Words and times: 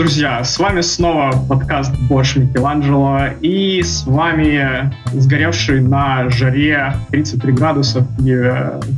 друзья! 0.00 0.42
С 0.42 0.58
вами 0.58 0.80
снова 0.80 1.30
подкаст 1.46 1.92
Бош 2.08 2.34
Микеланджело 2.36 3.18
и 3.42 3.82
с 3.82 4.06
вами 4.06 4.90
сгоревший 5.12 5.82
на 5.82 6.30
жаре 6.30 6.94
33 7.10 7.52
градуса 7.52 8.06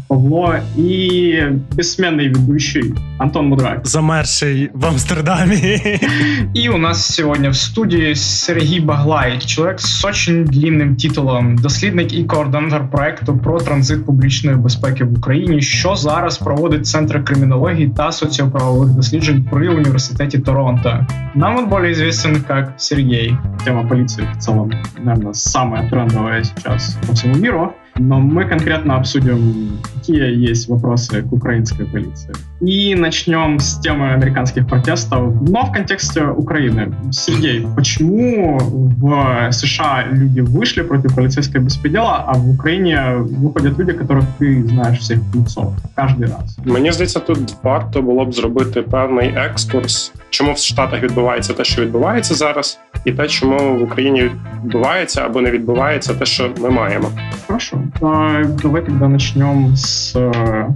Павло 0.07 0.61
и 0.77 1.59
бессменный 1.73 2.29
ведущий 2.29 2.95
Антон 3.19 3.49
Мудрак. 3.49 3.85
Замерший 3.85 4.71
в 4.75 4.87
Амстердаме. 4.87 6.01
И 6.55 6.69
у 6.69 6.77
нас 6.77 7.07
сегодня 7.07 7.51
в 7.51 7.57
студии 7.57 8.15
Сергей 8.15 8.81
Баглай, 8.81 9.41
человек 9.41 9.81
с 9.81 10.05
очень 10.05 10.45
длинным 10.45 10.97
титулом, 10.97 11.57
дослідник 11.57 12.13
і 12.13 12.25
координатор 12.25 12.91
проекту 12.91 13.39
про 13.39 13.61
транзит 13.61 14.07
публічної 14.07 14.57
безпеки 14.57 15.05
в 15.05 15.19
Україні, 15.19 15.63
що 15.63 15.97
зараз 15.97 16.39
проводить 16.39 16.87
Центр 16.87 17.25
кримінології 17.25 17.89
та 17.97 18.13
соціоправових 18.13 18.91
досліджень 18.91 19.49
при 19.51 19.69
університеті 19.69 20.39
Торонто. 20.39 20.92
Нам 21.35 21.57
он 21.57 21.69
более 21.69 21.93
известен 21.93 22.43
как 22.43 22.75
Сергей. 22.79 23.37
Тема 23.65 23.89
полиции 23.89 24.25
в 24.35 24.39
целом, 24.39 24.71
наверное, 24.99 25.33
самая 25.33 25.89
трендовая 25.89 26.45
сейчас 26.45 26.99
по 27.07 27.15
всему 27.15 27.37
миру. 27.37 27.75
Но 27.99 28.21
мы 28.21 28.49
конкретно 28.49 28.97
обсудим, 28.97 29.79
какие 29.95 30.51
есть 30.51 30.69
вопросы 30.69 31.23
к 31.23 31.33
украинской 31.33 31.85
полиции. 31.85 32.33
И 32.61 32.95
начнем 32.95 33.59
с 33.59 33.79
темы 33.81 34.15
американских 34.15 34.67
протестов, 34.67 35.43
но 35.43 35.67
в 35.67 35.73
контексте 35.73 36.25
Украины. 36.25 36.95
Сергей, 37.11 37.67
почему 37.77 38.59
в 38.59 39.53
США 39.53 40.07
люди 40.11 40.41
вышли 40.41 40.83
против 40.83 41.15
полицейского 41.15 41.61
беспредела, 41.61 42.25
а 42.27 42.33
в 42.33 42.51
Украине 42.51 43.17
выходят 43.17 43.79
люди, 43.79 43.93
которых 43.93 44.25
ты 44.39 44.67
знаешь 44.69 44.99
всех 44.99 45.19
лицо 45.35 45.75
каждый 45.95 46.29
раз? 46.29 46.59
Мені 46.65 46.93
здається, 46.93 47.21
тут 47.21 47.57
варто 47.63 48.03
було 48.03 48.25
б 48.25 48.33
зробити 48.33 48.83
певний 48.83 49.35
екскурс, 49.37 50.13
чому 50.33 50.53
в 50.53 50.59
Штатах 50.59 51.03
відбувається 51.03 51.53
те, 51.53 51.65
що 51.65 51.83
відбувається 51.83 52.35
зараз, 52.35 52.81
і 53.05 53.13
те, 53.13 53.29
чому 53.29 53.77
в 53.79 53.83
Україні 53.83 54.31
відбувається 54.65 55.23
або 55.25 55.41
не 55.41 55.51
відбувається 55.51 56.15
те, 56.15 56.25
що 56.25 56.51
ми 56.59 56.71
маємо. 56.71 57.11
Хорошо. 57.47 57.79
давайте 58.63 58.93
начнем 58.93 59.77
с 59.77 60.17
э, 60.17 60.67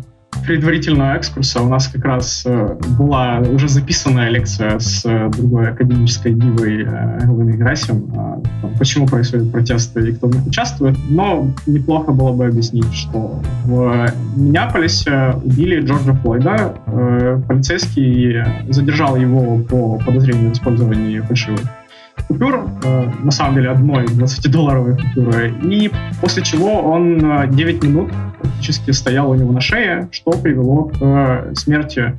предварительного 0.45 1.15
экскурса. 1.17 1.63
У 1.63 1.69
нас 1.69 1.89
как 1.89 2.05
раз 2.05 2.43
э, 2.47 2.77
была 2.99 3.39
уже 3.41 3.69
записанная 3.69 4.29
лекция 4.29 4.79
с 4.79 5.05
э, 5.05 5.31
другой 5.31 5.71
академической 5.71 6.33
дивой 6.35 6.85
Галиной 6.85 7.57
Грасем, 7.57 8.43
почему 8.79 9.07
происходят 9.07 9.51
протесты 9.53 10.11
и 10.11 10.13
кто 10.13 10.29
в 10.29 10.35
них 10.35 10.47
участвует. 10.47 10.97
Но 11.09 11.49
неплохо 11.67 12.13
было 12.13 12.33
бы 12.33 12.47
объяснить, 12.47 12.93
что 12.93 13.41
в 13.65 14.13
Миннеаполисе 14.37 15.35
убили 15.43 15.81
Джорджа 15.81 16.15
Флойда. 16.15 16.75
Полицейский 17.49 18.45
задержал 18.69 19.17
его 19.17 19.59
по 19.59 19.99
подозрению 19.99 20.51
в 20.51 20.53
использовании 20.55 21.21
фальшивых 21.21 21.61
купюр, 22.29 22.69
э, 22.83 23.11
на 23.23 23.31
самом 23.31 23.55
деле 23.57 23.71
одной 23.71 24.05
20-долларовой 24.05 24.97
купюры, 24.97 25.55
и 25.63 25.91
после 26.21 26.43
чего 26.43 26.81
он 26.81 27.19
9 27.51 27.85
э, 27.85 27.87
минут 27.87 28.13
практически 28.41 28.91
стоял 28.91 29.31
у 29.31 29.35
него 29.35 29.53
на 29.53 29.61
шее, 29.61 30.09
что 30.13 30.33
привело 30.33 30.85
к 30.85 30.97
э, 31.01 31.53
смерти 31.55 32.15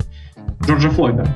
Джорджа 0.66 0.90
Флойда. 0.90 1.28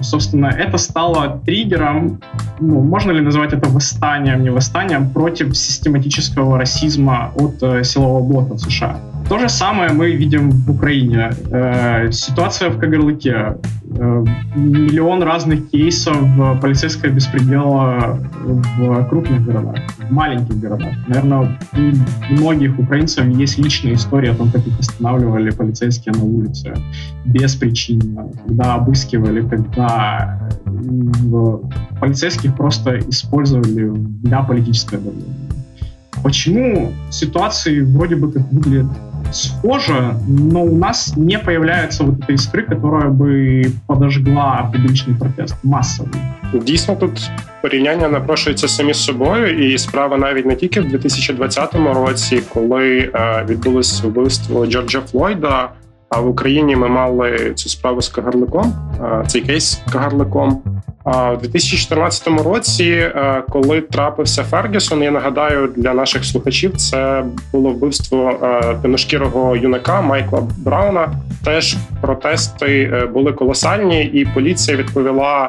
Собственно, 0.00 0.46
это 0.46 0.78
стало 0.78 1.40
триггером, 1.44 2.20
ну, 2.60 2.80
можно 2.80 3.10
ли 3.10 3.20
назвать 3.20 3.52
это 3.52 3.68
восстанием, 3.68 4.42
не 4.42 4.50
восстанием, 4.50 5.10
против 5.10 5.56
систематического 5.56 6.56
расизма 6.56 7.32
от 7.34 7.58
силового 7.84 8.22
блока 8.22 8.54
в 8.54 8.60
США. 8.60 9.00
То 9.28 9.38
же 9.38 9.50
самое 9.50 9.92
мы 9.92 10.12
видим 10.12 10.50
в 10.50 10.70
Украине. 10.70 11.30
Э, 11.50 12.10
ситуация 12.10 12.70
в 12.70 12.78
Кагарлыке. 12.78 13.56
Э, 13.90 14.24
миллион 14.54 15.22
разных 15.22 15.70
кейсов 15.70 16.16
полицейского 16.62 17.10
беспредела 17.10 18.18
в 18.44 19.04
крупных 19.08 19.44
городах, 19.44 19.76
в 19.98 20.10
маленьких 20.10 20.58
городах. 20.58 20.94
Наверное, 21.06 21.58
у 21.74 22.32
многих 22.32 22.78
украинцев 22.78 23.26
есть 23.26 23.58
личная 23.58 23.94
история 23.94 24.30
о 24.30 24.34
том, 24.34 24.50
как 24.50 24.66
их 24.66 24.78
останавливали 24.80 25.50
полицейские 25.50 26.14
на 26.14 26.24
улице 26.24 26.74
беспричинно, 27.26 28.30
когда 28.46 28.74
обыскивали, 28.74 29.46
когда 29.46 30.50
полицейских 32.00 32.56
просто 32.56 32.98
использовали 32.98 33.90
для 34.22 34.42
политического 34.42 35.02
давления. 35.02 35.34
Почему 36.22 36.92
ситуации 37.10 37.80
вроде 37.80 38.16
бы 38.16 38.32
как 38.32 38.50
выглядят 38.52 38.86
схоже, 39.31 40.15
но 40.27 40.63
у 40.63 40.77
нас 40.77 41.13
не 41.17 41.39
появляется 41.39 42.03
вот 42.03 42.19
этой 42.19 42.35
искры, 42.35 42.63
которая 42.63 43.09
бы 43.09 43.71
подожгла 43.87 44.69
публічний 44.73 45.15
протест 45.17 45.55
массовий. 45.63 46.11
Дійсно, 46.53 46.95
тут 46.95 47.29
порівняння 47.61 48.09
напрошується 48.09 48.67
самі 48.67 48.93
з 48.93 49.03
собою, 49.03 49.67
і 49.67 49.77
справа 49.77 50.17
навіть 50.17 50.45
не 50.45 50.55
тільки 50.55 50.81
в 50.81 50.87
2020 50.87 51.75
році, 51.75 52.41
коли 52.53 52.97
е, 52.97 53.45
відбулось 53.49 54.03
вбивство 54.03 54.65
Джорджа 54.65 55.01
Флойда. 55.01 55.69
А 56.08 56.20
в 56.20 56.28
Україні 56.28 56.76
ми 56.76 56.88
мали 56.88 57.52
цю 57.54 57.68
справу 57.68 58.02
з 58.02 58.08
Кагарликом, 58.08 58.74
е, 59.00 59.24
цей 59.26 59.40
кейс 59.40 59.80
Кагарликом. 59.92 60.62
А 61.10 61.32
в 61.32 61.38
2014 61.38 62.42
році, 62.42 62.84
е, 62.84 63.42
коли 63.50 63.80
трапився 63.80 64.44
Фергюсон, 64.44 65.02
я 65.02 65.10
нагадаю 65.10 65.72
для 65.76 65.94
наших 65.94 66.24
слухачів, 66.24 66.76
це 66.76 67.24
було 67.52 67.70
вбивство 67.70 68.30
е, 68.42 68.74
темношкірого 68.82 69.56
юнака 69.56 70.00
Майкла 70.00 70.42
Брауна. 70.58 71.12
Теж 71.44 71.76
протести 72.00 72.66
е, 72.66 73.06
були 73.06 73.32
колосальні, 73.32 74.04
і 74.04 74.24
поліція 74.24 74.76
відповіла 74.76 75.48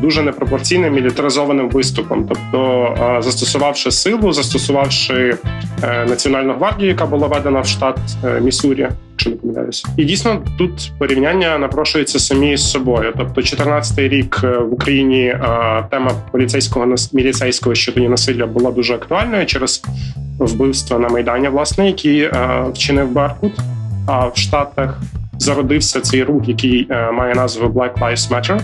дуже 0.00 0.22
непропорційним 0.22 0.94
мілітаризованим 0.94 1.70
виступом, 1.70 2.28
тобто 2.28 2.94
застосувавши 3.20 3.90
силу, 3.90 4.32
застосувавши 4.32 5.36
національну 5.82 6.54
гвардію, 6.54 6.88
яка 6.88 7.06
була 7.06 7.26
введена 7.26 7.60
в 7.60 7.66
штат 7.66 7.98
Міссурі, 8.40 8.88
якщо 9.10 9.30
не 9.30 9.36
помиляюся, 9.36 9.88
і 9.96 10.04
дійсно 10.04 10.42
тут 10.58 10.92
порівняння 10.98 11.58
напрошується 11.58 12.18
самі 12.18 12.56
з 12.56 12.70
собою. 12.70 13.12
Тобто, 13.18 13.40
14-й 13.40 14.08
рік 14.08 14.42
в 14.42 14.72
Україні 14.72 15.36
тема 15.90 16.10
поліцейського 16.32 16.94
міліцейського 17.12 17.74
щодо 17.74 18.00
насилля 18.00 18.46
була 18.46 18.70
дуже 18.70 18.94
актуальною 18.94 19.46
через 19.46 19.82
вбивства 20.38 20.98
на 20.98 21.08
майдані, 21.08 21.48
власне, 21.48 21.86
які 21.86 22.30
вчинив 22.72 23.12
Беркут. 23.12 23.52
А 24.06 24.26
в 24.26 24.36
Штатах 24.36 25.00
зародився 25.40 26.00
цей 26.00 26.22
рух, 26.22 26.48
який 26.48 26.86
е, 26.90 27.10
має 27.12 27.34
назву 27.34 27.68
Black 27.68 27.98
Lives 27.98 28.30
Matter, 28.30 28.60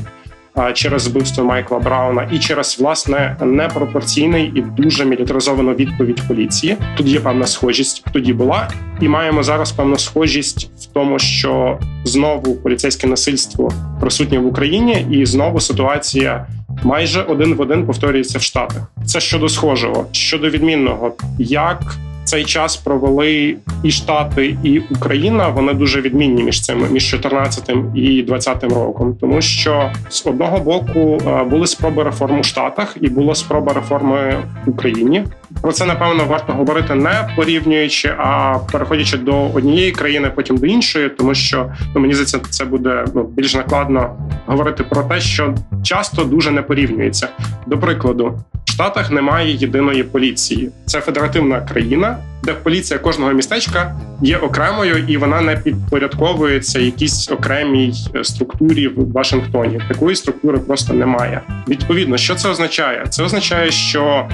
через 0.74 1.08
вбивство 1.08 1.44
Майкла 1.44 1.78
Брауна 1.78 2.28
і 2.32 2.38
через 2.38 2.78
власне 2.80 3.36
непропорційний 3.40 4.52
і 4.54 4.60
дуже 4.60 5.04
мілітаризовану 5.04 5.74
відповідь 5.74 6.22
поліції. 6.28 6.76
Тут 6.96 7.06
є 7.06 7.20
певна 7.20 7.46
схожість, 7.46 8.04
тоді 8.12 8.32
була, 8.32 8.70
і 9.00 9.08
маємо 9.08 9.42
зараз 9.42 9.72
певну 9.72 9.98
схожість 9.98 10.70
в 10.80 10.86
тому, 10.86 11.18
що 11.18 11.78
знову 12.04 12.54
поліцейське 12.54 13.06
насильство 13.06 13.72
присутнє 14.00 14.38
в 14.38 14.46
Україні, 14.46 15.06
і 15.10 15.26
знову 15.26 15.60
ситуація. 15.60 16.46
Майже 16.82 17.22
один 17.22 17.54
в 17.54 17.60
один 17.60 17.86
повторюється 17.86 18.38
в 18.38 18.42
Штатах. 18.42 18.82
Це 19.04 19.20
щодо 19.20 19.48
схожого, 19.48 20.06
щодо 20.12 20.50
відмінного, 20.50 21.14
як 21.38 21.96
цей 22.26 22.44
час 22.44 22.76
провели 22.76 23.56
і 23.82 23.90
Штати, 23.90 24.56
і 24.62 24.78
Україна. 24.78 25.48
Вони 25.48 25.74
дуже 25.74 26.00
відмінні 26.00 26.42
між 26.42 26.60
цими 26.60 26.88
між 26.88 27.10
14 27.10 27.70
і 27.94 28.22
20 28.22 28.64
роком, 28.64 29.16
тому 29.20 29.42
що 29.42 29.90
з 30.08 30.26
одного 30.26 30.58
боку 30.58 31.18
е, 31.26 31.44
були 31.44 31.66
спроби 31.66 32.02
реформ 32.02 32.40
у 32.40 32.44
Штатах, 32.44 32.96
і 33.00 33.08
була 33.08 33.34
спроба 33.34 33.72
реформи 33.72 34.42
в 34.66 34.70
Україні. 34.70 35.24
Про 35.62 35.72
це 35.72 35.86
напевно 35.86 36.24
варто 36.24 36.52
говорити 36.52 36.94
не 36.94 37.30
порівнюючи, 37.36 38.14
а 38.18 38.58
переходячи 38.72 39.18
до 39.18 39.50
однієї 39.50 39.92
країни, 39.92 40.32
потім 40.34 40.56
до 40.56 40.66
іншої, 40.66 41.08
тому 41.08 41.34
що 41.34 41.72
ну 41.94 42.00
мені 42.00 42.14
здається, 42.14 42.40
це 42.50 42.64
буде 42.64 43.04
ну 43.14 43.22
більш 43.22 43.54
накладно 43.54 44.16
говорити 44.46 44.84
про 44.84 45.02
те, 45.02 45.20
що 45.20 45.54
часто 45.82 46.24
дуже 46.24 46.50
не 46.50 46.62
порівнюється. 46.62 47.28
До 47.66 47.78
прикладу, 47.78 48.38
в 48.64 48.70
Штатах 48.70 49.10
немає 49.10 49.54
єдиної 49.54 50.02
поліції. 50.02 50.70
Це 50.86 51.00
федеративна 51.00 51.60
країна, 51.60 52.15
поліція 52.62 52.98
кожного 52.98 53.32
містечка 53.32 54.00
є 54.22 54.36
окремою 54.36 55.04
і 55.08 55.16
вона 55.16 55.40
не 55.40 55.56
підпорядковується 55.56 56.78
якійсь 56.78 57.30
окремій 57.30 57.92
е, 58.14 58.24
структурі 58.24 58.88
в 58.88 59.12
Вашингтоні. 59.12 59.80
Такої 59.88 60.16
структури 60.16 60.58
просто 60.58 60.94
немає. 60.94 61.40
Відповідно, 61.68 62.16
що 62.16 62.34
це 62.34 62.48
означає? 62.48 63.06
Це 63.08 63.22
означає, 63.22 63.70
що 63.70 64.28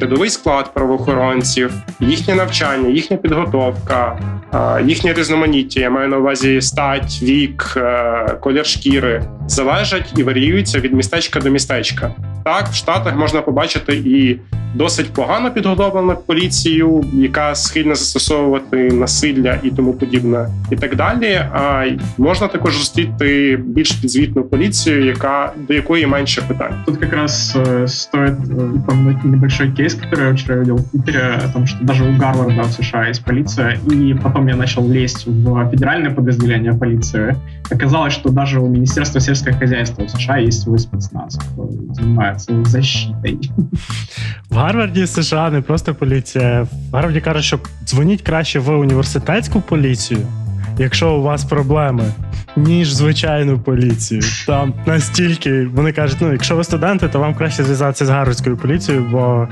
рядовий 0.00 0.30
склад 0.30 0.74
правоохоронців, 0.74 1.72
їхнє 2.00 2.34
навчання, 2.34 2.88
їхня 2.88 3.16
підготовка, 3.16 4.18
їхнє 4.84 5.12
різноманіття. 5.12 5.80
Я 5.80 5.90
маю 5.90 6.08
на 6.08 6.18
увазі 6.18 6.60
стать, 6.60 7.22
вік, 7.22 7.74
е, 7.76 8.36
колір 8.40 8.66
шкіри 8.66 9.22
залежать 9.46 10.12
і 10.16 10.22
варіюються 10.22 10.80
від 10.80 10.92
містечка 10.92 11.40
до 11.40 11.50
містечка. 11.50 12.14
Так, 12.44 12.68
в 12.68 12.74
Штатах 12.74 13.16
можна 13.16 13.42
побачити 13.42 13.96
і 13.96 14.38
досить 14.73 15.13
погано 15.13 15.51
підготовлена 15.51 16.15
поліцією, 16.15 17.03
яка 17.13 17.55
схильна 17.55 17.95
застосовувати 17.95 18.77
насилля 18.77 19.59
і 19.63 19.69
тому 19.69 19.93
подібне, 19.93 20.47
і 20.71 20.75
так 20.75 20.95
далі. 20.95 21.41
А 21.53 21.85
можна 22.17 22.47
також 22.47 22.77
зустріти 22.77 23.59
більш 23.65 23.91
підзвітну 23.91 24.43
поліцію, 24.43 25.05
яка 25.05 25.51
до 25.67 25.73
якої 25.73 26.07
менше 26.07 26.41
питань. 26.41 26.73
Тут 26.85 26.97
как 26.97 27.13
раз 27.13 27.53
э, 27.55 27.87
стоит 27.87 28.33
э, 28.33 28.75
упомянуть 28.75 29.23
небольшой 29.23 29.71
кейс, 29.71 29.93
который 29.95 30.27
я 30.27 30.33
вчера 30.33 30.55
видел 30.55 30.75
в 30.75 30.89
Твиттере, 30.91 31.39
о 31.45 31.53
том, 31.53 31.67
что 31.67 31.83
даже 31.83 32.03
у 32.03 32.17
Гарварда 32.17 32.61
в 32.61 32.71
США 32.71 33.07
есть 33.09 33.23
полиция, 33.25 33.79
и 33.91 34.15
потом 34.23 34.47
я 34.47 34.55
начал 34.55 34.87
лезть 34.87 35.27
в 35.27 35.69
федеральное 35.71 36.11
подразделение 36.11 36.73
полиции. 36.73 37.35
Оказалось, 37.71 38.13
что 38.13 38.29
даже 38.29 38.59
у 38.59 38.67
Министерства 38.67 39.21
сельского 39.21 39.57
хозяйства 39.57 40.03
в 40.05 40.09
США 40.09 40.37
есть 40.37 40.61
свой 40.61 40.79
спецназ, 40.79 41.37
который 41.37 41.93
занимается 41.93 42.63
защитой. 42.65 43.39
Гарварді 44.58 45.06
США 45.06 45.50
не 45.50 45.60
просто 45.60 45.94
поліція. 45.94 46.62
В 46.62 46.94
Гарварді 46.94 47.20
кажуть, 47.20 47.44
що 47.44 47.58
дзвоніть 47.84 48.22
краще 48.22 48.58
в 48.58 48.78
університетську 48.78 49.60
поліцію, 49.60 50.20
якщо 50.78 51.12
у 51.12 51.22
вас 51.22 51.44
проблеми, 51.44 52.04
ніж 52.56 52.92
звичайну 52.92 53.58
поліцію. 53.58 54.22
Там 54.46 54.74
настільки 54.86 55.66
вони 55.66 55.92
кажуть, 55.92 56.18
ну 56.20 56.32
якщо 56.32 56.56
ви 56.56 56.64
студенти, 56.64 57.08
то 57.08 57.18
вам 57.18 57.34
краще 57.34 57.64
зв'язатися 57.64 58.06
з 58.06 58.08
гарвардською 58.08 58.56
поліцією, 58.56 59.06
бо 59.12 59.48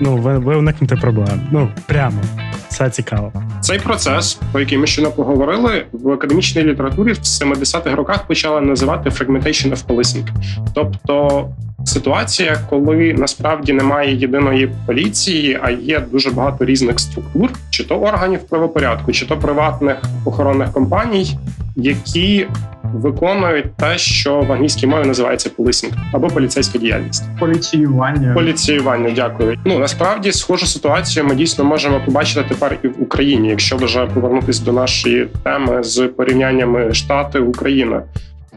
ну 0.00 0.16
ви, 0.16 0.38
ви 0.38 0.56
уникнете 0.56 0.96
проблем. 0.96 1.48
Ну 1.50 1.68
прямо 1.86 2.20
все 2.68 2.90
цікаво. 2.90 3.32
Цей 3.60 3.78
процес, 3.78 4.38
про 4.52 4.60
який 4.60 4.78
ми 4.78 4.86
щойно 4.86 5.10
поговорили, 5.10 5.84
в 5.92 6.10
академічній 6.10 6.62
літературі 6.62 7.12
в 7.12 7.16
70-х 7.16 7.94
роках 7.94 8.26
почали 8.26 8.60
називати 8.60 9.10
fragmentation 9.10 9.70
of 9.70 9.86
policing. 9.86 10.26
тобто 10.74 11.48
ситуація, 11.84 12.58
коли 12.70 13.14
насправді 13.14 13.72
немає 13.72 14.16
єдиної 14.16 14.72
поліції, 14.86 15.58
а 15.62 15.70
є 15.70 16.00
дуже 16.00 16.30
багато 16.30 16.64
різних 16.64 17.00
структур, 17.00 17.50
чи 17.70 17.84
то 17.84 18.00
органів 18.00 18.40
правопорядку, 18.40 19.12
чи 19.12 19.26
то 19.26 19.36
приватних 19.36 19.96
охоронних 20.24 20.72
компаній, 20.72 21.38
які 21.76 22.46
виконують 22.94 23.76
те, 23.76 23.98
що 23.98 24.40
в 24.40 24.52
англійській 24.52 24.86
мові 24.86 25.06
називається 25.06 25.50
полісінг 25.56 25.92
або 26.12 26.28
поліцейська 26.28 26.78
діяльність. 26.78 27.24
Поліціювання. 27.40 28.34
Поліціювання, 28.34 29.10
дякую. 29.10 29.58
Ну 29.64 29.78
насправді 29.78 30.32
схожу 30.32 30.66
ситуацію 30.66 31.26
ми 31.26 31.34
дійсно 31.34 31.64
можемо 31.64 32.00
побачити 32.04 32.44
тепер 32.48 32.78
і 32.82 32.88
в 32.88 33.02
Україні, 33.02 33.48
якщо 33.48 33.76
вже 33.76 34.06
повернутися 34.06 34.64
до 34.64 34.72
нашої 34.72 35.28
теми 35.44 35.82
з 35.82 36.08
порівняннями 36.08 36.94
штати 36.94 37.38
Україна. 37.38 38.02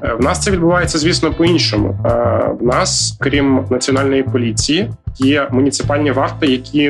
Е, 0.04 0.14
в 0.14 0.24
нас 0.24 0.44
це 0.44 0.52
відбувається, 0.52 0.98
звісно, 0.98 1.34
по-іншому. 1.34 1.98
Е, 2.06 2.10
в 2.60 2.66
нас, 2.66 3.18
крім 3.20 3.66
національної 3.70 4.24
поліції, 4.24 4.90
є 5.20 5.48
муніципальні 5.52 6.12
варти, 6.12 6.48
які 6.48 6.90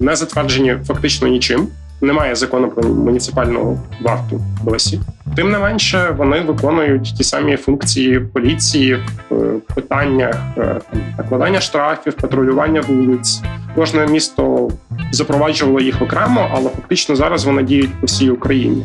не 0.00 0.16
затверджені 0.16 0.76
фактично 0.86 1.28
нічим. 1.28 1.68
Немає 2.02 2.34
закону 2.34 2.68
про 2.68 2.88
муніципальну 2.88 3.78
варту 4.00 4.40
досі. 4.64 5.00
Тим 5.36 5.50
не 5.50 5.58
менше, 5.58 6.14
вони 6.16 6.40
виконують 6.40 7.14
ті 7.16 7.24
самі 7.24 7.56
функції 7.56 8.20
поліції 8.20 8.94
в 9.30 9.34
е, 9.34 9.54
питаннях 9.74 10.36
накладання 11.18 11.60
штрафів, 11.60 12.14
патрулювання 12.14 12.80
вулиць. 12.80 13.42
Кожне 13.74 14.06
місто 14.06 14.70
запроваджувало 15.12 15.80
їх 15.80 16.02
окремо, 16.02 16.48
але 16.52 16.70
фактично 16.70 17.16
зараз 17.16 17.44
вони 17.44 17.62
діють 17.62 18.00
по 18.00 18.06
всій 18.06 18.30
Україні. 18.30 18.84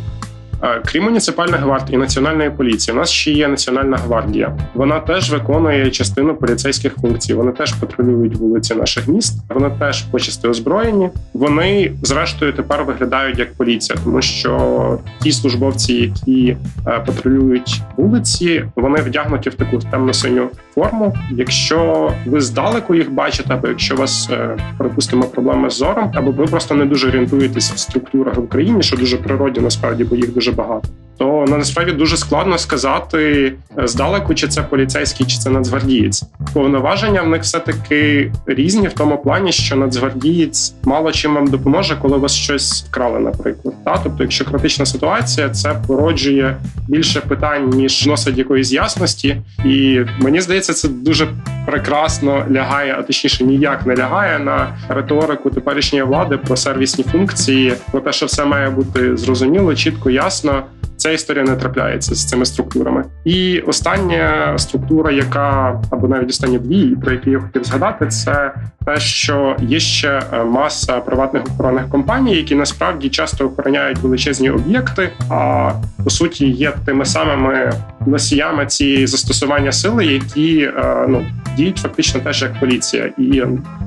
Крім 0.86 1.04
муніципальних 1.04 1.62
гвардій 1.62 1.94
і 1.94 1.98
національної 1.98 2.50
поліції, 2.50 2.96
у 2.98 3.00
нас 3.00 3.10
ще 3.10 3.32
є 3.32 3.48
національна 3.48 3.98
гвардія. 3.98 4.58
Вона 4.74 5.00
теж 5.00 5.32
виконує 5.32 5.92
частину 5.92 6.36
поліцейських 6.36 6.96
функцій. 6.96 7.34
Вони 7.34 7.52
теж 7.52 7.74
патрулюють 7.74 8.36
вулиці 8.36 8.76
наших 8.76 9.08
міст. 9.08 9.34
Вони 9.50 9.72
теж 9.80 10.02
почасти 10.02 10.48
озброєні. 10.48 11.10
Вони, 11.34 11.94
зрештою, 12.02 12.54
тепер 12.54 12.84
виглядають 12.84 13.40
як 13.40 13.54
поліція, 13.54 14.00
тому 14.04 14.22
що 14.22 15.00
ті 15.22 15.32
службовці, 15.32 15.94
які 15.94 16.58
е, 16.88 17.04
патрулюють 17.06 17.82
вулиці, 17.98 18.66
вони 18.76 19.02
вдягнуті 19.02 19.50
в 19.50 19.54
таку 19.54 19.78
темно-синю 19.80 20.50
форму. 20.76 21.16
Якщо 21.32 22.12
ви 22.26 22.42
здалеку 22.42 22.96
їх 22.96 23.12
бачите, 23.12 23.54
або 23.54 23.68
якщо 23.68 23.96
у 23.96 23.98
вас 23.98 24.30
е, 24.32 24.58
припустимо 24.78 25.24
проблеми 25.24 25.70
з 25.70 25.74
зором, 25.74 26.12
або 26.16 26.32
ви 26.32 26.46
просто 26.46 26.76
не 26.76 26.86
дуже 26.86 27.08
орієнтуєтесь 27.08 27.72
в 27.72 27.78
структурах 27.78 28.36
в 28.36 28.40
Україні, 28.40 28.84
що 28.84 28.98
дуже 28.98 29.18
природно 29.18 29.62
насправді, 29.62 30.04
бо 30.04 30.16
їх 30.16 30.34
дуже 30.34 30.47
дуже 30.48 30.58
багато. 30.58 30.90
То 31.18 31.46
насправді 31.48 31.92
дуже 31.92 32.18
складно 32.18 32.58
сказати 32.58 33.54
е, 33.78 33.88
здалеку, 33.88 34.36
чи 34.36 34.48
це 34.48 34.62
поліцейський, 34.62 35.26
чи 35.26 35.38
це 35.38 35.50
нацгвардієць. 35.50 36.24
Повноваження 36.54 37.22
в 37.22 37.28
них 37.28 37.42
все 37.42 37.60
таки 37.60 38.32
різні 38.46 38.88
в 38.88 38.94
тому 38.94 39.18
плані, 39.18 39.52
що 39.52 39.76
нацгвардієць 39.76 40.74
мало 40.84 41.12
чим 41.12 41.36
вам 41.36 41.48
допоможе, 41.48 41.98
коли 42.02 42.18
вас 42.18 42.34
щось 42.34 42.86
вкрали, 42.90 43.20
наприклад. 43.20 43.76
Та 43.86 43.98
тобто, 44.04 44.24
якщо 44.24 44.46
критична 44.46 44.86
ситуація, 44.86 45.50
це 45.50 45.76
породжує 45.88 46.58
більше 46.88 47.22
питань 47.22 47.70
ніж 47.70 48.06
носить 48.06 48.38
якоїсь 48.38 48.72
ясності, 48.72 49.42
і 49.66 50.02
мені 50.20 50.42
здається, 50.42 50.74
це 50.74 50.88
дуже 50.88 51.28
прекрасно 51.68 52.46
лягає, 52.52 52.96
а 53.00 53.02
точніше 53.02 53.44
ніяк 53.44 53.86
не 53.86 53.96
лягає 53.96 54.40
на 54.40 54.78
риторику 54.90 55.50
теперішньої 55.50 56.06
влади 56.06 56.38
про 56.38 56.58
сервісні 56.58 57.04
функції, 57.04 57.74
про 57.92 58.02
те, 58.02 58.12
що 58.12 58.26
все 58.26 58.46
має 58.46 58.70
бути 58.70 59.18
зрозуміло, 59.18 59.76
чітко 59.76 60.10
ясно 60.10 60.37
ясно, 60.38 60.64
ця 60.98 61.12
історія 61.12 61.44
не 61.44 61.56
трапляється 61.56 62.16
з 62.16 62.26
цими 62.26 62.46
структурами. 62.46 63.04
І 63.26 63.60
остання 63.60 64.58
структура, 64.58 65.12
яка 65.12 65.82
або 65.92 66.08
навіть 66.08 66.30
останні 66.30 66.60
дві, 66.60 66.96
про 66.96 67.12
які 67.12 67.30
я 67.30 67.40
хотів 67.40 67.64
згадати, 67.64 68.08
це 68.08 68.54
те, 68.86 69.00
що 69.00 69.56
є 69.62 69.80
ще 69.80 70.22
е, 70.34 70.44
маса 70.44 71.00
приватних 71.00 71.44
охоронних 71.46 71.90
компаній, 71.90 72.36
які 72.36 72.56
насправді 72.56 73.10
часто 73.10 73.46
охороняють 73.46 73.98
величезні 73.98 74.50
об'єкти, 74.50 75.10
а 75.30 75.72
по 76.04 76.10
суті 76.10 76.50
є 76.50 76.74
тими 76.86 77.06
самими 77.06 77.72
носіями 78.06 78.66
цієї 78.66 79.08
застосування 79.08 79.72
сили, 79.72 80.06
які 80.06 80.60
е, 80.60 81.06
ну 81.10 81.26
діють 81.58 81.78
фактично 81.78 82.20
теж 82.20 82.42
як 82.42 82.60
поліція, 82.60 83.12
і 83.18 83.44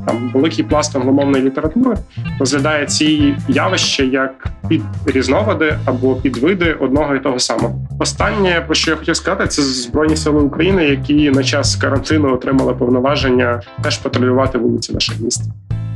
там 0.06 0.30
великий 0.34 0.64
пласт 0.64 0.96
англомовної 0.96 1.44
літератури 1.44 1.96
розглядає 2.38 2.86
ці 2.86 3.34
явища 3.48 4.02
як 4.02 4.48
під 4.68 4.82
різновиди 5.06 5.78
або 5.84 6.14
підвиди 6.14 6.72
одного 6.72 7.14
і 7.14 7.20
того 7.20 7.38
самого. 7.38 7.88
Останнє 7.98 8.64
про 8.66 8.74
що 8.74 8.90
я 8.90 8.96
хотів 8.96 9.16
сказати, 9.16 9.46
це 9.46 9.62
збройні 9.62 10.16
сили 10.16 10.40
України, 10.40 10.84
які 10.84 11.30
на 11.30 11.42
час 11.42 11.76
карантину 11.76 12.34
отримали 12.34 12.74
повноваження 12.74 13.62
теж 13.82 13.98
патрулювати 13.98 14.58
вулиці 14.58 14.92
наших 14.92 15.20
міст. 15.20 15.42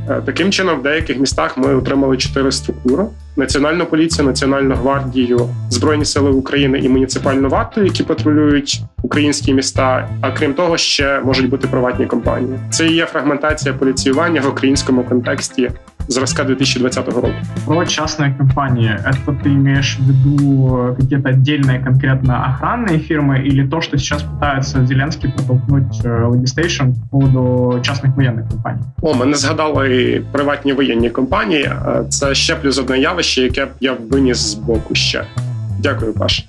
Е, 0.09 0.21
таким 0.25 0.51
чином, 0.51 0.79
в 0.79 0.83
деяких 0.83 1.19
містах 1.19 1.57
ми 1.57 1.75
отримали 1.75 2.17
чотири 2.17 2.51
структури: 2.51 3.03
національну 3.36 3.86
поліцію, 3.86 4.26
національну 4.26 4.74
гвардію, 4.74 5.48
збройні 5.70 6.04
сили 6.04 6.30
України 6.30 6.78
і 6.78 6.88
муніципальну 6.88 7.48
варту, 7.48 7.82
які 7.82 8.02
патрулюють 8.02 8.82
українські 9.02 9.54
міста. 9.54 10.08
А 10.20 10.30
крім 10.30 10.54
того, 10.54 10.76
ще 10.76 11.20
можуть 11.20 11.48
бути 11.48 11.66
приватні 11.68 12.06
компанії. 12.06 12.58
Це 12.70 12.86
і 12.86 12.94
є 12.94 13.06
фрагментація 13.06 13.74
поліціювання 13.74 14.40
в 14.40 14.48
українському 14.48 15.04
контексті 15.04 15.70
зразка 16.10 16.44
2020 16.44 17.08
року. 17.08 17.28
Про 17.66 17.84
частные 17.84 18.34
компании. 18.36 18.90
Это 18.90 19.32
ты 19.42 19.48
имеешь 19.48 19.98
в 19.98 20.02
виду 20.02 20.94
какие-то 20.98 21.28
отдельные 21.28 21.78
конкретно 21.78 22.44
охранные 22.44 22.98
фирмы 22.98 23.38
или 23.38 23.66
то, 23.66 23.80
что 23.80 23.98
сейчас 23.98 24.22
пытается 24.22 24.84
Зеленский 24.86 25.30
протолкнуть 25.30 26.04
э, 26.04 26.26
legislation 26.26 26.94
по 27.10 27.18
поводу 27.18 27.80
частных 27.82 28.16
воєнних 28.16 28.48
компаній? 28.48 28.82
О, 29.02 29.14
ми 29.14 29.26
не 29.26 29.36
згадали 29.36 30.22
приватні 30.32 30.72
воєнні 30.72 31.10
компанії. 31.10 31.70
Це 32.08 32.34
ще 32.34 32.54
плюс 32.54 32.78
одне 32.78 32.98
явище, 32.98 33.23
яке 33.37 33.67
я 33.79 33.93
виніс 33.93 34.37
з 34.37 34.53
боку 34.53 34.95
ще. 34.95 35.25
Дякую, 35.79 36.13
Паш. 36.13 36.45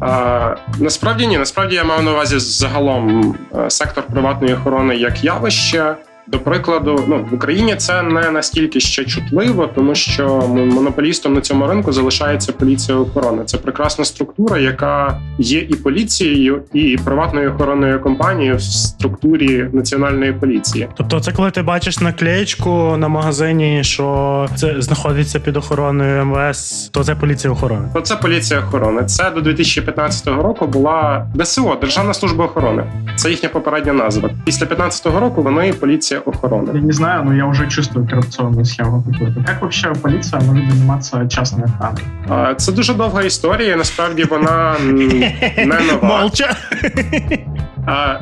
А, 0.00 0.54
Насправді 0.78 1.26
ні, 1.26 1.38
насправді 1.38 1.74
я 1.74 1.84
мав 1.84 2.02
на 2.02 2.10
увазі 2.12 2.38
загалом 2.38 3.34
е, 3.54 3.70
сектор 3.70 4.04
приватної 4.06 4.54
охорони 4.54 4.96
як 4.96 5.24
явище. 5.24 5.96
До 6.32 6.38
прикладу, 6.38 7.04
ну 7.08 7.26
в 7.30 7.34
Україні 7.34 7.76
це 7.76 8.02
не 8.02 8.30
настільки 8.30 8.80
ще 8.80 9.04
чутливо, 9.04 9.66
тому 9.74 9.94
що 9.94 10.28
монополістом 10.48 11.34
на 11.34 11.40
цьому 11.40 11.66
ринку 11.66 11.92
залишається 11.92 12.52
поліція 12.52 12.98
охорони. 12.98 13.42
Це 13.44 13.58
прекрасна 13.58 14.04
структура, 14.04 14.58
яка 14.58 15.20
є 15.38 15.58
і 15.58 15.74
поліцією, 15.74 16.62
і 16.72 16.98
приватною 17.04 17.52
охоронною 17.54 18.00
компанією 18.00 18.56
в 18.56 18.62
структурі 18.62 19.68
національної 19.72 20.32
поліції. 20.32 20.88
Тобто, 20.96 21.20
це 21.20 21.32
коли 21.32 21.50
ти 21.50 21.62
бачиш 21.62 22.00
наклеєчку 22.00 22.96
на 22.98 23.08
магазині, 23.08 23.84
що 23.84 24.46
це 24.56 24.74
знаходиться 24.78 25.40
під 25.40 25.56
охороною 25.56 26.24
МВС, 26.24 26.90
то 26.92 27.04
це 27.04 27.14
поліція 27.14 27.52
охорони. 27.52 27.88
То 27.94 28.00
це 28.00 28.16
поліція 28.16 28.60
охорони. 28.60 29.04
Це 29.04 29.30
до 29.30 29.40
2015 29.40 30.26
року 30.26 30.66
була 30.66 31.26
ДСО 31.34 31.78
Державна 31.80 32.14
служба 32.14 32.44
охорони. 32.44 32.84
Це 33.16 33.30
їхня 33.30 33.48
попередня 33.48 33.92
назва. 33.92 34.30
Після 34.44 34.66
15 34.66 35.06
року 35.06 35.42
вони 35.42 35.72
поліція 35.72 36.19
охороны. 36.25 36.71
Я 36.73 36.81
не 36.81 36.91
знаю, 36.91 37.23
но 37.23 37.33
я 37.33 37.45
уже 37.45 37.67
чувствую 37.67 38.07
коррупционную 38.07 38.65
схему 38.65 39.03
какую-то. 39.03 39.43
Как 39.43 39.61
вообще 39.61 39.93
полиция 40.01 40.41
может 40.41 40.71
заниматься 40.71 41.27
частной 41.29 41.63
охраной? 41.65 42.55
Це 42.57 42.71
дуже 42.71 42.93
довга 42.93 43.21
історія. 43.21 43.75
Насправді 43.75 44.23
вона 44.23 44.75
не 44.79 45.65
нова. 45.65 45.99
Молча. 46.01 46.55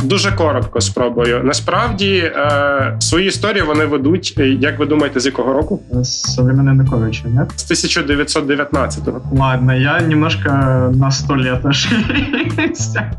Дуже 0.03 0.33
коротко 0.33 0.81
спробую. 0.81 1.41
Насправді 1.45 2.17
е, 2.17 2.97
свої 2.99 3.29
історії 3.29 3.63
вони 3.63 3.85
ведуть. 3.85 4.35
Е, 4.39 4.49
як 4.49 4.79
ви 4.79 4.87
думаєте, 4.87 5.21
з 5.21 5.27
якого 5.27 5.53
року? 5.53 5.81
З 6.03 6.39
Януковича, 6.39 7.29
нет? 7.29 7.53
З 7.57 7.71
1919-го. 7.71 9.23
Ладно, 9.33 9.75
я 9.75 10.01
немножко 10.01 10.49
на 10.95 11.11
сто 11.11 11.37
лет 11.37 11.67
ошибся. 11.67 13.13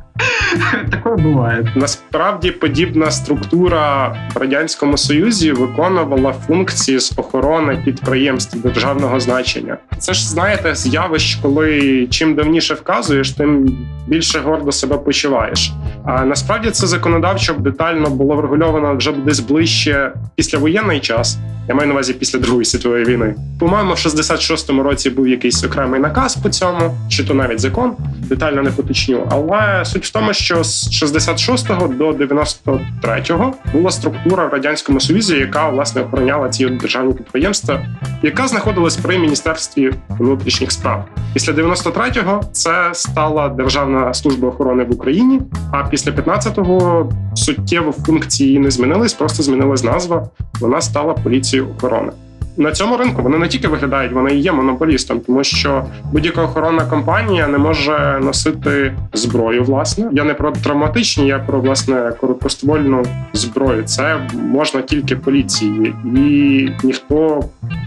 Такое 0.91 1.15
буває. 1.15 1.73
Насправді 1.75 2.51
подібна 2.51 3.11
структура 3.11 4.07
в 4.35 4.37
радянському 4.37 4.97
союзі 4.97 5.51
виконувала 5.51 6.33
функції 6.33 6.99
з 6.99 7.13
охорони 7.17 7.81
підприємств 7.85 8.61
державного 8.61 9.19
значення. 9.19 9.77
Це 9.97 10.13
ж 10.13 10.29
знаєте, 10.29 10.75
з'явищ, 10.75 11.35
коли 11.41 12.07
чим 12.09 12.35
давніше 12.35 12.73
вказуєш, 12.73 13.31
тим 13.31 13.77
більше 14.07 14.39
гордо 14.39 14.71
себе 14.71 14.97
почуваєш. 14.97 15.71
А 16.05 16.25
насправді 16.39 16.71
це 16.71 16.87
законодавчо 16.87 17.53
детально 17.53 18.09
було 18.09 18.35
врегульовано 18.35 18.95
вже 18.95 19.11
десь 19.11 19.39
ближче 19.39 20.11
післявоєнний 20.35 20.99
час. 20.99 21.37
Я 21.69 21.75
маю 21.75 21.87
на 21.87 21.93
увазі 21.93 22.13
після 22.13 22.39
Другої 22.39 22.65
світової 22.65 23.05
війни. 23.05 23.35
По-моєму, 23.59 23.93
в 23.93 23.95
66-му 23.95 24.83
році 24.83 25.09
був 25.09 25.27
якийсь 25.27 25.63
окремий 25.63 25.99
наказ 25.99 26.35
по 26.35 26.49
цьому, 26.49 26.97
чи 27.09 27.23
то 27.23 27.33
навіть 27.33 27.59
закон, 27.59 27.95
детально 28.19 28.61
не 28.61 28.69
поточню. 28.69 29.27
Але 29.31 29.85
суть 29.85 30.05
в 30.05 30.11
тому, 30.11 30.33
що 30.33 30.63
з 30.63 31.03
66-го 31.03 31.87
до 31.87 32.11
93-го 32.11 33.53
була 33.73 33.91
структура 33.91 34.45
в 34.45 34.49
радянському 34.49 34.99
союзі, 34.99 35.35
яка 35.35 35.69
власне 35.69 36.01
охороняла 36.01 36.49
ці 36.49 36.65
державні 36.69 37.13
підприємства, 37.13 37.85
яка 38.23 38.47
знаходилась 38.47 38.97
при 38.97 39.19
міністерстві 39.19 39.93
внутрішніх 40.09 40.71
справ. 40.71 41.05
Після 41.33 41.53
93-го 41.53 42.43
це 42.51 42.89
стала 42.93 43.49
Державна 43.49 44.13
служба 44.13 44.47
охорони 44.47 44.83
в 44.83 44.91
Україні. 44.91 45.41
А 45.71 45.83
після 45.83 46.11
15-го 46.21 47.09
суттєво 47.35 47.91
функції 47.91 48.59
не 48.59 48.71
змінились, 48.71 49.13
просто 49.13 49.43
змінилась 49.43 49.83
назва. 49.83 50.29
Вона 50.59 50.81
стала 50.81 51.13
поліцією 51.13 51.69
охорони 51.77 52.11
на 52.59 52.71
цьому 52.71 52.97
ринку 52.97 53.21
вони 53.21 53.37
не 53.37 53.47
тільки 53.47 53.67
виглядають, 53.67 54.11
вони 54.11 54.31
і 54.31 54.39
є 54.39 54.51
монополістом, 54.51 55.19
тому 55.19 55.43
що 55.43 55.85
будь-яка 56.11 56.43
охоронна 56.43 56.85
компанія 56.85 57.47
не 57.47 57.57
може 57.57 58.19
носити 58.23 58.93
зброю. 59.13 59.63
Власне, 59.63 60.09
я 60.11 60.23
не 60.23 60.33
про 60.33 60.51
травматичні, 60.51 61.27
я 61.27 61.39
про 61.39 61.61
власне 61.61 62.11
короткоствольну 62.21 63.05
зброю. 63.33 63.83
Це 63.83 64.27
можна 64.33 64.81
тільки 64.81 65.15
поліції, 65.15 65.95
і 66.15 66.69
ніхто 66.83 67.43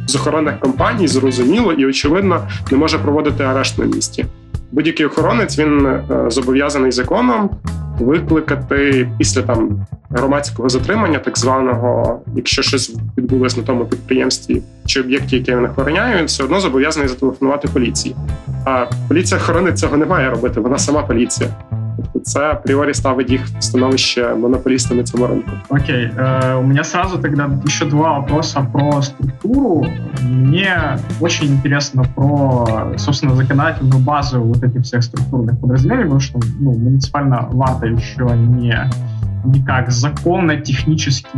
з 0.07 0.17
охоронних 0.17 0.61
компаній 0.61 1.09
зрозуміло 1.09 1.73
і 1.73 1.87
очевидно 1.87 2.49
не 2.71 2.79
може 2.79 2.99
проводити 2.99 3.45
арешт 3.45 3.79
на 3.79 3.85
місці. 3.85 4.25
Будь-який 4.73 5.07
охоронець 5.07 5.59
він 5.59 5.87
е, 5.87 6.02
зобов'язаний 6.29 6.93
законом 6.93 7.50
викликати 8.00 9.09
після 9.19 9.43
там 9.43 9.87
громадського 10.11 10.69
затримання, 10.69 11.19
так 11.19 11.38
званого, 11.38 12.21
якщо 12.37 12.62
щось 12.62 12.97
відбулось 13.19 13.57
на 13.57 13.62
тому 13.62 13.85
підприємстві 13.85 14.62
чи 14.87 15.00
об'єкті, 15.00 15.37
яке 15.37 15.57
він 15.57 15.64
охороняє, 15.64 16.19
він 16.19 16.26
все 16.26 16.45
одно 16.45 16.61
зобов'язаний 16.61 17.09
зателефонувати 17.09 17.69
поліції. 17.69 18.17
А 18.64 18.87
поліція 19.09 19.41
охорони 19.41 19.73
цього 19.73 19.97
не 19.97 20.07
має 20.07 20.31
робити. 20.31 20.61
Вона 20.61 20.79
сама 20.79 21.02
поліція. 21.02 21.50
Тобто 22.22 22.22
це 22.22 22.39
апріорі 22.39 22.94
ставить 22.94 23.29
їх 23.29 23.46
в 23.46 23.63
становище 23.63 24.36
монополиста 24.36 24.96
на 24.96 25.03
цьому 25.03 25.25
рынку. 25.25 25.51
Окей, 25.70 26.12
э, 26.17 26.60
у 26.60 26.63
меня 26.63 26.84
сразу 26.84 27.17
тогда 27.17 27.50
еще 27.65 27.86
два 27.86 28.20
вопроса 28.20 28.67
про 28.74 29.01
структуру. 29.01 29.86
Мне 30.22 30.98
очень 31.22 31.48
интересно 31.48 32.06
про, 32.15 32.67
собственно, 32.98 33.36
законодательную 33.36 34.00
базу 34.00 34.41
вот 34.41 34.63
этих 34.63 34.82
всех 34.82 35.03
структурных 35.03 35.60
подразделений, 35.60 36.03
потому 36.03 36.20
что 36.20 36.39
ну, 36.60 36.72
муниципальная 36.72 37.48
варта 37.51 37.88
еще 37.88 38.29
не 38.36 38.89
никак 39.46 39.91
законно, 39.91 40.58
технически 40.58 41.29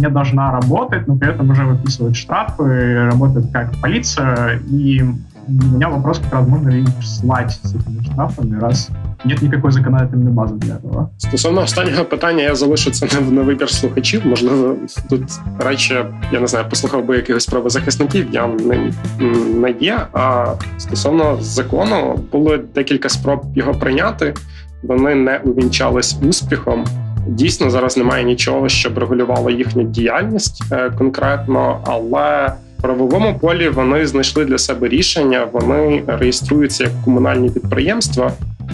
не 0.00 0.08
должна 0.08 0.52
работать, 0.52 1.08
но 1.08 1.16
при 1.16 1.30
этом 1.30 1.50
уже 1.50 1.64
выписывает 1.64 2.16
штрафы, 2.16 3.08
работает 3.10 3.46
как 3.52 3.72
полиция, 3.80 4.58
и 4.70 5.02
у 5.48 5.52
меня 5.52 5.88
вопрос, 5.88 6.18
как 6.18 6.32
раз 6.32 6.48
можно 6.48 6.68
ли 6.68 6.82
их 6.82 6.88
слать 7.02 7.58
с 7.62 7.74
этими 7.74 8.02
штрафами, 8.02 8.60
раз 8.60 8.90
нет 9.25 9.41
ніякої 9.41 9.73
законодательної 9.73 10.29
бази 10.29 10.55
для 10.55 10.75
цього. 10.81 11.09
Стосовно 11.17 11.61
останнього 11.61 12.05
питання, 12.05 12.43
я 12.43 12.55
залишу 12.55 12.91
це 12.91 13.21
на 13.21 13.41
вибір 13.41 13.69
слухачів. 13.69 14.21
Можливо, 14.25 14.75
тут 15.09 15.23
радше 15.59 16.05
я 16.31 16.39
не 16.39 16.47
знаю, 16.47 16.65
послухав 16.69 17.05
би 17.05 17.15
якихось 17.15 17.45
правозахисників. 17.45 18.27
Я 18.31 18.47
не, 18.47 18.91
не 19.53 19.71
є. 19.79 20.07
А 20.13 20.53
стосовно 20.77 21.37
закону, 21.41 22.19
було 22.31 22.57
декілька 22.57 23.09
спроб 23.09 23.41
його 23.55 23.73
прийняти. 23.73 24.33
Вони 24.83 25.15
не 25.15 25.37
увінчались 25.37 26.17
успіхом. 26.21 26.85
Дійсно, 27.27 27.69
зараз 27.69 27.97
немає 27.97 28.23
нічого, 28.23 28.69
щоб 28.69 28.97
регулювало 28.97 29.49
їхню 29.49 29.83
діяльність 29.83 30.63
е, 30.71 30.91
конкретно, 30.97 31.81
але 31.85 32.53
правовому 32.81 33.39
полі 33.39 33.69
вони 33.69 34.07
знайшли 34.07 34.45
для 34.45 34.57
себе 34.57 34.87
рішення. 34.87 35.47
Вони 35.51 36.03
реєструються 36.07 36.83
як 36.83 36.93
комунальні 37.05 37.49
підприємства, 37.49 38.31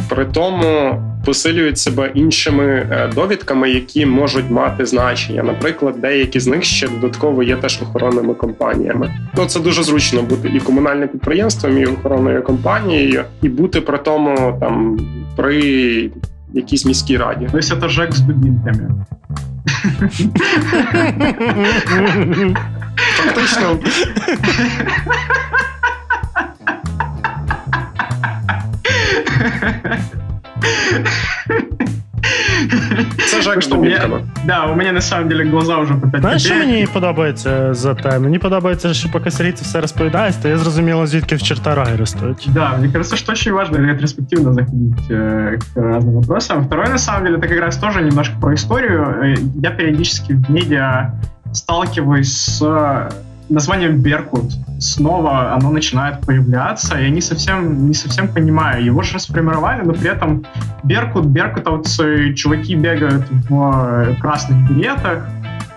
при 0.10 0.26
тому 0.26 1.02
посилюють 1.26 1.78
себе 1.78 2.12
іншими 2.14 2.66
е, 2.66 3.10
довідками, 3.16 3.70
які 3.72 4.06
можуть 4.06 4.52
мати 4.52 4.86
значення. 4.86 5.44
Наприклад, 5.44 5.96
деякі 6.02 6.40
з 6.40 6.48
них 6.48 6.64
ще 6.64 6.88
додатково 6.88 7.44
є 7.44 7.56
теж 7.56 7.82
охоронними 7.82 8.34
компаніями. 8.34 9.14
Ну 9.38 9.46
це 9.46 9.60
дуже 9.60 9.84
зручно 9.84 10.22
бути 10.22 10.52
і 10.56 10.60
комунальним 10.60 11.08
підприємством, 11.08 11.78
і 11.78 11.86
охоронною 11.86 12.44
компанією, 12.44 13.24
і 13.42 13.50
бути 13.50 13.82
при 13.82 13.98
тому 13.98 14.58
там 14.60 15.00
при 15.36 16.10
якійсь 16.54 16.86
міській 16.86 17.18
раді. 17.18 17.50
Тобто 17.52 17.76
це 17.82 17.90
ЖЕК 17.90 18.14
з 18.14 18.20
будинками. 18.20 19.06
Фактично. 23.18 23.80
Це 33.43 33.43
жак 33.43 33.63
з 33.63 33.69
добітками. 33.69 34.23
Да, 34.45 34.67
у 34.67 34.77
мене 34.77 34.93
на 34.93 35.01
самом 35.01 35.29
деле 35.29 35.45
глаза 35.45 35.79
вже 35.79 35.95
по 35.95 36.09
5 36.09 36.23
Знаєш, 36.23 36.45
що 36.45 36.55
мені 36.55 36.87
подобається 36.93 37.75
за 37.75 37.95
те? 37.95 38.19
Мені 38.19 38.39
подобається, 38.39 38.95
що 38.95 39.09
поки 39.09 39.31
Сергій 39.31 39.53
це 39.53 39.65
все 39.65 39.81
розповідає, 39.81 40.33
то 40.43 40.49
я 40.49 40.59
зрозуміло, 40.59 41.07
звідки 41.07 41.37
в 41.37 41.43
черта 41.43 41.75
раги 41.75 41.97
ростуть. 41.97 42.49
Да, 42.55 42.77
мне 42.79 42.93
кажется, 42.93 43.17
что 43.17 43.33
очень 43.33 43.53
важно 43.53 43.79
ретроспективно 43.79 44.53
заходить 44.53 45.11
э, 45.11 45.59
к 45.75 45.81
разным 45.81 46.13
вопросам. 46.13 46.65
Второе, 46.65 46.89
на 46.89 46.99
самом 46.99 47.25
деле, 47.25 47.37
это 47.39 47.49
как 47.49 47.61
раз 47.61 47.77
тоже 47.77 48.03
немножко 48.03 48.35
про 48.41 48.55
историю. 48.55 49.03
Э, 49.03 49.37
я 49.63 49.71
периодически 49.71 50.33
в 50.33 50.51
медиа 50.51 51.13
сталкиваюсь 51.53 52.33
с 52.33 52.61
названием 53.50 54.02
Беркут 54.02 54.52
снова 54.80 55.54
оно 55.54 55.72
начинает 55.72 56.22
появляться. 56.22 56.98
Я 56.98 57.10
не 57.10 57.22
совсем, 57.22 57.88
не 57.88 57.94
совсем 57.94 58.28
понимаю. 58.28 58.84
Его 58.84 59.02
же 59.02 59.16
расформировали, 59.16 59.82
но 59.84 59.94
при 59.94 60.10
этом 60.10 60.46
Беркут, 60.84 61.26
беркутовцы, 61.26 62.34
чуваки 62.34 62.76
бегают 62.76 63.26
в 63.50 64.18
красных 64.20 64.70
билетах, 64.70 65.24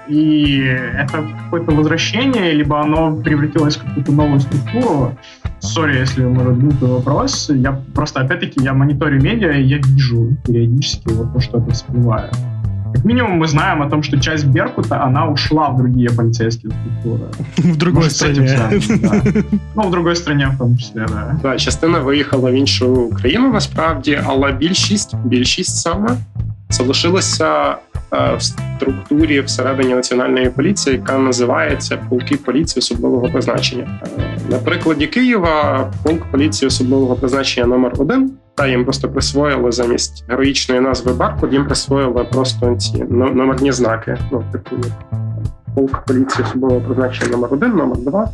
и 0.08 0.58
это 0.94 1.24
какое-то 1.44 1.72
возвращение, 1.72 2.52
либо 2.52 2.80
оно 2.80 3.16
превратилось 3.16 3.76
в 3.76 3.84
какую-то 3.84 4.12
новую 4.12 4.40
структуру. 4.40 5.18
Сори, 5.58 5.98
если 5.98 6.24
может 6.24 6.58
глупый 6.58 6.88
вопрос. 6.88 7.50
Я 7.50 7.72
просто, 7.94 8.20
опять-таки, 8.20 8.62
я 8.62 8.72
мониторю 8.72 9.20
медиа, 9.20 9.52
и 9.52 9.64
я 9.64 9.78
вижу 9.78 10.36
периодически 10.46 11.08
вот 11.08 11.32
то, 11.32 11.40
что 11.40 11.58
это 11.58 11.72
всплывает. 11.72 12.32
Как 12.96 13.04
минимум 13.04 13.32
мы 13.32 13.46
знаем 13.46 13.82
о 13.82 13.90
том, 13.90 14.02
что 14.02 14.18
часть 14.18 14.46
Беркута, 14.46 15.04
она 15.04 15.26
ушла 15.26 15.68
в 15.68 15.76
другие 15.76 16.10
полицейские 16.10 16.72
структуры. 16.72 17.30
В 17.74 17.76
другой 17.76 18.04
Может, 18.04 18.16
стране. 18.16 18.46
Этим, 18.70 19.00
да. 19.00 19.20
Ну, 19.74 19.82
в 19.82 19.90
другой 19.90 20.16
стране 20.16 20.50
в 20.54 20.58
тому 20.58 20.76
числі, 20.76 21.00
да. 21.08 21.38
Да, 21.42 21.58
частина 21.58 21.98
виїхала 21.98 22.50
в 22.50 22.54
іншу 22.54 23.10
країну 23.20 23.52
насправді, 23.52 24.20
але 24.26 24.52
більшість, 24.52 25.16
більшість 25.24 25.76
саме 25.76 26.08
залишилася 26.70 27.76
в 28.12 28.38
структурі 28.40 29.40
всередині 29.40 29.94
національної 29.94 30.50
поліції, 30.50 30.96
яка 30.96 31.18
називається 31.18 31.98
полки 32.08 32.36
поліції 32.36 32.80
особливого 32.80 33.28
призначення. 33.28 34.00
Е, 34.18 34.38
на 34.50 34.58
прикладі 34.58 35.06
Києва 35.06 35.92
полк 36.02 36.24
поліції 36.30 36.66
особливого 36.66 37.16
призначення 37.16 37.66
номер 37.66 37.92
1 37.98 38.32
та 38.54 38.66
їм 38.66 38.84
просто 38.84 39.08
присвоїли 39.08 39.72
замість 39.72 40.24
героїчної 40.28 40.80
назви 40.80 41.12
Баркут, 41.12 41.52
їм 41.52 41.66
присвоїли 41.66 42.24
просто 42.24 42.76
ці 42.76 43.04
номерні 43.10 43.72
знаки. 43.72 44.18
Ну, 44.32 44.44
типу, 44.52 44.76
полк 45.74 46.04
поліції 46.06 46.44
особливого 46.44 46.80
призначення 46.80 47.30
номер 47.30 47.52
1 47.52 47.76
номер 47.76 47.98
2 47.98 48.28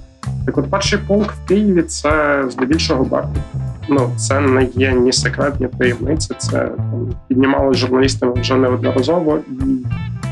Так 0.46 0.58
от 0.58 0.70
перший 0.70 0.98
полк 1.08 1.32
в 1.32 1.48
Києві 1.48 1.82
це 1.82 2.44
здебільшого 2.48 3.04
Баркут 3.04 3.38
Ну, 3.89 4.11
це 4.17 4.39
не 4.39 4.63
є 4.75 4.93
ні 4.93 5.13
секрет, 5.13 5.59
ні 5.59 5.67
таємниця. 5.67 6.33
Це 6.33 6.51
там 6.51 7.09
піднімали 7.27 7.73
журналістами 7.73 8.33
вже 8.33 8.55
неодноразово 8.55 9.37
і 9.37 9.85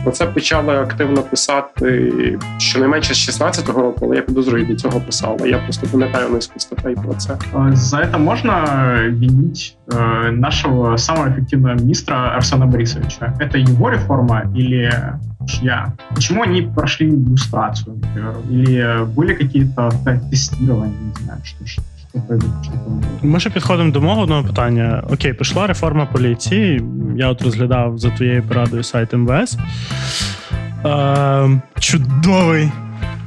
Про 0.05 0.13
це 0.13 0.25
почали 0.25 0.75
активно 0.75 1.21
писати 1.21 2.13
щонайменше 2.57 3.13
з 3.13 3.29
16-го 3.29 3.81
року, 3.81 3.99
але 4.05 4.15
я 4.15 4.21
підозрюю 4.21 4.65
до 4.65 4.75
цього 4.75 4.99
писала. 4.99 5.47
Я 5.47 5.57
просто 5.57 5.87
пам'ятаю 5.87 6.29
низку 6.29 6.59
статей 6.59 6.95
про 6.95 7.13
це. 7.13 7.37
За 7.71 7.97
это 7.97 8.17
можно 8.17 8.51
винить 9.09 9.77
э, 9.87 10.31
нашего 10.31 10.97
самого 10.97 11.29
эффективного 11.29 11.75
министра 11.75 12.15
Арсена 12.15 12.65
Борисовича? 12.65 13.33
Это 13.39 13.57
его 13.57 13.89
реформа 13.89 14.43
или 14.57 14.91
чья? 15.47 15.93
Почему 16.15 16.43
они 16.43 16.61
прошли 16.61 17.07
иллюстрацию, 17.07 17.95
например? 17.95 18.35
Или 18.51 19.05
были 19.15 19.33
какие-то 19.33 19.91
тестирования, 20.31 20.99
не 21.01 21.23
знаю, 21.23 21.41
что, 21.43 21.65
что 21.65 21.81
ми 23.22 23.40
ще 23.40 23.50
підходимо 23.50 23.90
до 23.90 24.00
мого 24.00 24.22
одного 24.22 24.44
питання. 24.44 25.04
Окей, 25.12 25.32
пішла 25.32 25.66
реформа 25.66 26.06
поліції. 26.06 26.82
Я 27.16 27.28
от 27.28 27.42
розглядав 27.42 27.98
за 27.98 28.10
твоєю 28.10 28.42
порадою 28.42 28.82
сайт 28.82 29.12
МВС. 29.12 29.58
Е, 30.84 31.60
Чудовий, 31.78 32.72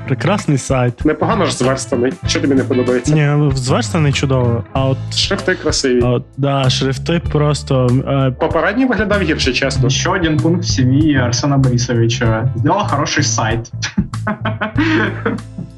прекрасний 0.07 0.57
сайт. 0.57 1.05
Непогано 1.05 1.45
ж 1.45 1.53
зверстаний. 1.53 2.13
Що 2.27 2.41
тобі 2.41 2.55
не 2.55 2.63
подобається? 2.63 3.13
Ні, 3.13 3.51
зверстаний 3.55 4.13
чудово. 4.13 4.63
А 4.73 4.85
от 4.85 4.97
шрифти 5.15 5.55
красиві. 5.55 6.01
А 6.03 6.09
от, 6.09 6.25
да, 6.37 6.69
шрифти 6.69 7.21
просто. 7.31 7.87
Е... 8.07 8.31
Попередній 8.39 8.85
виглядав 8.85 9.21
гірше, 9.21 9.53
чесно. 9.53 9.89
Ще 9.89 10.09
один 10.09 10.37
пункт 10.37 10.63
в 10.63 10.67
CV 10.67 11.25
Арсена 11.25 11.57
Борисовича. 11.57 12.53
Сделал 12.57 12.87
хороший 12.87 13.23
сайт. 13.23 13.71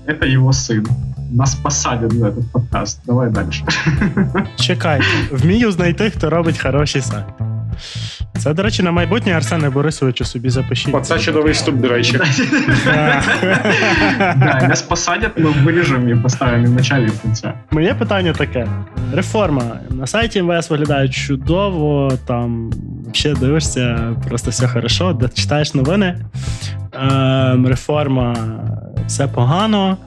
Это 0.07 0.25
его 0.25 0.53
сын. 0.53 0.87
Нас 1.31 1.55
посадять 1.55 2.11
за 2.11 2.27
этот 2.27 2.51
подкаст. 2.51 2.99
Давай 3.05 3.29
далі. 3.29 3.47
Чекай, 4.55 5.01
вмію 5.31 5.71
знайти, 5.71 6.09
хто 6.09 6.29
робить 6.29 6.59
хороший 6.59 7.01
сайт. 7.01 7.25
Це, 8.37 8.53
до 8.53 8.63
речі, 8.63 8.83
на 8.83 8.91
майбутнє 8.91 9.31
Арсене 9.31 9.69
Борисовичу 9.69 10.25
собі 10.25 10.49
запишіть. 10.49 10.95
Оце 10.95 11.19
чудовий 11.19 11.53
вступ, 11.53 11.75
до 11.75 11.87
речі. 11.87 12.19
Нас 14.69 14.81
посадять, 14.81 15.31
ми 15.37 15.49
виріжемо 15.49 16.09
і 16.09 16.15
поставимо 16.15 16.67
в 16.67 16.69
началі 16.69 17.05
в 17.05 17.21
кінці. 17.21 17.47
Моє 17.71 17.93
питання 17.93 18.33
таке: 18.33 18.67
реформа 19.13 19.79
на 19.89 20.07
сайті 20.07 20.41
МВС 20.41 20.69
виглядає 20.73 21.09
чудово, 21.09 22.11
там 22.27 22.71
ще 23.11 23.33
дивишся, 23.33 24.15
просто 24.27 24.51
все 24.51 24.67
хорошо, 24.67 25.19
читаєш 25.33 25.73
новини. 25.73 26.17
Ем, 26.93 27.67
реформа 27.67 28.35
все 29.07 29.27
погано. 29.27 29.97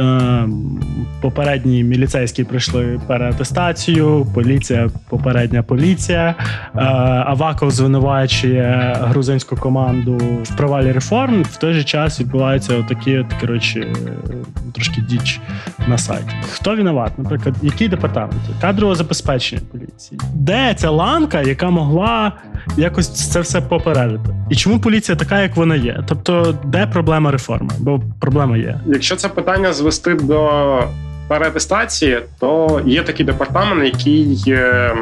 Ем, 0.00 0.80
попередні 1.20 1.84
міліцейські 1.84 2.44
пройшли 2.44 3.00
переатестацію, 3.06 4.26
поліція, 4.34 4.90
попередня 5.08 5.62
поліція. 5.62 6.34
Е, 6.74 6.80
Аваков 7.26 7.70
звинувачує 7.70 8.96
грузинську 9.00 9.56
команду 9.56 10.16
в 10.42 10.56
провалі 10.56 10.92
реформ. 10.92 11.42
В 11.42 11.56
той 11.56 11.72
же 11.72 11.84
час 11.84 12.20
відбуваються 12.20 12.76
отакі, 12.76 13.18
от, 13.18 13.26
коротше, 13.40 13.86
трошки 14.74 15.00
діч 15.00 15.40
на 15.88 15.98
сайті. 15.98 16.34
Хто 16.52 16.76
винуват? 16.76 17.18
Наприклад, 17.18 17.54
який 17.62 17.88
департамент? 17.88 18.40
Кадрове 18.60 18.94
забезпечення 18.94 19.62
поліції. 19.72 20.20
Де 20.34 20.74
ця 20.74 20.90
ланка, 20.90 21.42
яка 21.42 21.70
могла 21.70 22.32
якось 22.76 23.30
це 23.30 23.40
все 23.40 23.60
попередити? 23.60 24.34
І 24.50 24.56
чому 24.56 24.80
поліція 24.80 25.16
така, 25.16 25.42
як 25.42 25.56
вона 25.56 25.76
є? 25.76 26.04
Тобто, 26.08 26.58
де 26.64 26.86
проблема 26.86 27.30
реформи? 27.30 27.70
Бо 27.78 28.00
проблема 28.20 28.56
є. 28.56 28.80
Якщо 28.86 29.16
це 29.16 29.28
питання 29.28 29.72
звести 29.72 30.14
до 30.14 30.50
переатестації, 31.28 32.20
то 32.38 32.80
є 32.86 33.02
такий 33.02 33.26
департамент, 33.26 33.84
який 33.84 34.44
е, 34.48 34.94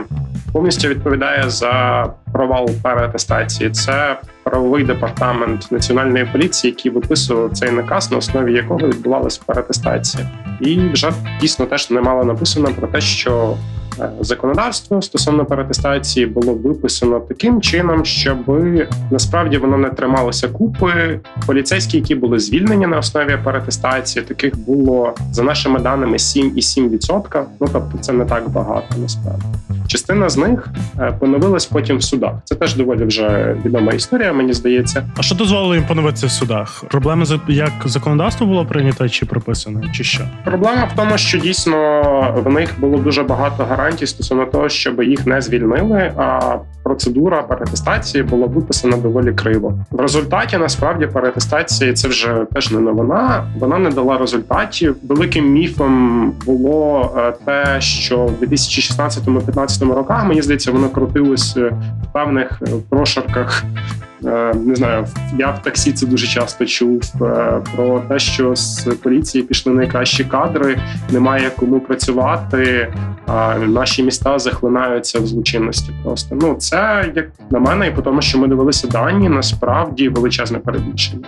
повністю 0.53 0.89
відповідає 0.89 1.51
за 1.51 2.07
провал 2.33 2.71
переатестації. 2.83 3.71
Це 3.71 4.17
правовий 4.43 4.85
департамент 4.85 5.73
національної 5.73 6.25
поліції, 6.33 6.71
який 6.71 6.93
виписував 6.93 7.51
цей 7.53 7.71
наказ, 7.71 8.11
на 8.11 8.17
основі 8.17 8.53
якого 8.53 8.89
відбувалася 8.89 9.41
переатестація. 9.47 10.31
І 10.61 10.79
вже 10.79 11.13
дійсно 11.41 11.67
теж 11.67 11.91
немало 11.91 12.25
написано 12.25 12.69
про 12.69 12.89
те, 12.89 13.01
що 13.01 13.57
законодавство 14.21 15.03
стосовно 15.03 15.45
перетестації 15.45 16.27
було 16.27 16.55
виписано 16.55 17.21
таким 17.21 17.61
чином, 17.61 18.05
щоб 18.05 18.39
насправді 19.11 19.59
воно 19.59 19.79
не 19.79 19.91
трималося 19.91 20.49
купи. 20.49 21.21
Поліцейські, 21.47 21.97
які 21.97 22.15
були 22.15 22.39
звільнені 22.39 22.87
на 22.87 22.99
основі 22.99 23.39
перетестації, 23.45 24.25
таких 24.25 24.59
було 24.59 25.15
за 25.33 25.43
нашими 25.43 25.81
даними 25.81 26.17
7,7%. 26.17 27.45
Ну 27.61 27.69
тобто, 27.73 27.99
це 28.01 28.13
не 28.13 28.25
так 28.25 28.51
багато 28.51 28.97
насправді. 28.99 29.45
Частина 29.87 30.29
з 30.29 30.37
них 30.37 30.69
е, 30.99 31.13
поновилась 31.21 31.67
потім 31.67 31.97
в 31.97 32.03
судах. 32.03 32.33
Це 32.45 32.55
теж 32.55 32.77
доволі 32.77 33.05
вже 33.05 33.57
відома 33.65 33.93
історія. 33.93 34.33
Мені 34.33 34.53
здається. 34.53 35.11
А 35.17 35.23
що 35.23 35.35
дозволило 35.35 35.75
їм 35.75 35.85
поновитися 35.85 36.27
в 36.27 36.31
судах? 36.31 36.85
Проблема 36.91 37.25
як 37.49 37.73
законодавство 37.85 38.47
було 38.47 38.65
прийнято 38.67 39.09
чи 39.09 39.27
прописано, 39.27 39.83
чи 39.93 40.05
що? 40.05 40.25
Проблема 40.45 40.89
в 40.93 40.97
тому, 40.97 41.19
що 41.19 41.39
дійсно 41.39 42.43
в 42.45 42.53
них 42.53 42.75
було 42.79 42.99
дуже 42.99 43.23
багато 43.23 43.65
гарантій 43.65 43.88
стосовно 43.97 44.47
того, 44.47 44.69
щоб 44.69 45.03
їх 45.03 45.27
не 45.27 45.41
звільнили. 45.41 46.13
А 46.17 46.57
процедура 46.83 47.43
перетестації 47.43 48.23
була 48.25 48.47
виписана 48.47 48.97
доволі 48.97 49.33
криво. 49.33 49.75
В 49.91 50.01
результаті 50.01 50.59
насправді 50.59 51.07
перетестації 51.07 51.93
це 51.93 52.09
вже 52.09 52.47
теж 52.55 52.71
не 52.71 52.81
новина. 52.81 53.45
Вона 53.59 53.79
не 53.79 53.91
дала 53.91 54.19
результатів. 54.19 54.97
Великим 55.09 55.53
міфом 55.53 56.33
було 56.47 57.11
е, 57.17 57.33
те, 57.45 57.81
що 57.81 58.19
в 58.19 58.43
2016-2015 58.43 59.95
роках 59.95 60.25
мені 60.25 60.43
здається, 60.43 60.73
воно 60.73 60.89
крутилось 60.89 61.57
в 61.57 62.13
певних 62.13 62.63
е, 62.63 62.67
прошарках 62.91 63.65
Е, 63.69 64.08
не 64.55 64.75
знаю, 64.75 65.07
я 65.39 65.51
в 65.51 65.63
таксі 65.63 65.93
це 65.93 66.07
дуже 66.07 66.27
часто 66.27 66.67
чув 66.67 67.03
е, 67.23 67.61
про 67.77 68.01
те, 68.09 68.19
що 68.19 68.57
з 68.57 68.85
поліції 69.03 69.45
пішли 69.45 69.73
найкращі 69.73 70.25
кадри, 70.25 70.79
немає 71.13 71.51
кому 71.57 71.81
працювати. 71.81 72.93
А 73.27 73.59
наші 73.59 74.03
міста 74.03 74.39
захлинаються 74.39 75.21
в 75.21 75.27
злочинності. 75.27 75.93
Просто 76.05 76.37
ну 76.41 76.55
це 76.55 77.13
як 77.17 77.27
на 77.51 77.59
мене, 77.59 77.87
і 77.87 77.91
по 77.91 78.03
тому, 78.03 78.23
що 78.23 78.39
ми 78.39 78.49
дивилися 78.49 78.89
дані, 78.89 79.29
насправді 79.29 80.09
величезне 80.09 80.59
перебільшення. 80.59 81.27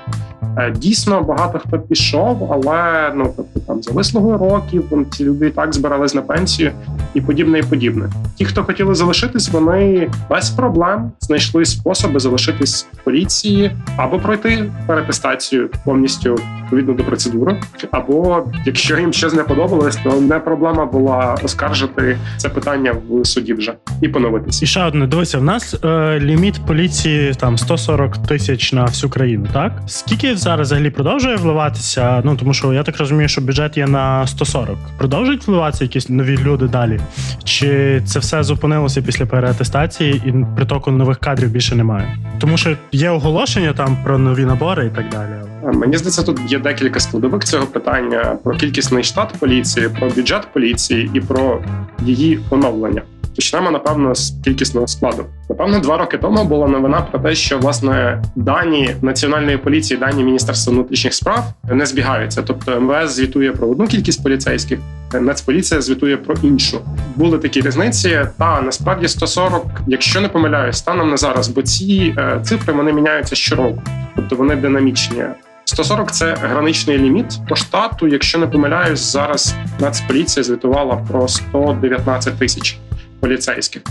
Е, 0.59 0.71
дійсно, 0.71 1.23
багато 1.23 1.59
хто 1.59 1.79
пішов, 1.79 2.53
але 2.53 3.13
ну 3.15 3.33
тобто 3.37 3.61
там 3.61 3.83
за 3.83 3.93
вислугою 3.93 4.39
років 4.39 4.85
ці 5.11 5.25
люди 5.25 5.47
і 5.47 5.51
так 5.51 5.75
збирались 5.75 6.15
на 6.15 6.23
пенсію 6.23 6.73
і 7.15 7.21
подібне, 7.21 7.59
і 7.59 7.63
подібне. 7.63 8.09
Ті, 8.37 8.45
хто 8.45 8.65
хотіли 8.65 8.95
залишитись, 8.95 9.49
вони 9.49 10.11
без 10.31 10.51
проблем 10.51 11.13
знайшли 11.21 11.65
способи 11.65 12.21
залишитись 12.21 12.80
поліції 13.05 13.71
або 13.97 14.19
пройти 14.19 14.73
перетестацію 14.87 15.71
повністю 15.85 16.37
відповідно 16.71 16.95
до 16.95 17.05
процедури, 17.05 17.61
або 17.91 18.47
якщо 18.65 18.99
їм 18.99 19.13
щось 19.13 19.35
не 19.35 19.43
подобалось, 19.43 19.97
то 19.97 20.21
не 20.21 20.39
проблема 20.39 20.87
була 20.87 21.37
оскаржити 21.43 22.19
це 22.37 22.49
питання 22.49 22.97
в 23.09 23.27
суді 23.27 23.55
вже 23.55 23.75
і 24.03 24.09
поновитися. 24.09 24.65
І 24.65 24.69
ще 24.69 24.85
одне 24.85 25.07
дивися, 25.07 25.39
в 25.39 25.45
нас 25.45 25.75
е, 25.85 26.19
ліміт 26.21 26.61
поліції 26.67 27.35
там 27.35 27.59
140 27.59 28.27
тисяч 28.27 28.73
на 28.73 28.85
всю 28.85 29.11
країну. 29.11 29.47
Так 29.53 29.83
скільки 29.87 30.37
зараз 30.37 30.69
взагалі 30.69 30.91
продовжує 30.91 31.37
вливатися? 31.37 32.23
Ну 32.25 32.37
тому 32.37 32.55
що 32.55 32.73
я 32.73 32.83
так 32.83 32.99
розумію, 32.99 33.29
що 33.29 33.41
бюджет 33.41 33.77
є 33.77 33.87
на 33.87 34.27
140. 34.27 34.77
Продовжують 34.99 35.47
вливатися 35.47 35.85
якісь 35.85 36.09
нові 36.09 36.39
люди 36.39 36.67
далі? 36.67 37.01
Чи 37.45 38.03
це 38.07 38.19
все 38.19 38.43
зупинилося 38.43 39.03
після 39.03 39.27
переатестації 39.27 40.23
і 40.27 40.35
притоку 40.57 40.91
нових 40.91 41.19
кадрів 41.19 41.51
більше 41.51 41.75
немає? 41.75 42.17
Тому 42.39 42.57
що 42.57 42.70
є 42.93 43.11
оголошення 43.11 43.73
там 43.73 43.97
про 44.05 44.19
нові 44.19 44.45
набори 44.45 44.87
і 44.87 44.91
так 44.91 45.05
далі. 45.09 45.31
Мені 45.79 45.97
здається, 45.97 46.23
тут 46.23 46.41
є 46.53 46.59
декілька 46.59 47.01
складових 47.01 47.45
цього 47.45 47.67
питання: 47.67 48.39
про 48.45 48.55
кількісний 48.57 49.05
штат 49.05 49.35
поліції, 49.41 49.89
про 49.99 50.09
бюджет 50.09 50.49
поліції 50.53 51.11
і 51.15 51.21
про 51.21 51.63
її 52.05 52.41
оновлення. 52.51 53.03
Почнемо 53.41 53.71
напевно 53.71 54.15
з 54.15 54.35
кількісного 54.45 54.87
складу. 54.87 55.25
Напевно, 55.49 55.79
два 55.79 55.97
роки 55.97 56.19
тому 56.19 56.45
була 56.45 56.69
новина 56.69 57.01
про 57.01 57.19
те, 57.19 57.35
що 57.35 57.59
власне 57.59 58.23
дані 58.37 58.97
національної 59.03 59.57
поліції, 59.57 60.01
дані 60.01 60.25
міністерства 60.25 60.73
внутрішніх 60.73 61.15
справ 61.15 61.45
не 61.71 61.87
збігаються. 61.87 62.43
Тобто 62.43 62.81
МВС 62.81 63.09
звітує 63.09 63.53
про 63.53 63.69
одну 63.69 63.87
кількість 63.87 64.23
поліцейських, 64.23 64.79
Нацполіція 65.21 65.81
звітує 65.81 66.17
про 66.17 66.35
іншу. 66.43 66.81
Були 67.17 67.39
такі 67.39 67.61
різниці. 67.61 68.21
Та 68.39 68.61
насправді 68.61 69.09
140, 69.09 69.67
якщо 69.87 70.21
не 70.21 70.29
помиляюсь, 70.29 70.77
станом 70.77 71.11
на 71.11 71.17
зараз, 71.17 71.49
бо 71.49 71.63
ці 71.63 72.15
е, 72.19 72.41
цифри 72.43 72.73
вони 72.73 72.93
міняються 72.93 73.37
щороку, 73.37 73.83
тобто 74.17 74.37
вони 74.37 74.57
динамічні. 74.57 75.25
140– 75.65 76.11
це 76.13 76.35
граничний 76.35 76.99
ліміт 76.99 77.27
по 77.49 77.57
штату. 77.57 78.09
Якщо 78.09 78.39
не 78.39 78.47
помиляюсь, 78.47 79.13
зараз 79.13 79.55
Нацполіція 79.81 80.45
звітувала 80.45 80.97
про 80.97 81.29
119 81.29 82.39
тисяч 82.39 82.79
поліцейських. 83.21 83.83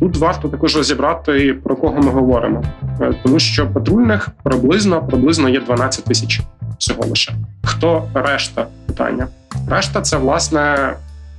Тут 0.00 0.16
варто 0.16 0.48
також 0.48 0.76
розібрати 0.76 1.54
про 1.64 1.76
кого 1.76 2.02
ми 2.02 2.10
говоримо, 2.10 2.64
е, 3.00 3.14
тому 3.22 3.38
що 3.38 3.68
патрульних 3.68 4.28
приблизно 4.44 5.06
приблизно 5.06 5.48
є 5.48 5.60
12 5.60 6.04
тисяч 6.04 6.40
всього 6.78 7.06
лише. 7.06 7.32
Хто 7.64 8.08
решта 8.14 8.66
питання? 8.86 9.28
Решта 9.68 10.00
це 10.00 10.16
власне 10.16 10.94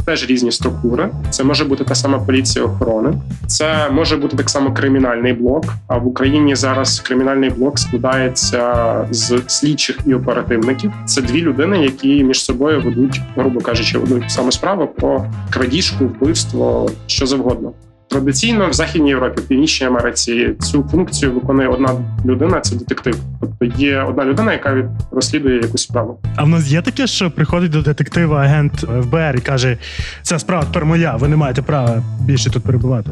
теж 0.07 0.29
різні 0.29 0.51
структури. 0.51 1.09
Це 1.29 1.43
може 1.43 1.65
бути 1.65 1.83
та 1.83 1.95
сама 1.95 2.19
поліція 2.19 2.65
охорони, 2.65 3.13
це 3.47 3.89
може 3.89 4.17
бути 4.17 4.37
так 4.37 4.49
само 4.49 4.73
кримінальний 4.73 5.33
блок. 5.33 5.65
А 5.87 5.97
в 5.97 6.07
Україні 6.07 6.55
зараз 6.55 6.99
кримінальний 6.99 7.49
блок 7.49 7.79
складається 7.79 9.07
з 9.11 9.41
слідчих 9.47 9.99
і 10.05 10.13
оперативників. 10.13 10.93
Це 11.05 11.21
дві 11.21 11.41
людини, 11.41 11.83
які 11.83 12.23
між 12.23 12.43
собою 12.43 12.81
ведуть, 12.81 13.21
грубо 13.35 13.59
кажучи, 13.59 13.97
одну 13.97 14.23
саме 14.27 14.51
справу 14.51 14.87
про 14.87 15.25
крадіжку, 15.49 16.05
вбивство, 16.05 16.89
що 17.07 17.25
завгодно. 17.25 17.73
Традиційно 18.09 18.69
в 18.69 18.73
Західній 18.73 19.09
Європі, 19.09 19.41
в 19.41 19.47
Північній 19.47 19.87
Америці 19.87 20.53
цю 20.59 20.83
функцію 20.91 21.31
виконує 21.33 21.67
одна 21.67 21.89
людина 22.25 22.59
це 22.59 22.75
детектив. 22.75 23.15
Тобто 23.41 23.65
є 23.65 24.01
одна 24.01 24.25
людина, 24.25 24.53
яка 24.53 24.89
розслідує 25.11 25.61
якусь 25.61 25.81
справу. 25.81 26.19
А 26.35 26.43
в 26.43 26.49
нас 26.49 26.67
є 26.67 26.81
таке, 26.81 27.07
що 27.07 27.31
приходить 27.31 27.71
до 27.71 27.81
детектива 27.81 28.41
агент 28.41 28.73
ФБР 29.01 29.35
і 29.37 29.41
каже: 29.41 29.77
ця 30.21 30.39
справа 30.39 30.63
тепер 30.65 30.85
моя, 30.85 31.15
ви 31.15 31.27
не 31.27 31.35
маєте 31.35 31.61
права 31.61 32.03
більше 32.21 32.49
тут 32.49 32.63
перебувати. 32.63 33.11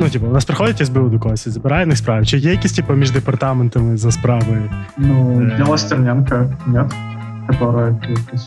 Ну, 0.00 0.08
типу, 0.10 0.26
у 0.26 0.32
нас 0.32 0.44
приходить 0.44 0.86
СБУ 0.86 1.08
до 1.08 1.18
когось 1.18 1.46
і 1.46 1.50
забирає 1.50 1.86
них 1.86 1.98
справи. 1.98 2.26
Чи 2.26 2.38
є 2.38 2.50
якісь 2.50 2.72
типу, 2.72 2.92
між 2.92 3.10
департаментами 3.10 3.96
за 3.96 4.10
справи? 4.12 4.70
Ну, 4.98 5.40
Э. 5.40 5.56
дело 5.56 5.78
Стерненко 5.78 6.52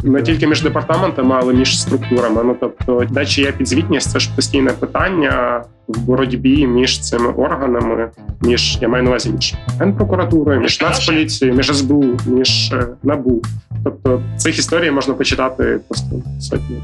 Не 0.04 0.22
тільки 0.22 0.48
між 0.48 0.62
департаментами, 0.62 1.36
але 1.42 1.54
між 1.54 1.82
структурами. 1.82 2.44
Ну 2.44 2.56
тобто, 2.60 3.04
де 3.10 3.26
чи 3.26 3.42
є 3.42 3.52
підзвітність, 3.52 4.12
це 4.12 4.20
ж 4.20 4.30
постійне 4.36 4.72
питання 4.72 5.64
в 5.88 6.00
боротьбі 6.00 6.68
між 6.68 7.00
цими 7.00 7.30
органами, 7.30 8.10
між 8.42 8.78
я 8.82 8.88
маю 8.88 9.04
на 9.04 9.10
увазі 9.10 9.30
між 9.30 9.56
генпрокуратурою, 9.80 10.62
між 10.62 10.82
нацполіцією, 10.82 11.58
між 11.58 11.78
СБУ, 11.78 12.06
між 12.26 12.74
е, 12.74 12.88
НАБУ. 13.04 13.42
Тобто 13.84 14.22
цих 14.38 14.60
історій 14.60 14.92
можна 14.92 15.14
почитати 15.14 15.80
просто 15.88 16.16
сотні. 16.40 16.78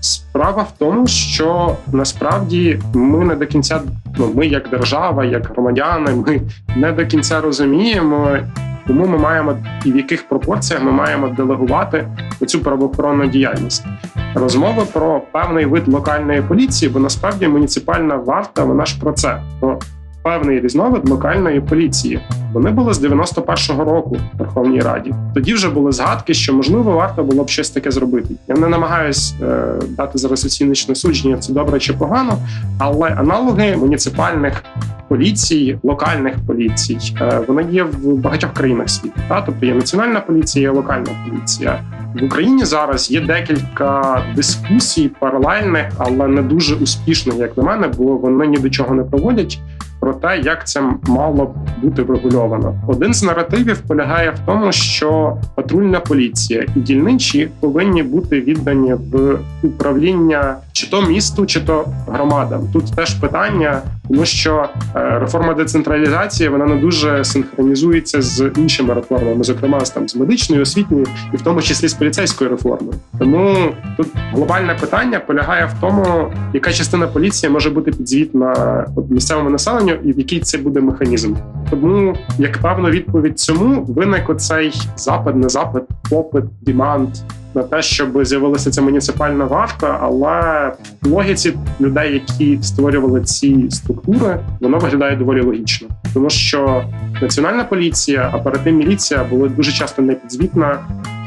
Справа 0.00 0.62
в 0.62 0.72
тому, 0.78 1.06
що 1.06 1.76
насправді 1.92 2.80
ми 2.94 3.24
не 3.24 3.34
до 3.34 3.46
кінця, 3.46 3.80
ну 4.18 4.32
ми 4.34 4.46
як 4.46 4.68
держава, 4.70 5.24
як 5.24 5.46
громадяни, 5.46 6.12
ми 6.12 6.40
не 6.76 6.92
до 6.92 7.06
кінця 7.06 7.40
розуміємо, 7.40 8.36
тому 8.86 9.06
ми 9.06 9.18
маємо 9.18 9.56
і 9.84 9.92
в 9.92 9.96
яких 9.96 10.28
пропорціях 10.28 10.82
ми 10.82 10.92
маємо 10.92 11.28
делегувати 11.28 12.08
цю 12.46 12.60
правоохоронну 12.60 13.26
діяльність. 13.26 13.84
Розмови 14.34 14.82
про 14.92 15.20
певний 15.32 15.64
вид 15.64 15.88
локальної 15.88 16.42
поліції, 16.42 16.90
бо 16.90 17.00
насправді 17.00 17.48
муніципальна 17.48 18.16
варта 18.16 18.64
вона 18.64 18.86
ж 18.86 19.00
про 19.00 19.12
це. 19.12 19.42
Певний 20.22 20.60
різновид 20.60 21.08
локальної 21.08 21.60
поліції. 21.60 22.20
Вони 22.52 22.70
були 22.70 22.94
з 22.94 23.04
91-го 23.04 23.84
року 23.84 24.16
в 24.34 24.38
Верховній 24.38 24.80
Раді. 24.80 25.14
Тоді 25.34 25.54
вже 25.54 25.68
були 25.68 25.92
згадки, 25.92 26.34
що 26.34 26.54
можливо 26.54 26.92
варто 26.92 27.24
було 27.24 27.44
б 27.44 27.48
щось 27.48 27.70
таке 27.70 27.90
зробити. 27.90 28.34
Я 28.48 28.54
не 28.54 28.68
намагаюсь 28.68 29.34
е, 29.42 29.74
дати 29.88 30.18
зараз 30.18 30.44
оціночне 30.44 30.94
судження, 30.94 31.36
це 31.36 31.52
добре 31.52 31.78
чи 31.78 31.92
погано, 31.92 32.38
але 32.78 33.10
аналоги 33.10 33.76
муніципальних 33.76 34.64
поліцій, 35.08 35.78
локальних 35.82 36.34
поліцій, 36.46 36.98
е, 37.20 37.40
вони 37.48 37.66
є 37.70 37.82
в 37.82 38.16
багатьох 38.16 38.52
країнах 38.52 38.90
світу. 38.90 39.20
Та? 39.28 39.40
Тобто 39.40 39.66
є 39.66 39.74
національна 39.74 40.20
поліція, 40.20 40.62
є 40.62 40.76
локальна 40.76 41.10
поліція. 41.28 41.80
В 42.20 42.24
Україні 42.24 42.64
зараз 42.64 43.10
є 43.10 43.20
декілька 43.20 44.22
дискусій 44.36 45.10
паралельних, 45.20 45.86
але 45.98 46.28
не 46.28 46.42
дуже 46.42 46.74
успішних, 46.74 47.36
як 47.36 47.56
на 47.56 47.62
мене, 47.62 47.88
бо 47.98 48.16
вони 48.16 48.46
ні 48.46 48.56
до 48.56 48.70
чого 48.70 48.94
не 48.94 49.02
проводять. 49.02 49.58
Про 50.12 50.30
те, 50.30 50.38
як 50.38 50.68
це 50.68 50.82
мало 51.06 51.44
б 51.44 51.54
бути 51.82 52.02
врегульовано, 52.02 52.74
один 52.88 53.14
з 53.14 53.22
наративів 53.22 53.80
полягає 53.80 54.30
в 54.30 54.38
тому, 54.46 54.72
що 54.72 55.36
патрульна 55.54 56.00
поліція 56.00 56.66
і 56.76 56.80
дільничі 56.80 57.48
повинні 57.60 58.02
бути 58.02 58.40
віддані 58.40 58.94
в 58.94 59.38
управління 59.62 60.56
чи 60.72 60.90
то 60.90 61.02
місту, 61.02 61.46
чи 61.46 61.60
то 61.60 61.84
громадам. 62.08 62.68
Тут 62.72 62.96
теж 62.96 63.14
питання, 63.14 63.82
тому 64.08 64.24
що 64.24 64.68
е, 64.96 65.18
реформа 65.18 65.54
децентралізації 65.54 66.48
вона 66.48 66.66
не 66.66 66.76
дуже 66.76 67.24
синхронізується 67.24 68.22
з 68.22 68.50
іншими 68.56 68.94
реформами, 68.94 69.44
зокрема 69.44 69.80
там 69.80 70.08
з 70.08 70.16
медичною, 70.16 70.62
освітньою, 70.62 71.06
і 71.34 71.36
в 71.36 71.42
тому 71.42 71.62
числі 71.62 71.88
з 71.88 71.94
поліцейською 71.94 72.50
реформою. 72.50 72.94
Тому 73.18 73.56
тут 73.96 74.08
глобальне 74.32 74.76
питання 74.80 75.20
полягає 75.20 75.66
в 75.66 75.80
тому, 75.80 76.32
яка 76.52 76.72
частина 76.72 77.06
поліції 77.06 77.52
може 77.52 77.70
бути 77.70 77.90
підзвітна 77.90 78.86
місцевому 79.10 79.50
населенню, 79.50 79.94
і 80.04 80.12
в 80.12 80.18
який 80.18 80.40
це 80.40 80.58
буде 80.58 80.80
механізм. 80.80 81.34
Тому 81.70 82.16
як 82.38 82.58
певну 82.58 82.90
відповідь 82.90 83.38
цьому 83.38 83.82
виник 83.82 84.30
оцей 84.30 84.72
запит, 84.96 85.36
не 85.36 85.48
запит, 85.48 85.82
попит, 86.10 86.44
діманд 86.60 87.08
на 87.55 87.63
те, 87.63 87.81
щоб 87.81 88.25
з'явилася 88.25 88.71
ця 88.71 88.81
муніципальна 88.81 89.45
варта, 89.45 89.99
але 90.01 90.71
в 91.01 91.07
логіці 91.07 91.53
людей, 91.81 92.13
які 92.13 92.63
створювали 92.63 93.21
ці 93.21 93.67
структури, 93.71 94.39
воно 94.61 94.77
виглядає 94.77 95.15
доволі 95.15 95.41
логічно, 95.41 95.87
тому 96.13 96.29
що 96.29 96.83
національна 97.21 97.63
поліція, 97.63 98.29
а 98.33 98.37
перед 98.37 98.63
тим 98.63 98.77
міліція 98.77 99.23
були 99.23 99.49
дуже 99.49 99.71
часто 99.71 100.01
непідзвітна 100.01 100.79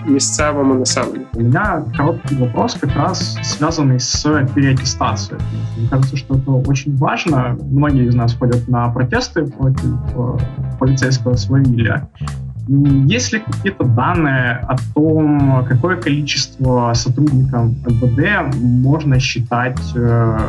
місцевому 0.06 0.74
населенню. 0.74 1.26
У 1.34 1.40
меня 1.40 1.84
короткий 1.96 2.36
вопрос, 2.36 2.74
как 2.74 2.96
раз 2.96 3.38
связанный 3.42 4.00
с 4.00 4.46
переаттестацией. 4.54 5.40
Мне 5.78 5.88
кажется, 5.88 6.16
что 6.16 6.34
это 6.34 6.52
очень 6.70 6.96
важно. 6.96 7.56
Многие 7.70 8.06
из 8.06 8.14
нас 8.14 8.34
ходят 8.34 8.68
на 8.68 8.88
протесты 8.88 9.44
против 9.44 9.84
э, 10.16 10.38
полицейского 10.78 11.36
свавилия. 11.36 12.08
Есть 12.67 13.33
ли 13.33 13.39
какие-то 13.39 13.83
данные 13.83 14.65
о 14.67 14.75
том, 14.93 15.65
какое 15.67 15.97
количество 15.97 16.93
сотрудников 16.93 17.69
МВД 17.85 18.55
можно 18.55 19.19
считать 19.19 19.79
э, 19.95 20.39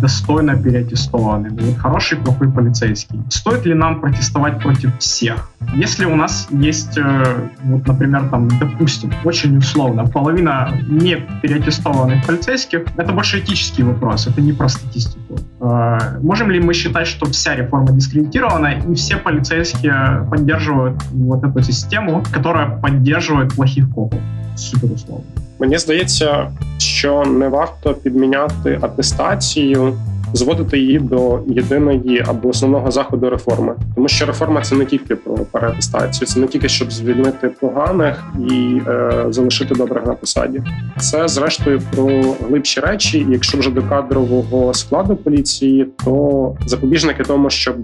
достойно 0.00 0.60
переаттестованными? 0.60 1.60
Вот 1.60 1.78
хороший, 1.78 2.18
плохой 2.18 2.50
полицейский. 2.50 3.20
Стоит 3.28 3.66
ли 3.66 3.74
нам 3.74 4.00
протестовать 4.00 4.60
против 4.60 4.98
всех? 4.98 5.50
Если 5.74 6.06
у 6.06 6.16
нас 6.16 6.48
есть, 6.50 6.98
э, 6.98 7.48
вот, 7.64 7.86
например, 7.86 8.28
там, 8.30 8.48
допустим, 8.58 9.12
очень 9.24 9.58
условно, 9.58 10.06
половина 10.06 10.72
не 10.88 11.16
переаттестованных 11.42 12.26
полицейских, 12.26 12.80
это 12.96 13.12
больше 13.12 13.38
этический 13.38 13.84
вопрос, 13.84 14.26
это 14.26 14.40
не 14.40 14.52
про 14.52 14.68
статистику. 14.68 15.38
Э, 15.61 16.19
Можем 16.21 16.51
ли 16.51 16.59
мы 16.59 16.73
считать, 16.73 17.07
что 17.07 17.25
вся 17.25 17.55
реформа 17.55 17.91
дискредитирована 17.91 18.67
и 18.91 18.93
все 18.93 19.17
полицейские 19.17 20.27
поддерживают 20.29 20.95
вот 21.13 21.43
эту 21.43 21.63
систему, 21.63 22.23
которая 22.33 22.67
поддерживает 22.81 23.55
плохих 23.55 23.89
копов? 23.95 24.19
Супер 24.55 24.91
условно. 24.91 25.25
Мені 25.59 25.77
здається, 25.77 26.51
що 26.77 27.23
не 27.25 27.47
варто 27.47 27.93
підміняти 27.93 28.79
атестацію, 28.81 29.93
зводити 30.32 30.78
її 30.78 30.98
до 30.98 31.40
єдиної 31.46 32.24
або 32.28 32.48
основного 32.48 32.90
заходу 32.90 33.30
реформи, 33.30 33.74
тому 33.94 34.08
що 34.08 34.26
реформа 34.26 34.60
це 34.62 34.74
не 34.74 34.84
тільки 34.84 35.16
про 35.16 35.36
переатестацію, 35.36 36.28
це 36.28 36.40
не 36.40 36.46
тільки 36.46 36.68
щоб 36.68 36.92
звільнити 36.92 37.48
поганих 37.48 38.24
і 38.50 38.80
е, 38.88 39.24
залишити 39.30 39.74
добрих 39.74 40.06
на 40.06 40.14
посаді. 40.14 40.62
Це 41.00 41.28
зрештою 41.28 41.82
про 41.94 42.34
глибші 42.48 42.80
речі. 42.80 43.26
Якщо 43.30 43.58
вже 43.58 43.70
до 43.70 43.82
кадрового 43.82 44.74
складу 44.74 45.16
поліції, 45.16 45.86
то 46.04 46.54
запобіжники 46.66 47.22
тому, 47.22 47.50
щоб, 47.50 47.76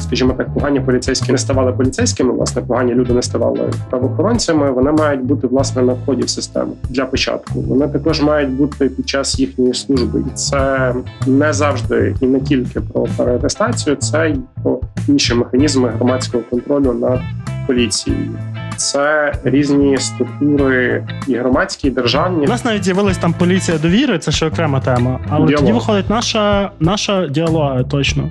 скажімо 0.00 0.32
так, 0.32 0.54
погані 0.54 0.80
поліцейські 0.80 1.32
не 1.32 1.38
ставали 1.38 1.72
поліцейськими, 1.72 2.32
власне, 2.32 2.62
погані 2.62 2.94
люди 2.94 3.12
не 3.12 3.22
ставали 3.22 3.72
правоохоронцями. 3.90 4.70
Вони 4.70 4.92
мають 4.92 5.22
бути 5.22 5.46
власне 5.46 5.82
на 5.82 5.92
вході 5.92 6.22
в 6.22 6.30
систему 6.30 6.72
для 6.90 7.06
початку. 7.06 7.60
Вони 7.60 7.88
також 7.88 8.22
мають 8.22 8.50
бути 8.50 8.88
під 8.88 9.08
час 9.08 9.38
їхньої 9.38 9.74
служби, 9.74 10.24
і 10.26 10.34
це 10.34 10.94
не 11.26 11.52
завжди 11.66 12.14
і 12.20 12.26
не 12.26 12.40
тільки 12.40 12.80
про 12.80 13.06
переатестацію, 13.16 13.96
це 13.96 14.30
й 14.30 14.36
про 14.62 14.80
інші 15.08 15.34
механізми 15.34 15.88
громадського 15.88 16.44
контролю 16.50 16.92
над 16.92 17.20
поліцією. 17.66 18.38
Це 18.76 19.34
різні 19.44 19.98
структури 19.98 21.06
і 21.28 21.34
громадські, 21.34 21.88
і 21.88 21.90
державні. 21.90 22.46
У 22.46 22.48
нас 22.48 22.64
навіть 22.64 22.84
з'явилась 22.84 23.18
там 23.18 23.32
поліція 23.32 23.78
довіри, 23.78 24.18
це 24.18 24.32
ще 24.32 24.46
окрема 24.46 24.80
тема. 24.80 25.20
Але 25.28 25.46
Діалог. 25.46 25.60
тоді 25.60 25.72
виходить 25.72 26.10
наша, 26.10 26.70
наша 26.80 27.26
діалога, 27.26 27.82
точно. 27.82 28.28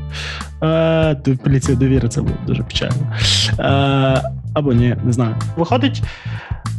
Е, 0.63 1.15
поліція 1.43 1.77
довіри 1.77 2.09
це 2.09 2.21
було 2.21 2.35
дуже 2.47 2.63
печально. 2.63 3.13
Е, 3.59 4.31
або 4.53 4.73
ні, 4.73 4.95
не 5.03 5.13
знаю. 5.13 5.35
Виходить, 5.57 6.03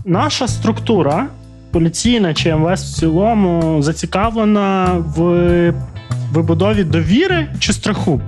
наша 0.05 0.49
структура 0.49 1.27
поліційна 1.71 2.35
чи 2.35 2.55
МВС 2.55 2.85
в 2.85 2.99
цілому 2.99 3.83
зацікавлена 3.83 4.87
в 5.17 5.73
вибудові 6.33 6.85
довіри 6.85 7.49
чи 7.59 7.73
страху. 7.73 8.21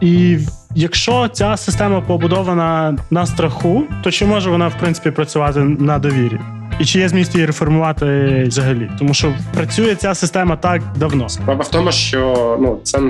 І 0.00 0.38
якщо 0.74 1.28
ця 1.28 1.56
система 1.56 2.00
побудована 2.00 2.96
на 3.10 3.26
страху, 3.26 3.84
то 4.02 4.10
чи 4.10 4.26
може 4.26 4.50
вона 4.50 4.68
в 4.68 4.78
принципі 4.78 5.10
працювати 5.10 5.60
на 5.60 5.98
довірі? 5.98 6.40
І 6.80 6.84
чи 6.84 6.98
є 6.98 7.08
зміст 7.08 7.34
її 7.34 7.46
реформувати 7.46 8.44
взагалі? 8.48 8.90
Тому 8.98 9.14
що 9.14 9.34
працює 9.54 9.94
ця 9.94 10.14
система 10.14 10.56
так 10.56 10.82
давно. 10.96 11.28
Справа 11.28 11.62
в 11.62 11.70
тому, 11.70 11.92
що 11.92 12.56
ну 12.60 12.80
це 12.84 13.00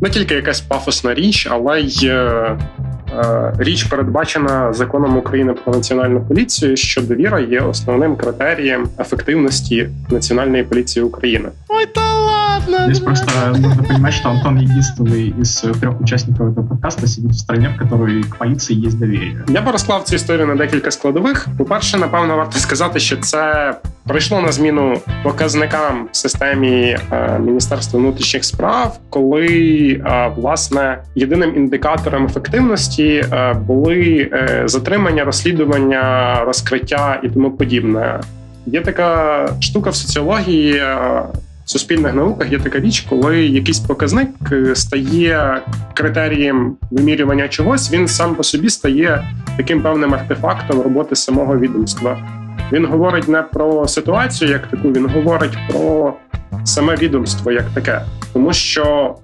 не 0.00 0.10
тільки 0.10 0.34
якась 0.34 0.60
пафосна 0.60 1.14
річ, 1.14 1.48
але 1.50 1.80
й 1.80 2.06
е, 2.06 2.58
річ 3.58 3.84
передбачена 3.84 4.72
законом 4.72 5.16
України 5.16 5.52
про 5.52 5.74
національну 5.74 6.20
поліцію, 6.20 6.76
що 6.76 7.02
довіра 7.02 7.40
є 7.40 7.60
основним 7.60 8.16
критерієм 8.16 8.88
ефективності 8.98 9.88
національної 10.10 10.62
поліції 10.62 11.04
України. 11.04 11.48
Ой, 11.68 11.86
та 11.86 12.18
ладно! 12.18 12.78
Здесь 12.84 13.00
просто 13.00 13.32
нужно 13.58 13.84
понимать, 13.84 14.14
что 14.14 14.28
Антон 14.28 14.58
единственный 14.58 15.40
из 15.40 15.64
трех 15.80 16.00
участников 16.00 16.52
этого 16.52 16.68
подкаста 16.68 17.06
сидит 17.06 17.30
в 17.30 17.38
стране, 17.38 17.74
в 17.76 17.78
которой 17.78 18.22
к 18.22 18.36
полиции 18.36 18.86
есть 18.86 18.98
доверие. 18.98 19.44
Я 19.48 19.62
би 19.62 19.72
розклав 19.72 20.02
цю 20.02 20.16
історію 20.16 20.46
на 20.46 20.54
декілька 20.54 20.90
складових. 20.90 21.48
По-перше, 21.58 21.98
напевно, 21.98 22.36
варто 22.36 22.58
сказати, 22.58 23.00
що 23.00 23.16
це 23.16 23.74
прийшло 24.08 24.40
на 24.40 24.52
зміну 24.52 25.00
показникам 25.22 26.08
в 26.12 26.16
системі 26.16 26.96
е, 27.12 27.38
Міністерства 27.38 28.00
внутрішніх 28.00 28.44
справ, 28.44 28.98
коли 29.10 29.46
е, 30.06 30.32
власне 30.36 30.98
єдиним 31.14 31.56
індикатором 31.56 32.26
ефективності 32.26 33.24
е, 33.32 33.54
були 33.54 34.30
затримання, 34.64 35.24
розслідування, 35.24 36.34
розкриття 36.44 37.20
і 37.22 37.28
тому 37.28 37.50
подібне. 37.50 38.20
Є 38.66 38.80
така 38.80 39.48
штука 39.60 39.90
в 39.90 39.94
соціології. 39.94 40.72
в 41.64 41.70
Суспільних 41.70 42.14
науках 42.14 42.52
є 42.52 42.58
така 42.58 42.80
річ, 42.80 43.06
коли 43.08 43.46
якийсь 43.46 43.78
показник 43.78 44.28
стає 44.74 45.60
критерієм 45.94 46.76
вимірювання 46.90 47.48
чогось, 47.48 47.92
він 47.92 48.08
сам 48.08 48.34
по 48.34 48.42
собі 48.42 48.70
стає 48.70 49.28
таким 49.56 49.82
певним 49.82 50.14
артефактом 50.14 50.80
роботи 50.80 51.16
самого 51.16 51.58
відомства. 51.58 52.37
Він 52.72 52.86
говорить 52.86 53.28
не 53.28 53.42
про 53.42 53.88
ситуацію 53.88 54.50
як 54.50 54.66
таку, 54.66 54.92
він 54.92 55.08
говорить 55.08 55.58
про 55.70 56.14
саме 56.64 56.94
відомство 56.94 57.52
як 57.52 57.64
таке. 57.74 58.00
Тому 58.32 58.52
що 58.52 59.14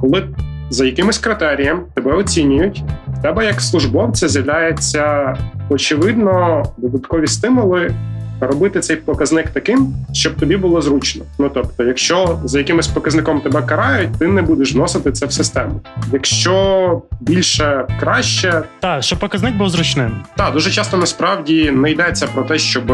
коли 0.00 0.28
за 0.70 0.86
якимось 0.86 1.18
критерієм 1.18 1.82
тебе 1.94 2.12
оцінюють, 2.12 2.82
в 3.08 3.22
тебе 3.22 3.44
як 3.44 3.60
службовця 3.60 4.28
з'являється 4.28 5.36
очевидно 5.68 6.62
додаткові 6.76 7.26
стимули 7.26 7.94
робити 8.40 8.80
цей 8.80 8.96
показник 8.96 9.48
таким, 9.50 9.94
щоб 10.12 10.34
тобі 10.34 10.56
було 10.56 10.80
зручно. 10.82 11.24
Ну 11.38 11.50
тобто, 11.54 11.84
якщо 11.84 12.38
за 12.44 12.58
якимось 12.58 12.88
показником 12.88 13.40
тебе 13.40 13.62
карають, 13.62 14.18
ти 14.18 14.26
не 14.26 14.42
будеш 14.42 14.74
вносити 14.74 15.12
це 15.12 15.26
в 15.26 15.32
систему. 15.32 15.80
Якщо 16.12 17.02
більше 17.20 17.84
краще, 18.00 18.62
Так, 18.80 19.02
щоб 19.02 19.18
показник 19.18 19.54
був 19.54 19.68
зручним. 19.68 20.10
та 20.36 20.50
дуже 20.50 20.70
часто 20.70 20.96
насправді 20.96 21.70
не 21.70 21.90
йдеться 21.90 22.26
про 22.34 22.42
те, 22.42 22.58
щоб 22.58 22.90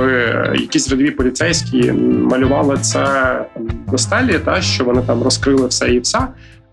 якісь 0.54 0.90
рядові 0.90 1.10
поліцейські 1.10 1.92
малювали 1.92 2.76
це 2.80 3.04
до 3.90 3.98
стелі, 3.98 4.38
та 4.44 4.62
що 4.62 4.84
вони 4.84 5.02
там 5.02 5.22
розкрили 5.22 5.66
все 5.66 5.88
і 5.88 6.00
все. 6.00 6.18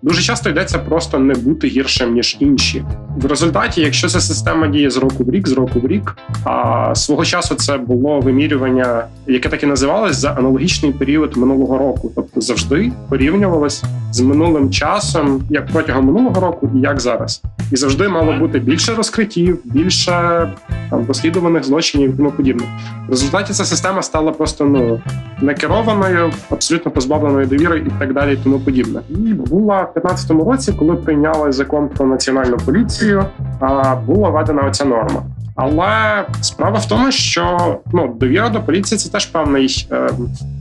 Дуже 0.03 0.21
часто 0.21 0.49
йдеться 0.49 0.79
просто 0.79 1.19
не 1.19 1.33
бути 1.33 1.67
гіршим 1.67 2.13
ніж 2.13 2.37
інші. 2.39 2.83
В 3.17 3.25
результаті, 3.25 3.81
якщо 3.81 4.07
ця 4.07 4.21
система 4.21 4.67
діє 4.67 4.89
з 4.89 4.97
року 4.97 5.23
в 5.23 5.29
рік, 5.29 5.47
з 5.47 5.51
року 5.51 5.79
в 5.79 5.87
рік, 5.87 6.17
а 6.43 6.95
свого 6.95 7.25
часу 7.25 7.55
це 7.55 7.77
було 7.77 8.19
вимірювання, 8.19 9.05
яке 9.27 9.49
так 9.49 9.63
і 9.63 9.65
називалось 9.65 10.15
за 10.15 10.31
аналогічний 10.31 10.91
період 10.91 11.37
минулого 11.37 11.77
року, 11.77 12.11
тобто 12.15 12.41
завжди 12.41 12.91
порівнювалось 13.09 13.83
з 14.11 14.21
минулим 14.21 14.71
часом, 14.71 15.43
як 15.49 15.67
протягом 15.67 16.05
минулого 16.05 16.41
року, 16.41 16.69
і 16.75 16.79
як 16.79 16.99
зараз, 16.99 17.41
і 17.71 17.75
завжди 17.75 18.07
мало 18.07 18.33
бути 18.33 18.59
більше 18.59 18.95
розкриттів, 18.95 19.59
більше 19.65 20.47
там 20.91 21.05
розслідуваних 21.07 21.63
злочинів 21.63 22.13
і 22.13 22.17
тому 22.17 22.31
подібне. 22.31 22.63
В 23.07 23.09
результаті 23.09 23.53
ця 23.53 23.65
система 23.65 24.01
стала 24.01 24.31
просто 24.31 24.65
ну 24.65 25.01
некерованою, 25.41 26.31
абсолютно 26.49 26.91
позбавленою 26.91 27.45
довіри 27.45 27.83
і 27.87 27.99
так 27.99 28.13
далі, 28.13 28.33
і 28.33 28.37
тому 28.37 28.59
подібне. 28.59 29.01
І 29.09 29.33
була 29.33 29.81
в 29.81 29.93
2015 29.93 30.31
році, 30.31 30.73
коли 30.79 30.95
прийняли 30.95 31.51
закон 31.51 31.89
про 31.89 32.05
національну 32.05 32.57
поліцію, 32.57 33.25
а, 33.59 33.95
була 33.95 34.29
введена 34.29 34.61
оця 34.61 34.85
норма. 34.85 35.23
Але 35.55 36.25
справа 36.41 36.79
в 36.79 36.87
тому, 36.87 37.11
що 37.11 37.77
ну 37.93 38.15
довіра 38.19 38.49
до 38.49 38.61
поліції 38.61 38.97
це 38.97 39.09
теж 39.09 39.25
певний 39.25 39.87
е, 39.91 40.09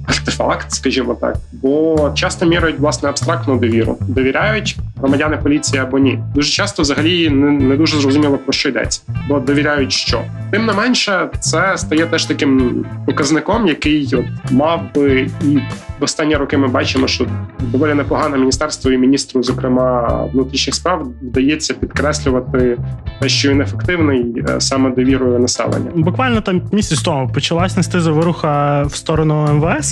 артефакт, 0.06 0.72
скажімо 0.72 1.16
так, 1.20 1.36
бо 1.52 2.10
часто 2.14 2.46
міряють 2.46 2.78
власне 2.78 3.08
абстрактну 3.08 3.58
довіру, 3.58 3.98
довіряють 4.00 4.76
громадяни 4.96 5.36
поліції 5.36 5.82
або 5.82 5.98
ні. 5.98 6.18
Дуже 6.34 6.50
часто 6.50 6.82
взагалі 6.82 7.30
не, 7.30 7.50
не 7.50 7.76
дуже 7.76 8.00
зрозуміло 8.00 8.38
про 8.38 8.52
що 8.52 8.68
йдеться, 8.68 9.02
бо 9.28 9.40
довіряють 9.40 9.92
що. 9.92 10.22
Тим 10.50 10.66
не 10.66 10.72
менше, 10.72 11.28
це 11.40 11.78
стає 11.78 12.06
теж 12.06 12.24
таким 12.24 12.84
показником, 13.06 13.66
який 13.66 14.14
от 14.14 14.52
мав 14.52 14.82
би 14.94 15.30
і 15.44 15.58
в 16.00 16.04
останні 16.04 16.36
роки 16.36 16.56
ми 16.56 16.68
бачимо, 16.68 17.06
що 17.06 17.26
доволі 17.60 17.94
непогано 17.94 18.36
міністерство 18.36 18.90
і 18.90 18.98
міністру, 18.98 19.42
зокрема 19.42 20.08
внутрішніх 20.32 20.74
справ, 20.74 21.06
вдається 21.22 21.74
підкреслювати 21.74 22.78
те, 23.20 23.28
що 23.28 23.50
він 23.50 23.60
ефективний 23.60 24.44
е, 24.48 24.60
саме 24.60 24.90
довірою 24.90 25.38
населення. 25.38 25.90
Буквально 25.94 26.40
там 26.40 26.62
місяць 26.72 27.02
тому 27.02 27.28
почалась 27.34 27.76
нести 27.76 28.00
заворуха 28.00 28.82
в 28.82 28.94
сторону 28.94 29.48
МВС, 29.52 29.89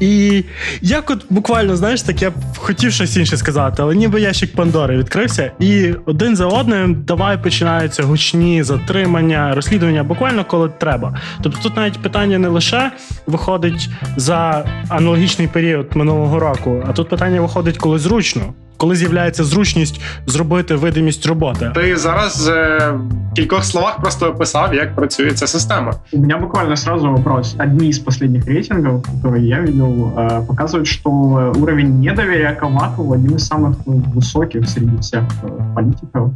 і 0.00 0.44
як 0.80 1.10
от 1.10 1.26
буквально, 1.30 1.76
знаєш, 1.76 2.02
так 2.02 2.22
я 2.22 2.32
хотів 2.56 2.92
щось 2.92 3.16
інше 3.16 3.36
сказати, 3.36 3.82
але 3.82 3.94
ніби 3.94 4.20
ящик 4.20 4.52
Пандори 4.52 4.98
відкрився, 4.98 5.52
і 5.60 5.94
один 6.06 6.36
за 6.36 6.46
одним 6.46 7.02
давай 7.04 7.42
починаються 7.42 8.02
гучні 8.02 8.62
затримання, 8.62 9.54
розслідування, 9.54 10.04
буквально 10.04 10.44
коли 10.44 10.70
треба. 10.78 11.20
Тобто 11.42 11.58
тут 11.62 11.76
навіть 11.76 12.02
питання 12.02 12.38
не 12.38 12.48
лише 12.48 12.92
виходить 13.26 13.88
за 14.16 14.64
аналогічний 14.88 15.48
період 15.48 15.96
минулого 15.96 16.40
року, 16.40 16.84
а 16.88 16.92
тут 16.92 17.08
питання 17.08 17.40
виходить, 17.40 17.78
коли 17.78 17.98
зручно. 17.98 18.54
Коли 18.77 18.95
з'являється 18.95 19.43
зручність 19.43 20.01
зробити 20.25 20.75
видимість 20.75 21.25
роботи, 21.25 21.71
Ти 21.75 21.97
зараз 21.97 22.47
е, 22.47 22.93
в 23.31 23.35
кількох 23.35 23.63
словах 23.63 24.01
просто 24.01 24.29
описав, 24.29 24.73
як 24.73 24.95
працює 24.95 25.31
ця 25.31 25.47
система. 25.47 25.93
У 26.11 26.19
меня 26.19 26.37
буквально 26.37 26.77
сразу 26.77 27.11
вопрос. 27.11 27.55
Одни 27.59 27.87
из 27.87 27.99
последних 27.99 28.45
рейтингов, 28.47 29.01
которые 29.01 29.47
я 29.47 29.59
видел, 29.59 30.13
э, 30.17 30.45
показывают, 30.47 30.87
что 30.87 31.09
уровень 31.55 31.99
недоверия 31.99 32.55
к 32.55 32.63
Авакову 32.63 33.13
один 33.13 33.35
из 33.35 33.47
самых 33.47 33.75
высоких 34.15 34.69
среди 34.69 34.97
всех 34.97 35.23
э, 35.43 35.75
политиков 35.75 36.31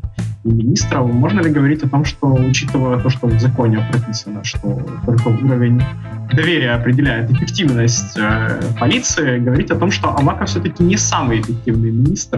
и 0.45 0.49
министров. 0.49 1.13
Можно 1.13 1.41
ли 1.41 1.49
говорить 1.49 1.83
о 1.83 1.89
том, 1.89 2.05
что, 2.05 2.27
учитывая 2.27 2.99
то, 2.99 3.09
что 3.09 3.27
в 3.27 3.39
законе 3.39 3.87
прописано, 3.91 4.43
что 4.43 4.81
только 5.05 5.27
уровень 5.27 5.81
доверия 6.33 6.75
определяет 6.75 7.31
эффективность 7.31 8.17
э, 8.17 8.61
полиции, 8.79 9.39
говорить 9.39 9.71
о 9.71 9.75
том, 9.75 9.91
что 9.91 10.09
Аваков 10.09 10.47
все-таки 10.47 10.83
не 10.83 10.97
самый 10.97 11.39
эффективный 11.41 11.91
министр, 11.91 12.30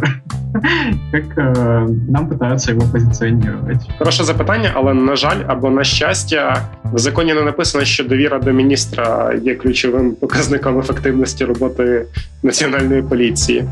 как 1.12 1.24
э, 1.37 1.87
нам 2.09 2.28
пытаются 2.28 2.72
его 2.72 2.87
позиционировать. 2.92 3.90
Хороше 3.98 4.24
запитання, 4.24 4.70
але 4.74 4.94
на 4.94 5.16
жаль, 5.16 5.37
або 5.46 5.70
на 5.70 5.85
щастя, 5.85 6.62
в 6.85 6.98
законі 6.98 7.35
не 7.35 7.42
написано, 7.42 7.85
що 7.85 8.04
довіра 8.04 8.38
до 8.38 8.52
міністра 8.52 9.35
є 9.42 9.54
ключовим 9.54 10.12
показником 10.12 10.78
ефективності 10.78 11.44
роботи 11.44 12.07
національної 12.42 13.02
поліції. 13.02 13.64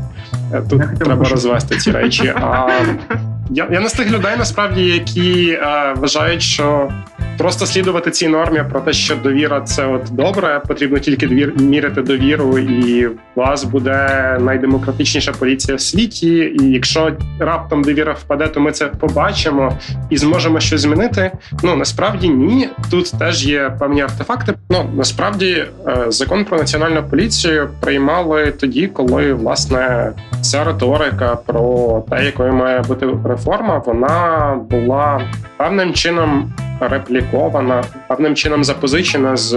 Е, 0.53 0.61
Тут 0.69 0.79
Я 0.79 1.05
треба 1.05 1.29
розвести 1.29 1.77
ці 1.77 1.91
речі. 1.91 2.33
А 2.35 2.69
я, 3.49 3.67
я 3.71 3.79
не 3.79 3.89
з 3.89 3.93
тих 3.93 4.11
людей, 4.11 4.31
насправді, 4.37 4.85
які 4.85 5.49
е, 5.49 5.93
вважають, 5.95 6.41
що 6.41 6.91
просто 7.37 7.65
слідувати 7.65 8.11
цій 8.11 8.27
нормі 8.27 8.63
про 8.71 8.81
те, 8.81 8.93
що 8.93 9.15
довіра 9.15 9.61
це 9.61 9.85
от 9.85 10.01
добре, 10.11 10.61
потрібно 10.67 10.99
тільки 10.99 11.27
довір, 11.27 11.53
міряти 11.57 12.01
довіру, 12.01 12.59
і 12.59 13.07
у 13.07 13.15
вас 13.35 13.63
буде 13.63 14.37
найдемократичніша 14.41 15.31
поліція 15.31 15.77
в 15.77 15.81
світі. 15.81 16.27
І 16.61 16.71
якщо 16.71 17.11
раптом 17.39 17.83
довіра 17.83 18.13
впаде, 18.13 18.47
то 18.47 18.59
ми 18.59 18.71
це 18.71 18.85
побачимо 18.85 19.77
і 20.09 20.17
зможемо 20.17 20.59
щось 20.59 20.81
змінити. 20.81 21.31
Ну 21.63 21.75
насправді 21.75 22.29
ні. 22.29 22.69
Тут 22.91 23.11
теж 23.19 23.45
є 23.45 23.75
певні 23.79 24.01
артефакти. 24.01 24.53
Ну 24.69 24.89
насправді 24.95 25.65
е, 25.87 26.05
закон 26.09 26.45
про 26.45 26.57
національну 26.57 27.03
поліцію 27.03 27.69
приймали 27.79 28.53
тоді, 28.59 28.87
коли 28.87 29.33
власне 29.33 30.11
ця 30.41 30.63
риторика 30.63 31.35
про 31.35 32.03
те, 32.09 32.25
якою 32.25 32.53
має 32.53 32.81
бути 32.81 33.07
реформа, 33.25 33.77
вона 33.85 34.59
була 34.69 35.21
певним 35.63 35.93
чином 35.93 36.53
реплікована, 36.79 37.83
певним 38.07 38.35
чином 38.35 38.63
запозичена 38.63 39.37
з 39.37 39.53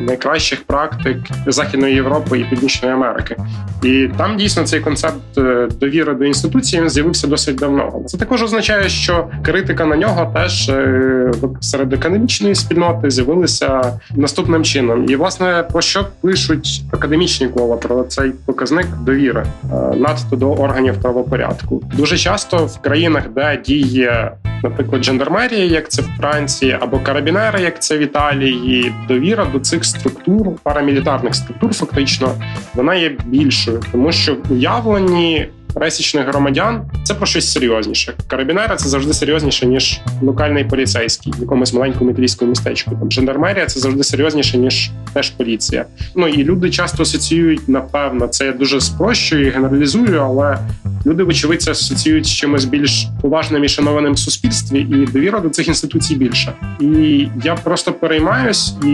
найкращих 0.00 0.64
практик 0.64 1.16
Західної 1.46 1.94
Європи 1.94 2.38
і 2.38 2.44
Північної 2.44 2.94
Америки. 2.94 3.36
І 3.82 4.08
там 4.16 4.36
дійсно 4.36 4.64
цей 4.64 4.80
концепт 4.80 5.38
е, 5.38 5.68
довіри 5.80 6.14
до 6.14 6.24
інституції 6.24 6.82
він 6.82 6.90
з'явився 6.90 7.26
досить 7.26 7.56
давно. 7.56 8.02
Це 8.06 8.18
також 8.18 8.42
означає, 8.42 8.88
що 8.88 9.28
критика 9.42 9.86
на 9.86 9.96
нього 9.96 10.32
теж 10.34 10.68
е, 10.68 11.30
серед 11.60 11.92
академічної 11.92 12.54
спільноти 12.54 13.10
з'явилася 13.10 14.00
наступним 14.14 14.64
чином. 14.64 15.10
І 15.10 15.16
власне 15.16 15.64
про 15.72 15.80
що 15.80 16.06
пишуть 16.20 16.82
академічні 16.92 17.48
кола 17.48 17.76
про 17.76 18.04
цей 18.04 18.30
показник 18.30 18.86
довіри 19.00 19.46
е, 19.64 19.96
надто 19.96 20.36
до 20.36 20.52
органів 20.52 20.94
правопорядку. 21.02 21.82
Дуже 21.94 22.18
часто 22.18 22.66
в 22.66 22.80
країнах, 22.80 23.28
де 23.28 23.62
діє 23.66 24.32
наприклад, 24.62 25.04
жандармерія, 25.28 25.64
як 25.64 25.88
це 25.88 26.02
в 26.02 26.08
Франції, 26.18 26.78
або 26.80 26.98
карабінери, 26.98 27.60
як 27.60 27.82
це 27.82 27.98
в 27.98 28.00
Італії. 28.00 28.92
Довіра 29.08 29.44
до 29.44 29.60
цих 29.60 29.84
структур, 29.84 30.56
парамілітарних 30.62 31.34
структур, 31.34 31.72
фактично, 31.72 32.34
вона 32.74 32.94
є 32.94 33.16
більшою, 33.26 33.82
тому 33.92 34.12
що 34.12 34.34
в 34.34 34.52
уявленні 34.52 35.48
пересічних 35.74 36.26
громадян 36.28 36.90
це 37.04 37.14
про 37.14 37.26
щось 37.26 37.52
серйозніше. 37.52 38.14
Карабінери 38.26 38.76
це 38.76 38.88
завжди 38.88 39.12
серйозніше 39.12 39.66
ніж 39.66 40.00
локальний 40.22 40.64
поліцейський 40.64 41.32
в 41.38 41.40
якомусь 41.40 41.72
маленькому 41.72 42.10
італійському 42.10 42.48
містечку. 42.48 42.90
Там 42.90 43.12
жандармерія 43.12 43.66
це 43.66 43.80
завжди 43.80 44.04
серйозніше 44.04 44.58
ніж 44.58 44.90
теж 45.12 45.30
поліція. 45.30 45.84
Ну 46.14 46.28
і 46.28 46.44
люди 46.44 46.70
часто 46.70 47.02
асоціюють, 47.02 47.68
напевно, 47.68 48.28
це 48.28 48.46
я 48.46 48.52
дуже 48.52 48.80
спрощую 48.80 49.46
і 49.46 49.50
генералізую, 49.50 50.20
але 50.20 50.58
люди, 51.06 51.22
вочевидь, 51.22 51.62
це 51.62 51.70
асоціюють 51.70 52.26
з 52.26 52.30
чимось 52.30 52.64
більш 52.64 53.06
поважним 53.22 53.64
і 53.64 53.68
шанованим 53.68 54.12
в 54.12 54.18
суспільстві, 54.18 54.80
і 54.80 55.12
довіра 55.12 55.40
до 55.40 55.48
цих 55.48 55.68
інституцій 55.68 56.14
більше. 56.14 56.52
І 56.80 57.28
я 57.44 57.54
просто 57.54 57.92
переймаюсь, 57.92 58.74
і 58.84 58.88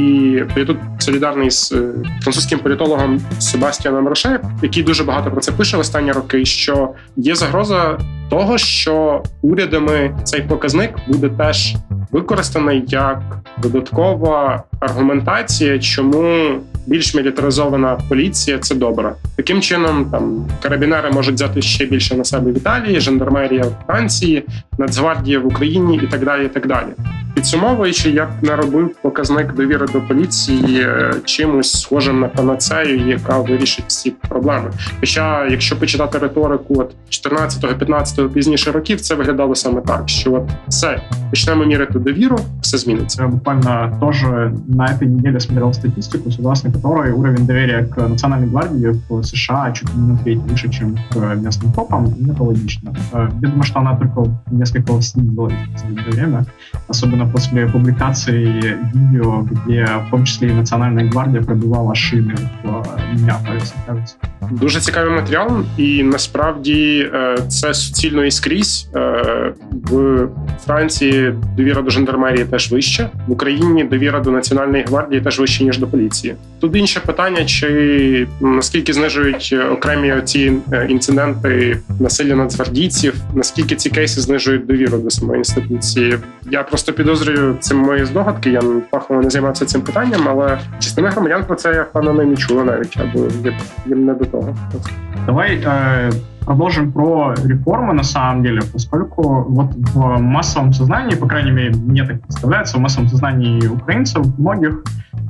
я 0.56 0.64
тут 0.64 0.76
солідарний 0.98 1.50
з 1.50 1.72
е, 1.72 1.92
французьким 2.22 2.58
політологом 2.58 3.20
Себастьяном 3.38 4.08
Роше, 4.08 4.40
який 4.62 4.82
дуже 4.82 5.04
багато 5.04 5.30
про 5.30 5.40
це 5.40 5.52
пише 5.52 5.76
в 5.76 5.80
останні 5.80 6.12
роки. 6.12 6.44
Що 6.64 6.88
є 7.16 7.34
загроза 7.34 7.98
того, 8.30 8.58
що 8.58 9.22
урядами 9.42 10.16
цей 10.24 10.42
показник 10.42 10.90
буде 11.08 11.28
теж 11.28 11.74
використаний 12.10 12.84
як 12.88 13.22
додаткова 13.62 14.62
аргументація, 14.80 15.78
чому 15.78 16.58
більш 16.86 17.14
мілітаризована 17.14 17.98
поліція 18.08 18.58
це 18.58 18.74
добре. 18.74 19.12
Таким 19.36 19.60
чином, 19.60 20.04
там 20.10 20.46
карабінери 20.62 21.10
можуть 21.10 21.34
взяти 21.34 21.62
ще 21.62 21.86
більше 21.86 22.14
на 22.14 22.24
себе 22.24 22.52
в 22.52 22.56
Італії, 22.56 23.00
жандармерія 23.00 23.62
в 23.62 23.86
Франції, 23.86 24.44
Нацгвардія 24.78 25.38
в 25.38 25.46
Україні 25.46 26.00
і 26.04 26.06
так 26.06 26.24
далі. 26.24 26.44
І 26.44 26.48
так 26.48 26.66
далі. 26.66 26.88
Підсумовуючи, 27.34 28.10
я 28.10 28.26
б 28.26 28.28
не 28.42 28.56
робив 28.56 28.94
показник 29.02 29.54
довіри 29.54 29.86
до 29.92 30.00
поліції 30.00 30.80
е, 30.80 31.14
чимось 31.24 31.80
схожим 31.80 32.20
на 32.20 32.28
панацею, 32.28 33.08
яка 33.08 33.38
вирішить 33.38 33.84
всі 33.88 34.10
проблеми. 34.10 34.70
Хоча, 35.00 35.46
якщо 35.46 35.76
почитати 35.76 36.18
риторику 36.18 36.74
от 36.80 36.94
14-го, 37.10 37.72
15-го, 37.72 38.28
пізніше 38.28 38.72
років, 38.72 39.00
це 39.00 39.14
виглядало 39.14 39.54
саме 39.54 39.80
так, 39.80 40.08
що 40.08 40.32
от 40.32 40.50
все 40.68 41.00
почнемо 41.30 41.64
міряти 41.64 41.98
довіру, 41.98 42.38
все 42.60 42.78
зміниться. 42.78 43.26
Буквально 43.26 43.98
тоже 44.00 44.52
на 44.68 44.84
этой 44.84 45.06
неделе 45.06 45.40
смотрел 45.40 45.72
статистику, 45.72 46.32
согласно 46.32 46.72
которой 46.73 47.11
уровень 47.11 47.45
доверия 47.45 47.83
к 47.85 48.07
Национальной 48.07 48.47
гвардии 48.47 48.99
в 49.09 49.23
США 49.23 49.71
чуть 49.71 49.89
ли 49.95 50.01
не 50.01 50.07
на 50.11 50.17
треть 50.17 50.39
выше, 50.39 50.69
чем 50.69 50.97
к 51.11 51.35
местным 51.35 51.71
топам, 51.73 52.05
и 52.07 52.31
это 52.31 52.43
логично. 52.43 52.93
Э, 53.13 53.29
Я 53.41 53.49
думаю, 53.49 53.63
что 53.63 53.79
она 53.79 53.95
только 53.95 54.23
несколько 54.51 55.01
снизилась 55.01 55.53
за 55.53 55.71
последнее 55.73 56.11
время, 56.11 56.45
особенно 56.87 57.27
после 57.27 57.65
публикации 57.67 58.77
видео, 58.93 59.41
где 59.65 59.85
в 60.07 60.11
том 60.11 60.25
числе 60.25 60.49
и 60.49 60.53
Национальная 60.53 61.09
гвардия 61.09 61.41
пробивала 61.41 61.93
шины 61.95 62.35
в 62.63 62.67
э, 62.67 63.13
Миннеаполисе, 63.15 63.73
кажется. 63.87 64.15
Дуже 64.51 64.79
цікавий 64.79 65.13
матеріал, 65.13 65.63
і 65.77 66.03
насправді 66.03 67.09
е, 67.13 67.37
це 67.47 67.73
суцільно 67.73 68.23
і 68.25 68.31
скрізь. 68.31 68.89
Е, 68.95 69.53
В 69.71 70.27
Франції 70.65 71.33
довіра 71.57 71.81
до 71.81 71.89
жандармерії 71.89 72.45
теж 72.45 72.71
вища. 72.71 73.09
В 73.27 73.31
Україні 73.31 73.83
довіра 73.83 74.19
до 74.19 74.31
національної 74.31 74.83
гвардії 74.83 75.21
теж 75.21 75.39
вища 75.39 75.63
ніж 75.63 75.77
до 75.77 75.87
поліції. 75.87 76.35
Тут 76.64 76.76
інше 76.76 77.00
питання: 77.00 77.44
чи 77.44 78.26
наскільки 78.40 78.92
знижують 78.92 79.54
окремі 79.72 80.14
ці 80.24 80.52
інциденти 80.88 81.78
насилля 82.00 82.34
нацгвардійців, 82.34 83.14
наскільки 83.34 83.76
ці 83.76 83.90
кейси 83.90 84.20
знижують 84.20 84.66
довіру 84.66 84.98
до 84.98 85.10
самої 85.10 85.38
інституції? 85.38 86.18
Я 86.50 86.62
просто 86.62 86.92
підозрюю 86.92 87.56
це 87.60 87.74
мої 87.74 88.04
здогадки. 88.04 88.50
Я 88.50 88.62
фахово 88.90 89.22
не 89.22 89.30
займався 89.30 89.66
цим 89.66 89.80
питанням, 89.80 90.28
але 90.28 90.58
частина 90.80 91.10
громадян 91.10 91.44
про 91.44 91.56
це 91.56 91.74
я 91.74 91.82
впевнений 91.82 92.26
не 92.26 92.36
чула 92.36 92.64
навіть 92.64 92.96
або 92.96 93.28
їм 93.86 94.04
не 94.06 94.14
до 94.14 94.24
того. 94.24 94.56
Давай 95.26 95.50
э, 95.56 96.12
продолжим 96.44 96.92
про 96.92 97.34
реформы 97.44 97.94
на 97.94 98.02
самом 98.02 98.42
деле, 98.42 98.62
поскольку 98.72 99.44
вот 99.44 99.74
в 99.74 100.18
массовом 100.20 100.72
сознании, 100.72 101.14
по 101.14 101.26
крайней 101.26 101.50
мере, 101.50 101.74
мне 101.74 102.04
так 102.04 102.20
представляется, 102.22 102.76
в 102.76 102.80
массовом 102.80 103.08
сознании 103.08 103.66
украинцев 103.66 104.26
многих 104.38 104.84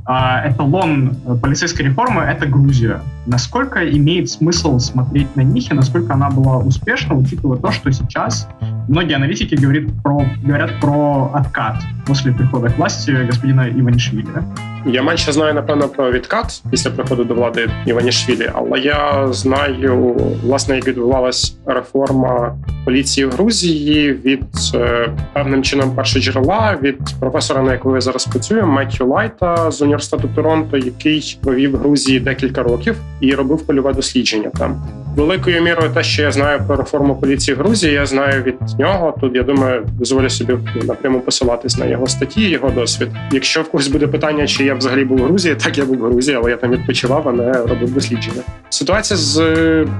э, 0.07 0.49
эталон 0.49 1.15
полицейской 1.41 1.85
реформы— 1.85 2.21
это 2.23 2.45
Грузия. 2.45 3.01
Насколько 3.25 3.89
имеет 3.89 4.29
смысл 4.29 4.79
смотреть 4.79 5.35
на 5.35 5.41
них 5.41 5.71
и 5.71 5.73
насколько 5.73 6.13
она 6.13 6.29
была 6.29 6.57
успешна, 6.57 7.15
учитывая 7.15 7.57
то, 7.57 7.71
что 7.71 7.91
сейчас 7.91 8.47
многие 8.87 9.15
аналитики 9.15 9.55
говорят 9.55 9.83
про, 10.03 10.25
говорят 10.43 10.79
про 10.79 11.31
откат 11.33 11.77
после 12.05 12.31
прихода 12.31 12.69
к 12.69 12.77
власти 12.77 13.11
господина 13.11 13.67
Иванишвили. 13.69 14.27
Да? 14.33 14.43
Я 14.85 15.01
менше 15.01 15.31
знаю, 15.31 15.53
напевно, 15.53 15.87
про 15.87 16.11
відкат 16.11 16.63
після 16.71 16.91
приходу 16.91 17.23
до 17.23 17.33
влади 17.33 17.69
Іванішвілі, 17.85 18.51
але 18.53 18.79
я 18.79 19.27
знаю, 19.33 20.15
власне, 20.43 20.75
як 20.75 20.87
відбувалась 20.87 21.57
реформа 21.65 22.55
поліції 22.85 23.25
в 23.25 23.31
Грузії 23.31 24.13
від 24.13 24.43
е, 24.75 25.09
певним 25.33 25.63
чином 25.63 25.95
першоджерела 25.95 26.77
від 26.81 26.97
професора, 27.19 27.61
на 27.61 27.71
якого 27.71 27.95
я 27.95 28.01
зараз 28.01 28.25
працюю, 28.25 28.67
Меттю 28.67 29.07
Лайта 29.07 29.71
з 29.71 29.81
університету 29.81 30.29
Торонто, 30.35 30.77
який 30.77 31.37
провів 31.43 31.77
Грузії 31.77 32.19
декілька 32.19 32.63
років 32.63 32.95
і 33.19 33.35
робив 33.35 33.67
польове 33.67 33.93
дослідження 33.93 34.49
там. 34.49 34.83
Великою 35.15 35.61
мірою 35.61 35.89
те, 35.89 36.03
що 36.03 36.21
я 36.21 36.31
знаю 36.31 36.59
про 36.67 36.75
реформу 36.75 37.15
поліції 37.15 37.55
в 37.55 37.57
Грузії, 37.57 37.93
я 37.93 38.05
знаю 38.05 38.43
від 38.43 38.55
нього. 38.79 39.17
Тут 39.21 39.35
я 39.35 39.43
думаю, 39.43 39.85
дозволю 39.99 40.29
собі 40.29 40.57
напряму 40.83 41.19
посилатись 41.19 41.77
на 41.77 41.85
його 41.85 42.07
статті, 42.07 42.49
його 42.49 42.69
досвід. 42.69 43.09
Якщо 43.31 43.61
в 43.61 43.71
когось 43.71 43.87
буде 43.87 44.07
питання, 44.07 44.47
чи 44.47 44.65
я 44.65 44.73
взагалі 44.73 45.05
був 45.05 45.17
в 45.17 45.23
Грузії, 45.23 45.55
так 45.63 45.77
я 45.77 45.85
був 45.85 45.97
в 45.97 46.01
Грузії, 46.01 46.37
але 46.37 46.51
я 46.51 46.57
там 46.57 46.71
відпочивав, 46.71 47.29
а 47.29 47.31
не 47.31 47.51
робив 47.53 47.93
дослідження. 47.93 48.41
Ситуація 48.69 49.17
з 49.17 49.39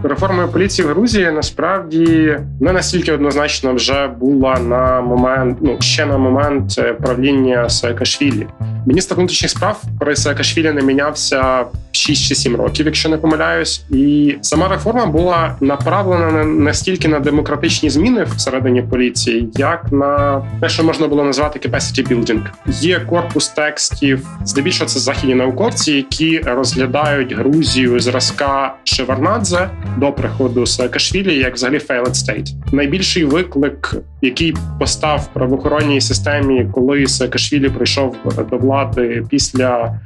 реформою 0.03 0.47
поліції 0.47 0.87
в 0.87 0.89
Грузії 0.89 1.31
насправді 1.31 2.37
не 2.59 2.71
настільки 2.73 3.11
однозначно 3.11 3.73
вже 3.73 4.07
була 4.07 4.59
на 4.59 5.01
момент, 5.01 5.57
ну 5.61 5.77
ще 5.79 6.05
на 6.05 6.17
момент 6.17 6.81
правління 7.01 7.69
Саакашвілі. 7.69 8.47
Міністр 8.85 9.15
внутрішніх 9.15 9.51
справ 9.51 9.83
при 9.99 10.15
Саакашвілі 10.15 10.71
не 10.71 10.81
мінявся 10.81 11.65
6 11.91 12.27
чи 12.27 12.35
7 12.35 12.55
років, 12.55 12.85
якщо 12.85 13.09
не 13.09 13.17
помиляюсь, 13.17 13.85
і 13.89 14.35
сама 14.41 14.67
реформа 14.67 15.05
була 15.05 15.55
направлена 15.61 16.31
не 16.31 16.45
настільки 16.45 17.07
на 17.07 17.19
демократичні 17.19 17.89
зміни 17.89 18.25
всередині 18.35 18.64
поліції, 18.81 19.49
як 19.53 19.91
на 19.91 20.41
те, 20.61 20.69
що 20.69 20.83
можна 20.83 21.07
було 21.07 21.23
назвати 21.23 21.69
capacity 21.69 22.07
building. 22.07 22.45
Є 22.67 22.99
корпус 22.99 23.47
текстів, 23.47 24.27
здебільшого 24.45 24.89
це 24.89 24.99
західні 24.99 25.35
науковці, 25.35 25.91
які 25.91 26.39
розглядають 26.39 27.33
Грузію 27.33 27.99
зразка 27.99 28.75
Шеварнадзе 28.83 29.69
до 29.97 30.11
приходу 30.11 30.65
Саакашвілі, 30.65 31.35
як 31.35 31.53
взагалі 31.53 31.77
failed 31.77 32.13
state. 32.13 32.73
Найбільший 32.73 33.25
виклик, 33.25 33.95
який 34.21 34.55
постав 34.79 35.29
правоохоронній 35.33 36.01
системі, 36.01 36.67
коли 36.73 37.07
Саакашвілі 37.07 37.69
прийшов 37.69 38.15
до 38.51 38.57
влади 38.57 39.23
після. 39.29 39.99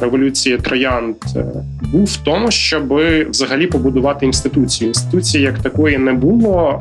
Революції 0.00 0.58
троянд 0.58 1.16
був 1.92 2.04
в 2.04 2.16
тому, 2.16 2.50
щоб 2.50 2.94
взагалі 3.30 3.66
побудувати 3.66 4.26
інституцію. 4.26 4.88
Інституції 4.88 5.44
як 5.44 5.58
такої 5.58 5.98
не 5.98 6.12
було. 6.12 6.80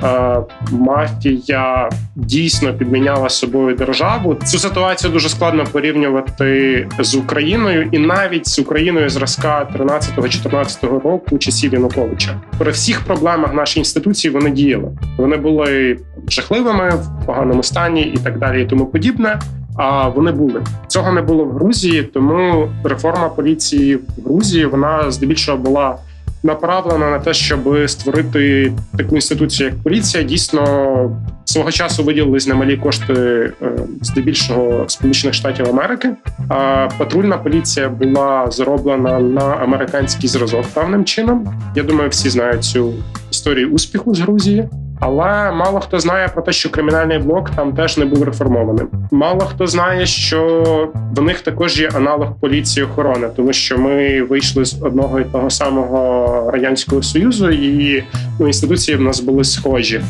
Мафія 0.71 1.89
дійсно 2.15 2.73
підміняла 2.73 3.29
собою 3.29 3.75
державу. 3.75 4.35
Цю 4.45 4.59
ситуацію 4.59 5.13
дуже 5.13 5.29
складно 5.29 5.63
порівнювати 5.71 6.87
з 6.99 7.15
Україною, 7.15 7.89
і 7.91 7.99
навіть 7.99 8.47
з 8.47 8.59
Україною 8.59 9.09
зразка 9.09 9.67
13-14 9.75 10.99
року 10.99 11.37
часів 11.37 11.73
Януковича. 11.73 12.41
При 12.57 12.71
всіх 12.71 13.01
проблемах 13.01 13.53
наші 13.53 13.79
інституції 13.79 14.33
вони 14.33 14.49
діяли. 14.49 14.91
Вони 15.17 15.37
були 15.37 15.97
жахливими 16.29 16.89
в 16.89 17.25
поганому 17.25 17.63
стані 17.63 18.01
і 18.01 18.17
так 18.17 18.39
далі, 18.39 18.63
і 18.63 18.65
тому 18.65 18.85
подібне. 18.85 19.39
А 19.75 20.07
вони 20.07 20.31
були 20.31 20.63
цього 20.87 21.11
не 21.11 21.21
було 21.21 21.45
в 21.45 21.51
Грузії, 21.51 22.03
тому 22.03 22.69
реформа 22.83 23.29
поліції 23.29 23.95
в 23.95 24.23
Грузії 24.25 24.65
вона 24.65 25.11
здебільшого 25.11 25.57
була 25.57 25.97
направлена 26.43 27.09
на 27.09 27.19
те, 27.19 27.33
щоб 27.33 27.89
створити 27.89 28.73
таку 28.97 29.15
інституцію, 29.15 29.69
як 29.69 29.83
поліція. 29.83 30.23
Дійсно 30.23 31.17
свого 31.45 31.71
часу 31.71 32.03
виділились 32.03 32.47
немалі 32.47 32.77
кошти 32.77 33.51
здебільшого 34.01 34.83
Сполучених 34.87 35.33
Штатів 35.33 35.69
Америки. 35.69 36.09
А 36.49 36.89
патрульна 36.97 37.37
поліція 37.37 37.89
була 37.89 38.51
зроблена 38.51 39.19
на 39.19 39.41
американський 39.41 40.29
зразок 40.29 40.65
певним 40.73 41.05
чином. 41.05 41.47
Я 41.75 41.83
думаю, 41.83 42.09
всі 42.09 42.29
знають 42.29 42.63
цю 42.63 42.93
історію 43.31 43.69
успіху 43.69 44.15
з 44.15 44.19
Грузії. 44.19 44.69
Але 45.01 45.51
мало 45.51 45.79
хто 45.79 45.99
знає 45.99 46.27
про 46.27 46.41
те, 46.41 46.51
що 46.51 46.69
кримінальний 46.69 47.17
блок 47.17 47.49
там 47.49 47.73
теж 47.73 47.97
не 47.97 48.05
був 48.05 48.23
реформованим. 48.23 48.87
Мало 49.11 49.39
хто 49.39 49.67
знає, 49.67 50.05
що 50.05 50.91
в 51.15 51.21
них 51.21 51.41
також 51.41 51.79
є 51.79 51.89
аналог 51.93 52.35
поліції 52.39 52.85
охорони, 52.85 53.27
тому 53.35 53.53
що 53.53 53.77
ми 53.77 54.21
вийшли 54.21 54.65
з 54.65 54.81
одного 54.81 55.19
і 55.19 55.23
того 55.23 55.49
самого 55.49 56.51
радянського 56.51 57.03
союзу, 57.03 57.49
і 57.49 58.03
ну, 58.39 58.47
інституції 58.47 58.97
в 58.97 59.01
нас 59.01 59.19
були 59.19 59.43
схожі. 59.43 60.01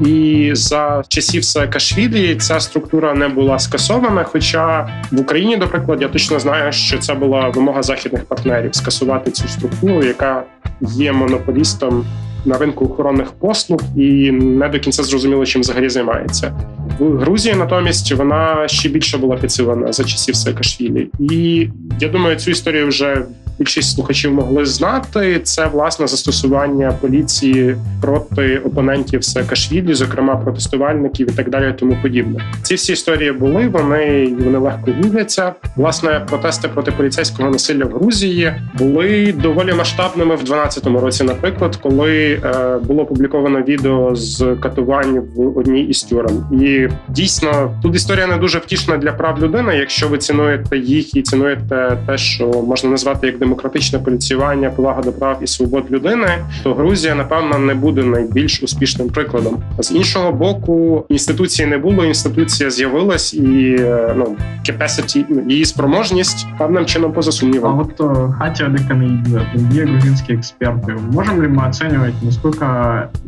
І 0.00 0.50
за 0.54 1.02
часів 1.08 1.44
Саакашвілі 1.44 2.36
ця 2.36 2.60
структура 2.60 3.14
не 3.14 3.28
була 3.28 3.58
скасована. 3.58 4.24
Хоча 4.24 4.88
в 5.10 5.20
Україні, 5.20 5.56
до 5.56 5.96
я 6.00 6.08
точно 6.08 6.40
знаю, 6.40 6.72
що 6.72 6.98
це 6.98 7.14
була 7.14 7.48
вимога 7.48 7.82
західних 7.82 8.24
партнерів 8.24 8.74
скасувати 8.74 9.30
цю 9.30 9.48
структуру, 9.48 10.04
яка 10.04 10.42
є 10.80 11.12
монополістом 11.12 12.04
на 12.44 12.58
ринку 12.58 12.84
охоронних 12.84 13.32
послуг 13.32 13.80
і 13.96 14.30
не 14.32 14.68
до 14.68 14.78
кінця 14.78 15.02
зрозуміло, 15.02 15.46
чим 15.46 15.60
взагалі 15.60 15.88
займається. 15.88 16.54
В 16.98 17.16
Грузії 17.16 17.54
натомість 17.54 18.12
вона 18.12 18.68
ще 18.68 18.88
більше 18.88 19.18
була 19.18 19.36
підсилена 19.36 19.92
за 19.92 20.04
часів 20.04 20.36
Саакашвілі. 20.36 21.08
І 21.20 21.68
я 22.00 22.08
думаю, 22.08 22.36
цю 22.36 22.50
історію 22.50 22.88
вже 22.88 23.24
більшість 23.60 23.94
слухачів 23.94 24.32
могли 24.32 24.66
знати. 24.66 25.40
Це 25.42 25.66
власне 25.66 26.06
застосування 26.06 26.92
поліції 27.00 27.76
проти 28.02 28.58
опонентів 28.58 29.24
Саакашвілі, 29.24 29.94
зокрема 29.94 30.36
протестувальників 30.36 31.30
і 31.30 31.32
так 31.32 31.50
далі. 31.50 31.74
Тому 31.78 31.96
подібне. 32.02 32.40
Ці 32.62 32.74
всі 32.74 32.92
історії 32.92 33.32
були. 33.32 33.68
Вони 33.68 34.34
вони 34.40 34.58
легко 34.58 34.92
губляться. 35.02 35.52
Власне, 35.76 36.26
протести 36.30 36.68
проти 36.68 36.90
поліцейського 36.90 37.50
насилля 37.50 37.84
в 37.84 37.92
Грузії 37.92 38.54
були 38.78 39.34
доволі 39.42 39.74
масштабними 39.74 40.34
в 40.34 40.44
2012 40.44 40.86
році. 40.86 41.24
Наприклад, 41.24 41.76
коли 41.76 42.32
е, 42.32 42.78
було 42.84 43.02
опубліковано 43.02 43.62
відео 43.62 44.14
з 44.14 44.56
катувань 44.62 45.22
в 45.36 45.58
одній 45.58 45.82
із 45.82 46.02
тюрем, 46.02 46.44
і 46.62 46.88
дійсно 47.08 47.78
тут 47.82 47.96
історія 47.96 48.26
не 48.26 48.36
дуже 48.36 48.58
втішна 48.58 48.96
для 48.96 49.12
прав 49.12 49.42
людини. 49.42 49.76
Якщо 49.76 50.08
ви 50.08 50.18
цінуєте 50.18 50.78
їх 50.78 51.16
і 51.16 51.22
цінуєте 51.22 51.98
те, 52.06 52.18
що 52.18 52.46
можна 52.46 52.90
назвати 52.90 53.26
як 53.26 53.38
демократичне 53.50 53.98
поліціювання, 53.98 54.70
повага 54.70 55.02
до 55.02 55.12
прав 55.12 55.38
і 55.42 55.46
свобод 55.46 55.84
людини, 55.90 56.26
то 56.62 56.74
Грузія 56.74 57.14
напевно 57.14 57.58
не 57.58 57.74
буде 57.74 58.02
найбільш 58.04 58.62
успішним 58.62 59.08
прикладом. 59.08 59.62
З 59.78 59.92
іншого 59.92 60.32
боку, 60.32 61.04
інституції 61.08 61.68
не 61.68 61.78
було. 61.78 62.04
Інституція 62.04 62.70
з'явилась 62.70 63.34
і 63.34 63.76
е, 63.80 64.14
ну 64.16 64.36
capacity, 64.68 65.24
ну, 65.28 65.42
її 65.48 65.64
спроможність 65.64 66.46
певним 66.58 66.86
чином 66.86 67.12
поза 67.12 67.32
сумнівом. 67.32 67.78
А 67.78 67.82
от 67.82 68.00
е, 68.00 68.32
Хатя 68.38 68.68
Деканеїдзе, 68.68 69.42
є 69.72 69.84
грузинські 69.84 70.32
експерти. 70.32 70.96
Можемо 71.12 71.42
ли 71.42 71.48
ми 71.48 71.68
оцінювати, 71.68 72.14
наскільки 72.22 72.66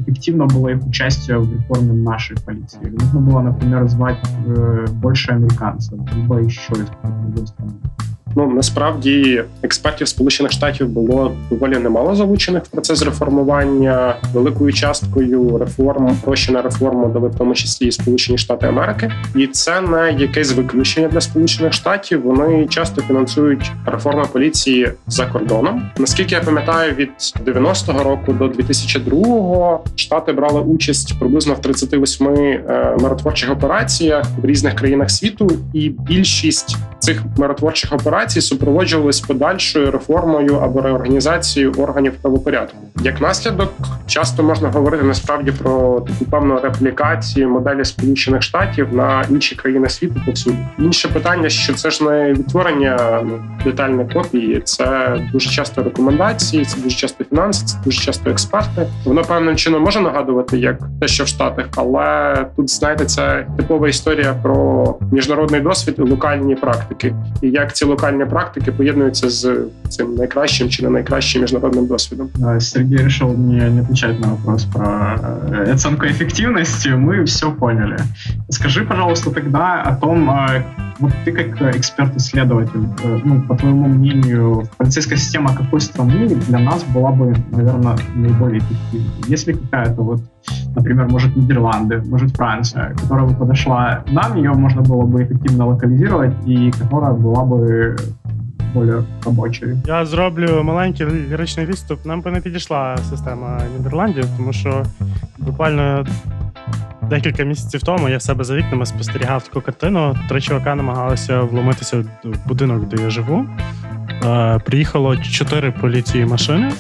ефективно 0.01 0.47
було 0.47 0.71
їх 0.71 0.87
участие 0.89 1.39
в 1.39 1.49
реформі 1.53 1.93
нашої 1.93 2.41
поліції? 2.47 2.83
Нужно 2.93 3.21
було, 3.21 3.43
наприклад, 3.43 3.91
звати 3.91 4.29
э, 4.49 4.89
більше 5.05 5.33
американців, 5.33 5.99
або 6.13 6.49
ще 6.49 6.75
з. 6.75 6.83
Ну 8.37 8.51
насправді 8.51 9.45
експертів 9.63 10.09
Сполучених 10.09 10.53
Штатів 10.53 10.89
було 10.89 11.33
доволі 11.51 11.79
немало 11.79 12.15
залучених 12.15 12.63
в 12.65 12.69
процес 12.69 13.03
реформування. 13.03 14.17
Великою 14.35 14.73
часткою 14.73 15.59
реформ 15.59 16.17
гроші 16.25 16.53
на 16.53 16.63
реформу 16.63 17.09
дали 17.09 17.29
в 17.29 17.35
тому 17.35 17.55
числі 17.55 17.87
і 17.87 17.93
Сполучені 17.93 18.39
Штати 18.39 18.67
Америки, 18.67 19.13
і 19.37 19.47
це 19.47 19.81
не 19.81 20.13
якесь 20.19 20.53
виключення 20.53 21.09
для 21.09 21.21
Сполучених 21.21 21.73
Штатів. 21.73 22.23
Вони 22.23 22.67
часто 22.67 23.03
фінансують 23.03 23.73
реформи 23.87 24.25
поліції 24.33 24.93
за 25.07 25.27
кордоном. 25.27 25.83
Наскільки 25.99 26.35
я 26.35 26.41
пам'ятаю, 26.41 26.95
від 26.95 27.11
90-го 27.47 28.03
року 28.03 28.33
до 28.33 28.49
2002-го 28.49 29.85
штати 29.97 30.33
брали 30.33 30.61
участь 30.61 31.19
приблизно 31.19 31.55
в 31.55 31.61
38 31.61 32.27
е, 32.29 32.97
миротворчих 33.01 33.53
операціях 33.53 34.27
в 34.43 34.47
різних 34.47 34.75
країнах 34.75 35.11
світу, 35.11 35.51
і 35.75 35.89
більшість 35.89 36.77
цих 37.03 37.23
миротворчих 37.37 37.93
операцій 37.93 38.41
супроводжувались 38.41 39.21
подальшою 39.21 39.91
реформою 39.91 40.57
або 40.57 40.81
реорганізацією 40.81 41.73
органів 41.73 42.13
правопорядку. 42.23 42.77
Як 43.03 43.21
наслідок, 43.21 43.73
часто 44.07 44.43
можна 44.43 44.71
говорити 44.71 45.05
насправді 45.05 45.53
про 45.53 46.01
таку 46.01 46.31
певну 46.31 46.61
реплікацію 46.61 47.49
моделі 47.49 47.85
Сполучених 47.85 48.43
Штатів 48.43 48.95
на 48.95 49.25
інші 49.31 49.57
країни 49.57 49.89
світу 49.89 50.21
повсюди. 50.27 50.57
Інше 50.79 51.09
питання, 51.09 51.49
що 51.49 51.75
це 51.75 51.91
ж 51.91 52.05
не 52.05 52.33
відтворення 52.33 53.21
ну, 53.25 53.45
детальної 53.65 54.09
копії, 54.09 54.61
це 54.65 55.17
дуже 55.33 55.51
часто 55.51 55.83
рекомендації, 55.83 56.65
це 56.65 56.81
дуже 56.81 56.97
часто 56.97 57.25
фінанси, 57.25 57.67
це 57.67 57.77
дуже 57.85 58.01
часто 58.01 58.31
експерти. 58.31 58.87
Воно 59.05 59.23
певним 59.23 59.57
чином 59.57 59.83
може 59.83 60.01
нагадувати 60.01 60.59
як 60.59 60.79
те, 61.01 61.09
що 61.09 61.25
в 61.25 61.29
Штатах, 61.29 61.67
але 61.77 62.37
тут 62.57 62.71
знаєте, 62.71 63.05
це 63.05 63.47
типова 63.57 63.89
історія 63.89 64.35
про 64.43 64.95
міжнародний 65.13 65.61
досвід 65.61 65.95
і 65.99 66.03
локальні 66.03 66.55
практики, 66.55 66.92
і 67.42 67.50
як 67.50 67.74
ці 67.74 67.86
локальні 67.86 68.26
практики 68.26 68.72
поєднуються 68.72 69.30
з 69.30 69.58
цим 69.90 70.16
найкращим 70.16 70.70
чи 70.70 70.84
не 70.84 70.90
найкращим 70.90 71.42
міжнародним 71.42 71.86
досвідом. 71.88 72.30
Сергей 72.60 72.98
решил 72.98 73.34
мне 73.34 73.70
не 73.70 73.82
отвечать 73.82 74.20
на 74.20 74.28
вопрос 74.28 74.66
про 74.66 74.86
э, 74.86 75.74
оценку 75.74 76.06
эффективности. 76.06 76.90
Мы 76.90 77.24
все 77.24 77.52
поняли. 77.52 77.98
Скажи, 78.50 78.86
пожалуйста, 78.86 79.32
тогда 79.32 79.84
о 79.86 79.96
том, 79.96 80.30
вот 81.00 81.12
ты 81.26 81.32
как 81.32 81.76
эксперт-исследователь, 81.76 82.88
э, 83.04 83.20
ну, 83.24 83.42
по 83.44 83.56
твоему 83.56 83.88
мнению, 83.88 84.68
полицейская 84.78 85.18
система 85.18 85.56
какой 85.56 85.80
страны 85.80 86.28
для 86.28 86.60
нас 86.60 86.84
была 86.84 87.12
бы, 87.12 87.36
наверное, 87.52 87.98
наиболее 88.16 88.60
эффективной? 88.60 89.12
Если 89.28 89.54
какая-то 89.54 90.02
вот, 90.02 90.22
например, 90.76 91.08
может 91.10 91.36
Нидерланды, 91.36 92.02
может 92.10 92.36
Франция, 92.36 92.96
которая 93.02 93.26
бы 93.26 93.36
подошла 93.36 94.04
нам, 94.08 94.38
ее 94.38 94.54
можно 94.54 94.82
было 94.82 95.06
бы 95.06 95.24
эффективно 95.24 95.68
локализировать 95.68 96.34
и 96.46 96.72
которая 96.72 97.14
была 97.14 97.44
бы 97.44 97.96
более 98.74 99.04
робочою. 99.26 99.78
Я 99.86 100.06
зроблю 100.06 100.64
маленький 100.64 101.06
ліричний 101.06 101.66
відступ. 101.66 102.06
Нам 102.06 102.22
би 102.22 102.32
не 102.32 102.42
підійшла 102.42 102.98
система 102.98 103.62
Нідерландів, 103.78 104.26
тому 104.38 104.54
що 104.54 104.84
буквально 105.38 106.06
декілька 107.10 107.44
місяців 107.44 107.84
тому 107.84 108.10
я 108.10 108.18
в 108.18 108.22
себе 108.22 108.44
за 108.44 108.56
вікнами 108.56 108.86
спостерігав 108.86 109.44
таку 109.44 109.62
картину. 109.62 110.16
Три 110.30 110.42
чувака 110.42 110.76
намагалися 110.76 111.42
вломитися 111.42 111.98
в 111.98 112.48
будинок, 112.48 112.88
де 112.88 113.04
я 113.04 113.10
живу. 113.10 113.46
Е, 114.26 114.60
приїхало 114.66 115.18
чотири 115.18 115.72
поліції 115.72 116.26
машини. 116.26 116.72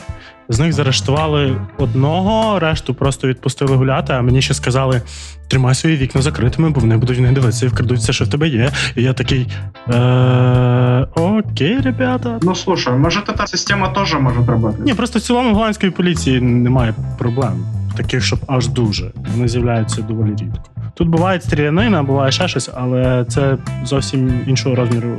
З 0.53 0.59
них 0.59 0.73
заарештували 0.73 1.57
одного, 1.79 2.59
решту 2.59 2.95
просто 2.95 3.29
відпустили 3.29 3.77
гуляти. 3.77 4.13
А 4.13 4.23
мені 4.23 4.43
ще 4.43 4.55
сказали: 4.55 5.03
тримай 5.49 5.75
свої 5.75 5.97
вікна 5.97 6.23
закритими, 6.23 6.71
бо 6.71 6.81
вони 6.81 6.97
будуть 6.97 7.19
в 7.19 7.21
них 7.21 7.33
дивитися 7.33 7.67
і 7.67 7.69
вкрадуть 7.69 7.99
все, 7.99 8.13
що 8.13 8.25
в 8.25 8.29
тебе 8.29 8.49
є. 8.49 8.71
І 8.97 9.03
я 9.03 9.13
такий. 9.13 9.47
Е, 9.89 11.07
Окей, 11.15 11.81
ребята. 11.81 12.39
Ну 12.43 12.55
слушай, 12.55 12.95
може, 12.95 13.23
ця 13.39 13.47
система 13.47 13.89
теж 13.89 14.15
може 14.15 14.41
працювати? 14.41 14.79
Ні, 14.85 14.95
просто 14.95 15.19
в 15.19 15.23
цілому 15.23 15.55
голландської 15.55 15.93
поліції 15.93 16.41
немає 16.41 16.95
проблем, 17.19 17.67
таких, 17.97 18.25
щоб 18.25 18.39
аж 18.47 18.69
дуже. 18.69 19.13
Вони 19.35 19.49
з'являються 19.49 20.03
доволі 20.03 20.31
рідко. 20.31 20.72
Тут 20.95 21.09
буває 21.09 21.41
стрілянина, 21.41 22.03
буває 22.03 22.33
ще 22.33 22.49
щось, 22.49 22.71
але 22.75 23.25
це 23.29 23.59
зовсім 23.85 24.41
іншого 24.47 24.75
розміру 24.75 25.17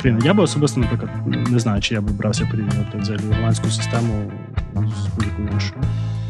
країна. 0.00 0.20
Я 0.24 0.34
би 0.34 0.42
особисто, 0.42 0.80
наприклад, 0.80 1.10
не 1.50 1.58
знаю, 1.58 1.80
чи 1.80 1.94
я 1.94 2.00
би 2.00 2.12
брався 2.12 2.48
порівнювати 2.50 2.98
взагалі 2.98 3.22
голландську 3.36 3.68
систему 3.68 4.32
з 4.74 5.06
будь-якою 5.16 5.48
іншою. 5.52 5.80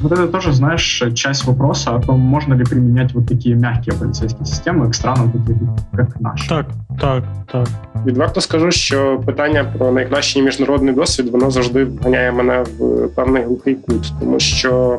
Вот 0.03 0.13
это 0.13 0.29
тоже, 0.29 0.53
знаешь, 0.53 1.03
часть 1.15 1.45
вопроса 1.45 1.95
о 1.95 2.01
том, 2.01 2.21
можно 2.21 2.55
ли 2.55 2.65
применять 2.65 3.15
вот 3.15 3.27
такие 3.27 3.57
мягкие 3.57 3.95
полицейские 3.95 4.45
системы 4.45 4.91
к 4.91 4.95
странам, 4.95 5.33
таких 5.33 5.57
як 5.99 6.21
наш. 6.21 6.49
Так, 6.49 6.67
так, 7.01 7.25
так. 7.53 7.69
Відверто 8.07 8.41
скажу, 8.41 8.71
що 8.71 9.21
питання 9.27 9.65
про 9.65 9.93
найкращий 9.93 10.43
міжнародний 10.43 10.95
досвід 10.95 11.29
воно 11.33 11.51
завжди 11.51 11.85
вганяє 11.85 12.33
мене 12.33 12.65
в 12.79 13.09
певний 13.09 13.43
глухий 13.45 13.75
кут, 13.75 14.13
тому 14.21 14.41
що 14.41 14.99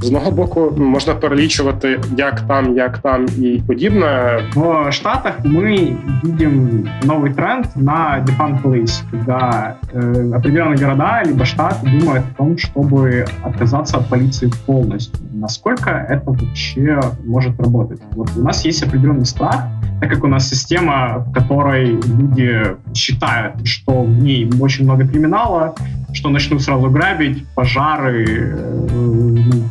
з 0.00 0.06
одного 0.06 0.30
боку 0.30 0.72
можна 0.76 1.14
перелічувати 1.14 2.00
як 2.16 2.40
там, 2.40 2.76
як 2.76 2.98
там 2.98 3.26
і 3.38 3.62
подібне. 3.66 4.40
В 4.54 4.92
Штатах 4.92 5.32
мы 5.44 5.96
видим 6.22 6.88
новый 7.02 7.34
тренд 7.34 7.66
на 7.76 8.24
defund 8.26 8.62
police, 8.62 9.02
когда 9.10 9.76
э, 9.92 10.32
определенные 10.34 10.76
города 10.76 11.22
либо 11.26 11.44
штаты 11.44 12.00
думают 12.00 12.24
о 12.32 12.38
том, 12.38 12.56
чтобы 12.58 13.26
отказаться 13.42 13.98
от 13.98 14.08
полиции 14.08 14.50
полностью. 14.66 15.18
Насколько 15.42 15.90
это 15.90 16.30
вообще 16.30 17.00
может 17.24 17.58
работать? 17.60 18.00
Вот 18.12 18.30
у 18.36 18.42
нас 18.42 18.64
есть 18.64 18.82
определенный 18.82 19.26
страх, 19.26 19.66
так 20.00 20.10
как 20.10 20.24
у 20.24 20.28
нас 20.28 20.48
система, 20.48 21.24
в 21.26 21.32
которой 21.32 22.00
люди 22.00 22.76
считают, 22.94 23.66
что 23.66 24.02
в 24.02 24.22
ней 24.22 24.50
очень 24.60 24.84
много 24.84 25.06
криминала, 25.06 25.74
что 26.12 26.30
начнут 26.30 26.62
сразу 26.62 26.90
грабить, 26.90 27.46
пожары 27.54 28.24
э, 28.26 28.78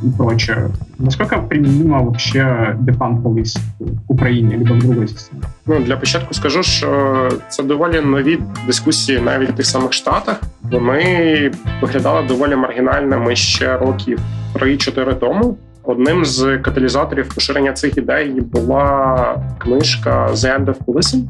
и 0.04 0.10
прочее. 0.18 0.70
Насколько 1.00 1.38
применимо 1.40 2.04
вообще 2.04 2.76
Defund 2.80 3.22
Police 3.22 3.58
в 3.80 4.12
Україні 4.12 4.56
або 4.56 4.74
в 4.74 4.80
другій 4.80 5.08
системі? 5.08 5.42
Ну 5.66 5.80
для 5.80 5.98
початку 5.98 6.34
скажу, 6.34 6.64
що 6.64 7.30
це 7.50 7.64
доволі 7.64 8.02
нові 8.02 8.40
дискусії 8.66 9.20
навіть 9.20 9.50
в 9.50 9.54
тих 9.54 9.66
самих 9.66 9.94
штатах. 9.94 10.42
Вони 10.62 11.52
виглядали 11.82 12.28
доволі 12.28 12.56
маргінальними 12.56 13.36
ще 13.36 13.78
років 13.78 14.20
3-4 14.55 15.19
тому. 15.19 15.57
Одним 15.85 16.25
з 16.25 16.59
каталізаторів 16.59 17.35
поширення 17.35 17.73
цих 17.73 17.97
ідей 17.97 18.41
була 18.41 19.37
книжка 19.59 20.29
«The 20.33 20.59
End 20.59 20.65
of 20.65 20.77
Policing», 20.87 21.25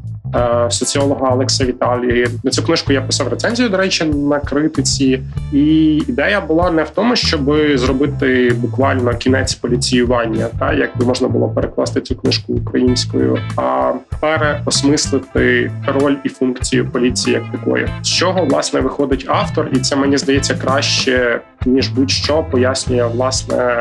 соціолога 0.68 1.28
Олекса 1.28 1.64
Віталії. 1.64 2.28
На 2.45 2.51
цю 2.51 2.62
книжку 2.62 2.93
я 2.93 3.03
писав 3.03 3.28
рецензію, 3.28 3.68
до 3.68 3.76
речі, 3.76 4.05
на 4.05 4.41
критиці. 4.41 5.20
І 5.53 5.97
ідея 6.09 6.41
була 6.41 6.70
не 6.70 6.83
в 6.83 6.91
тому, 6.91 7.16
щоб 7.16 7.57
зробити 7.74 8.53
буквально 8.57 9.14
кінець 9.14 9.55
поліціювання, 9.55 10.47
та 10.59 10.72
як 10.72 10.99
би 10.99 11.07
можна 11.07 11.28
було 11.28 11.49
перекласти 11.49 12.01
цю 12.01 12.16
книжку 12.16 12.53
українською, 12.53 13.39
а 13.57 13.93
переосмислити 14.20 15.72
роль 15.87 16.16
і 16.24 16.28
функцію 16.28 16.91
поліції 16.91 17.35
як 17.35 17.61
такої, 17.61 17.89
з 18.03 18.09
чого 18.09 18.45
власне 18.45 18.80
виходить 18.80 19.24
автор, 19.28 19.68
і 19.72 19.78
це 19.78 19.97
мені 19.97 20.18
здається 20.18 20.55
краще 20.55 21.41
ніж 21.66 21.89
будь-що 21.89 22.45
пояснює 22.51 23.05
власне 23.05 23.78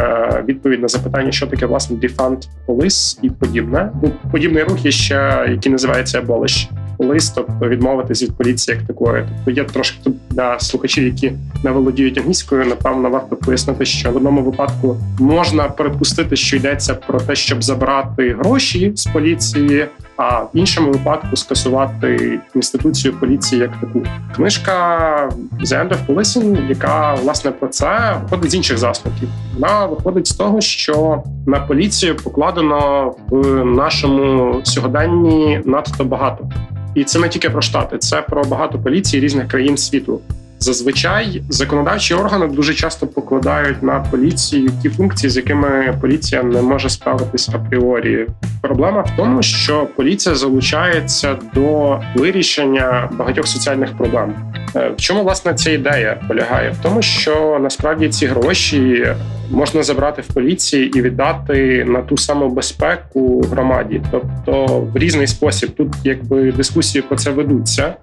відповідь 0.48 0.82
на 0.82 0.88
запитання, 0.88 1.32
що 1.32 1.48
таке 1.48 1.66
власне 1.66 1.98
defund 1.98 2.48
police 2.68 3.20
і 3.22 3.30
подібне. 3.30 3.92
Ну, 4.04 4.12
подібний 4.32 4.64
рух 4.64 4.86
є 4.86 4.92
ще, 4.92 5.46
який 5.50 5.72
називається 5.72 6.22
abolish 6.42 6.68
Лист, 7.00 7.34
тобто 7.36 7.70
відмовитись 7.70 8.24
від 8.24 8.38
поліції 8.38 8.78
як 8.78 8.88
такої. 8.88 9.26
Тобто 9.46 9.62
є 9.62 9.68
трошки 9.68 9.98
тут 10.04 10.14
для 10.30 10.60
слухачів, 10.60 11.04
які 11.04 11.32
не 11.64 11.72
володіють 11.72 12.18
англійською. 12.18 12.66
Напевно, 12.66 13.10
варто 13.10 13.36
пояснити, 13.36 13.86
що 13.86 14.12
в 14.12 14.16
одному 14.18 14.42
випадку 14.42 14.98
можна 15.20 15.64
припустити, 15.64 16.36
що 16.36 16.56
йдеться 16.56 16.96
про 16.96 17.20
те, 17.20 17.36
щоб 17.36 17.64
забрати 17.64 18.36
гроші 18.40 18.92
з 18.96 19.06
поліції 19.06 19.88
а 20.22 20.40
в 20.40 20.50
іншому 20.54 20.92
випадку 20.92 21.36
скасувати 21.36 22.40
інституцію 22.56 23.14
поліції 23.14 23.62
як 23.62 23.72
таку. 23.82 24.04
Книжка 24.36 25.30
«The 25.60 25.66
End 25.66 25.90
of 25.90 26.06
Policing», 26.08 26.70
яка 26.70 27.14
власне 27.14 27.52
про 27.52 27.68
це 27.68 28.18
виходить 28.24 28.52
з 28.52 28.56
інших 28.56 28.78
засновків. 28.78 29.30
Вона 29.54 29.86
виходить 29.86 30.28
з 30.28 30.36
того, 30.36 30.62
що 30.62 31.24
на 31.48 31.60
поліцію 31.60 32.16
покладено 32.16 33.14
в 33.30 33.66
нашому 33.66 34.62
сьогоденні 34.64 35.62
надто 35.66 36.06
багато. 36.06 36.50
І 36.96 37.04
це 37.04 37.20
не 37.20 37.30
тільки 37.30 37.50
про 37.50 37.62
штати, 37.62 37.98
це 37.98 38.22
про 38.22 38.44
багато 38.44 38.80
поліцій 38.80 39.20
різних 39.20 39.48
країн 39.48 39.78
світу. 39.78 40.20
Зазвичай 40.64 41.42
законодавчі 41.50 42.14
органи 42.14 42.48
дуже 42.48 42.74
часто 42.74 43.08
покладають 43.08 43.84
на 43.84 44.00
поліцію 44.00 44.70
ті 44.82 44.90
функції, 44.90 45.30
з 45.30 45.38
якими 45.38 45.98
поліція 46.02 46.44
не 46.44 46.62
може 46.62 46.90
справитись 46.90 47.50
апріорі. 47.50 48.28
Проблема 48.62 49.02
в 49.02 49.16
тому, 49.18 49.42
що 49.42 49.88
поліція 49.96 50.36
залучається 50.36 51.38
до 51.54 52.00
вирішення 52.16 53.10
багатьох 53.12 53.48
соціальних 53.48 53.98
проблем. 53.98 54.36
Е, 54.76 54.90
в 54.90 55.02
чому 55.02 55.24
власне 55.24 55.54
ця 55.54 55.72
ідея 55.72 56.22
полягає? 56.28 56.70
В 56.70 56.78
тому, 56.84 57.02
що 57.02 57.60
насправді 57.62 58.10
ці 58.10 58.26
гроші 58.26 59.08
можна 59.52 59.84
забрати 59.84 60.22
в 60.22 60.34
поліції 60.34 60.98
і 60.98 61.02
віддати 61.02 61.86
на 61.86 62.02
ту 62.02 62.18
саму 62.18 62.50
безпеку 62.50 63.42
громаді, 63.42 64.02
тобто 64.12 64.66
в 64.66 64.98
різний 64.98 65.28
спосіб. 65.28 65.76
Тут 65.76 65.94
якби 66.04 66.52
дискусії 66.52 67.02
про 67.02 67.18
це 67.18 67.30
ведуться, 67.30 67.96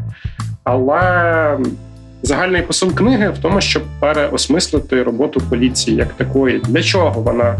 але 0.64 1.58
Загальний 2.22 2.62
посил 2.62 2.94
книги 2.94 3.30
в 3.30 3.38
тому, 3.38 3.60
щоб 3.60 3.82
переосмислити 4.00 5.02
роботу 5.02 5.42
поліції 5.50 5.96
як 5.96 6.12
такої. 6.12 6.58
Для 6.58 6.82
чого 6.82 7.20
вона? 7.20 7.58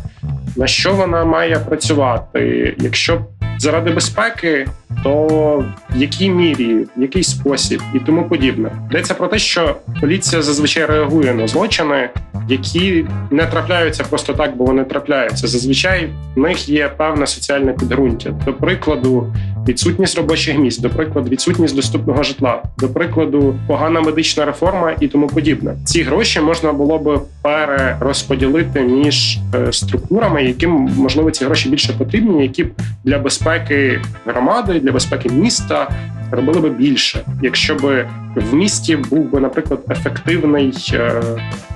На 0.57 0.67
що 0.67 0.95
вона 0.95 1.25
має 1.25 1.59
працювати? 1.59 2.75
Якщо 2.79 3.21
заради 3.59 3.91
безпеки, 3.91 4.67
то 5.03 5.65
в 5.91 5.97
якій 5.97 6.31
мірі, 6.31 6.75
в 6.75 7.03
який 7.03 7.23
спосіб 7.23 7.83
і 7.95 7.99
тому 7.99 8.29
подібне. 8.29 8.73
Йдеться 8.91 9.15
про 9.15 9.29
те, 9.29 9.39
що 9.39 9.77
поліція 10.01 10.43
зазвичай 10.43 10.87
реагує 10.87 11.35
на 11.35 11.49
злочини, 11.49 12.11
які 12.49 13.07
не 13.31 13.47
трапляються 13.47 14.05
просто 14.05 14.33
так, 14.33 14.57
бо 14.57 14.65
вони 14.65 14.85
трапляються. 14.85 15.47
Зазвичай 15.47 16.09
в 16.37 16.41
них 16.41 16.69
є 16.69 16.89
певне 16.89 17.27
соціальне 17.27 17.73
підґрунтя. 17.73 18.31
До 18.31 18.53
прикладу, 18.53 19.35
відсутність 19.69 20.17
робочих 20.17 20.59
місць, 20.59 20.79
до 20.79 20.91
прикладу, 20.91 21.31
відсутність 21.31 21.77
доступного 21.77 22.23
житла, 22.23 22.63
до 22.79 22.89
прикладу, 22.89 23.55
погана 23.67 24.01
медична 24.01 24.45
реформа 24.45 24.95
і 25.01 25.09
тому 25.09 25.27
подібне. 25.27 25.77
Ці 25.85 26.03
гроші 26.03 26.41
можна 26.41 26.73
було 26.73 26.99
би 26.99 27.21
перерозподілити 27.43 28.81
між 28.81 29.39
е, 29.55 29.73
структурами, 29.73 30.45
яким 30.45 30.71
можливо 30.97 31.31
ці 31.31 31.45
гроші 31.45 31.69
більше 31.69 31.93
потрібні, 31.93 32.43
які 32.43 32.65
б 32.65 32.71
для 33.05 33.19
безпеки 33.19 34.01
громади, 34.27 34.81
для 34.81 34.93
безпеки 34.93 35.29
міста 35.29 35.89
робили 36.31 36.61
би 36.61 36.71
більше, 36.71 37.21
якщо 37.43 37.75
би 37.75 38.09
в 38.37 38.55
місті 38.55 38.97
був 38.97 39.31
би, 39.31 39.41
наприклад, 39.41 39.81
ефективний 39.91 40.75
е, 40.93 41.23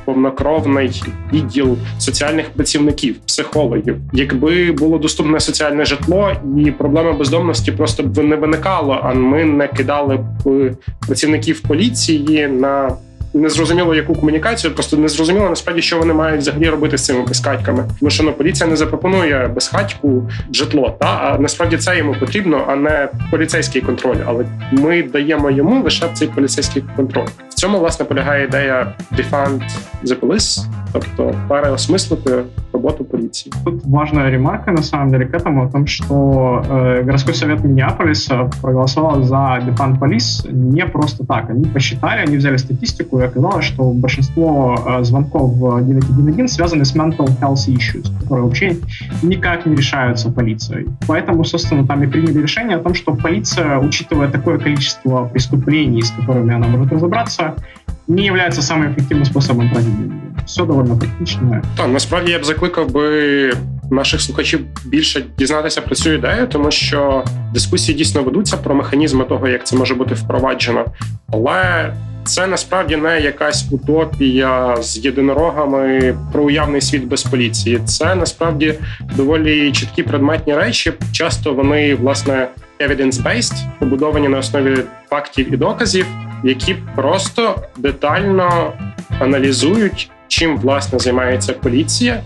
повнокровний 0.05 1.03
відділ 1.32 1.76
соціальних 1.98 2.50
працівників, 2.50 3.16
психологів, 3.26 3.96
якби 4.12 4.72
було 4.72 4.98
доступне 4.98 5.40
соціальне 5.40 5.84
житло, 5.84 6.32
і 6.59 6.70
проблема 6.70 7.12
бездомності 7.12 7.72
просто 7.72 8.03
б 8.03 8.18
не 8.18 8.36
виникало. 8.36 9.00
А 9.03 9.14
ми 9.14 9.44
не 9.44 9.68
кидали 9.68 10.16
б 10.16 10.76
працівників 11.07 11.61
поліції 11.61 12.48
на 12.48 12.96
не 13.35 13.49
зрозуміло, 13.49 13.95
яку 13.95 14.14
комунікацію, 14.14 14.74
просто 14.74 14.97
не 14.97 15.09
зрозуміло 15.09 15.49
насправді, 15.49 15.83
що 15.83 15.99
вони 15.99 16.14
мають 16.14 16.41
взагалі 16.41 16.68
робити 16.68 16.99
з 16.99 17.05
цими 17.05 17.22
безхатьками. 17.22 17.85
Тому 17.99 18.11
що 18.11 18.22
ну, 18.22 18.33
поліція 18.33 18.70
не 18.70 18.76
запропонує 18.76 19.51
безхатьку 19.55 20.30
житло, 20.53 20.97
та 21.01 21.07
а 21.07 21.39
насправді 21.39 21.76
це 21.76 21.99
йому 21.99 22.14
потрібно, 22.20 22.64
а 22.68 22.76
не 22.76 23.09
поліцейський 23.30 23.83
контроль. 23.83 24.16
Але 24.26 24.45
ми 24.72 25.03
даємо 25.03 25.51
йому 25.51 25.83
лише 25.83 26.09
цей 26.14 26.28
поліцейський 26.28 26.85
контроль. 26.97 27.28
В 27.49 27.55
цьому 27.55 27.78
власне 27.78 28.05
полягає 28.05 28.45
ідея 28.45 28.93
«defund 29.12 29.62
the 30.05 30.20
police», 30.20 30.64
тобто 30.93 31.35
переосмислити 31.49 32.43
работу 32.72 33.05
полиции. 33.05 33.53
Тут 33.64 33.85
важная 33.85 34.30
ремарка, 34.30 34.72
на 34.72 34.83
самом 34.83 35.11
деле, 35.11 35.26
к 35.26 35.35
этому, 35.35 35.64
о 35.64 35.68
том, 35.68 35.87
что 35.87 36.64
э, 36.68 37.03
городской 37.03 37.35
совет 37.35 37.64
Миннеаполиса 37.64 38.51
проголосовал 38.61 39.22
за 39.22 39.61
Defund 39.66 39.99
Police 39.99 40.51
не 40.53 40.87
просто 40.87 41.24
так. 41.24 41.51
Они 41.51 41.64
посчитали, 41.64 42.22
они 42.26 42.37
взяли 42.37 42.57
статистику, 42.57 43.22
и 43.22 43.22
оказалось, 43.22 43.66
что 43.66 43.91
большинство 43.91 44.80
э, 44.86 45.03
звонков 45.03 45.51
в 45.53 45.82
911 45.88 46.55
связаны 46.55 46.86
с 46.86 46.95
mental 46.95 47.28
health 47.41 47.68
issues, 47.68 48.12
которые 48.20 48.45
вообще 48.45 48.78
никак 49.24 49.66
не 49.66 49.76
решаются 49.76 50.32
полицией. 50.32 50.88
Поэтому, 51.08 51.43
собственно, 51.43 51.86
там 51.88 52.03
и 52.03 52.08
приняли 52.08 52.41
решение 52.41 52.78
о 52.78 52.80
том, 52.80 52.93
что 52.93 53.14
полиция, 53.16 53.78
учитывая 53.80 54.30
такое 54.30 54.58
количество 54.58 55.26
преступлений, 55.26 56.01
с 56.01 56.12
которыми 56.12 56.53
она 56.53 56.68
может 56.68 56.91
разобраться, 56.91 57.55
не 58.08 58.26
является 58.26 58.62
самым 58.62 58.93
эффективным 58.93 59.26
способом 59.26 59.70
проведения. 59.70 60.22
Все 60.45 60.66
довольно 60.66 60.95
практично. 60.95 61.62
Так, 61.78 61.88
насправді 61.88 62.32
я 62.32 62.39
б 62.39 62.45
закликав 62.45 62.91
би 62.91 63.53
наших 63.91 64.22
слухачів 64.22 64.60
більше 64.86 65.26
дізнатися 65.38 65.82
про 65.82 65.95
цю 65.95 66.14
ідею, 66.14 66.47
тому 66.47 66.72
що 66.72 67.24
дискусії 67.53 67.97
дійсно 67.97 68.24
ведуться 68.24 68.58
про 68.58 68.76
механізми 68.76 69.24
того, 69.24 69.47
як 69.47 69.68
це 69.68 69.76
може 69.76 69.95
бути 69.95 70.14
впроваджено, 70.14 70.86
але. 71.28 71.93
Це 72.25 72.47
насправді 72.47 72.97
не 72.97 73.20
якась 73.20 73.64
утопія 73.70 74.77
з 74.83 74.99
єдинорогами 75.05 76.16
про 76.33 76.45
уявний 76.45 76.81
світ 76.81 77.05
без 77.05 77.23
поліції. 77.23 77.81
Це 77.85 78.14
насправді 78.14 78.75
доволі 79.16 79.73
чіткі 79.73 80.03
предметні 80.03 80.55
речі. 80.55 80.93
Часто 81.12 81.55
вони 81.55 81.95
власне 81.95 82.49
evidence-based, 82.81 83.55
побудовані 83.79 84.29
на 84.29 84.39
основі 84.39 84.79
фактів 85.11 85.55
і 85.55 85.57
доказів 85.57 86.07
які 86.45 86.77
просто 86.97 87.62
детально 87.77 88.73
аналізують, 89.20 90.11
чим 90.29 90.59
власне 90.59 90.99
займається 90.99 91.53
поліція, 91.53 92.23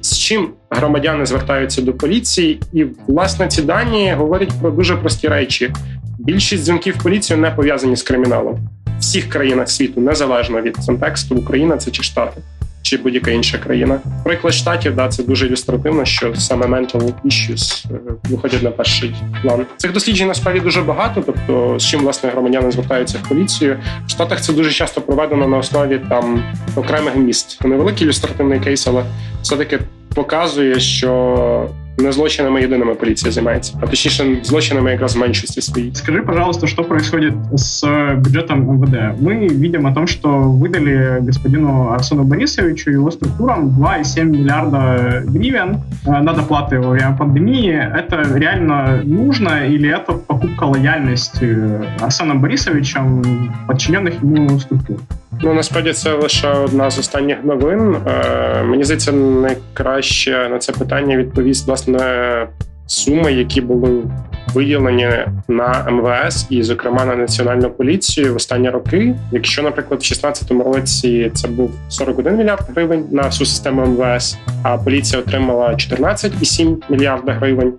з 0.00 0.18
чим 0.18 0.48
громадяни 0.70 1.26
звертаються 1.26 1.82
до 1.82 1.92
поліції, 1.92 2.60
і 2.72 2.86
власне 3.06 3.48
ці 3.48 3.62
дані 3.62 4.14
говорять 4.18 4.52
про 4.60 4.70
дуже 4.70 4.96
прості 4.96 5.28
речі. 5.28 5.72
Більшість 6.18 6.64
дзвінків 6.64 6.94
в 6.98 7.02
поліцію 7.02 7.38
не 7.38 7.50
пов'язані 7.50 7.96
з 7.96 8.02
криміналом 8.02 8.68
всіх 9.00 9.28
країнах 9.28 9.70
світу, 9.70 10.00
незалежно 10.00 10.60
від 10.60 10.76
контексту 10.76 11.34
Україна 11.34 11.76
це 11.76 11.90
чи 11.90 12.02
штати 12.02 12.42
чи 12.86 12.96
будь-яка 12.96 13.30
інша 13.30 13.58
країна. 13.58 14.00
Приклад 14.24 14.54
штатів 14.54 14.96
да 14.96 15.08
це 15.08 15.22
дуже 15.22 15.46
ілюстративно, 15.46 16.04
що 16.04 16.34
саме 16.34 16.66
mental 16.66 17.12
issues 17.24 17.86
е, 17.94 17.98
виходять 18.30 18.62
на 18.62 18.70
перший 18.70 19.14
план. 19.42 19.66
Цих 19.76 19.92
досліджень 19.92 20.28
насправді 20.28 20.60
дуже 20.60 20.82
багато. 20.82 21.22
Тобто, 21.26 21.78
з 21.78 21.86
чим 21.86 22.00
власне 22.00 22.30
громадяни 22.30 22.70
звертаються 22.70 23.18
в 23.22 23.28
поліцію 23.28 23.78
в 24.06 24.10
штатах. 24.10 24.40
Це 24.40 24.52
дуже 24.52 24.70
часто 24.70 25.00
проведено 25.00 25.48
на 25.48 25.56
основі 25.56 26.00
там 26.08 26.42
окремих 26.76 27.16
міст. 27.16 27.64
Невеликий 27.64 28.06
ілюстративний 28.06 28.60
кейс, 28.60 28.86
але 28.86 29.04
все 29.42 29.56
таки 29.56 29.78
показує, 30.16 30.80
що 30.80 31.68
не 31.98 32.12
злочинами 32.12 32.60
єдиними 32.60 32.94
полиция 32.94 33.32
займается, 33.32 33.78
а 33.82 33.86
точнее 33.86 34.44
злочинами 34.44 34.90
якраз 34.90 35.16
в 35.16 35.18
меньшости 35.18 35.62
своей. 35.62 35.94
Скажи, 35.94 36.22
пожалуйста, 36.22 36.66
что 36.66 36.84
происходит 36.84 37.34
с 37.54 37.86
бюджетом 38.16 38.60
МВД? 38.60 39.20
Мы 39.20 39.48
видим 39.48 39.86
о 39.86 39.92
том, 39.92 40.06
что 40.06 40.28
выдали 40.28 41.18
господину 41.20 41.90
Арсену 41.90 42.24
Борисовичу 42.24 42.90
и 42.90 42.94
его 42.94 43.10
структурам 43.10 43.68
2,7 43.68 44.24
миллиарда 44.24 45.22
гривен 45.26 45.76
э, 46.06 46.22
на 46.22 46.32
доплаты 46.32 46.80
во 46.80 46.90
время 46.90 47.16
пандемии. 47.18 47.72
Это 48.00 48.38
реально 48.38 49.02
нужно 49.04 49.66
или 49.66 49.88
это 49.88 50.12
покупка 50.12 50.64
лояльности 50.64 51.56
Арсеном 52.00 52.40
Борисовичем 52.40 53.52
подчиненных 53.66 54.22
ему 54.22 54.58
структур? 54.58 54.98
Ну 55.42 55.54
насправді 55.54 55.92
це 55.92 56.12
лише 56.12 56.48
одна 56.48 56.90
з 56.90 56.98
останніх 56.98 57.44
новин. 57.44 57.96
Е, 58.06 58.62
Мені 58.62 58.84
здається, 58.84 59.12
найкраще 59.12 60.48
на 60.48 60.58
це 60.58 60.72
питання 60.72 61.16
відповість 61.16 61.66
власне 61.66 61.98
суми, 62.86 63.32
які 63.32 63.60
були 63.60 64.02
виділені 64.54 65.10
на 65.48 65.86
МВС 65.90 66.46
і, 66.50 66.62
зокрема, 66.62 67.04
на 67.04 67.16
національну 67.16 67.70
поліцію 67.70 68.32
в 68.32 68.36
останні 68.36 68.70
роки. 68.70 69.14
Якщо, 69.32 69.62
наприклад, 69.62 70.00
в 70.00 70.02
2016 70.02 70.50
році 70.50 71.30
це 71.34 71.48
був 71.48 71.70
41 71.88 72.36
мільярд 72.36 72.66
гривень 72.74 73.04
на 73.10 73.22
всю 73.22 73.46
систему 73.46 73.86
МВС, 73.86 74.38
а 74.62 74.78
поліція 74.78 75.22
отримала 75.22 75.68
14,7 75.68 76.76
мільярда 76.88 77.32
гривень 77.32 77.72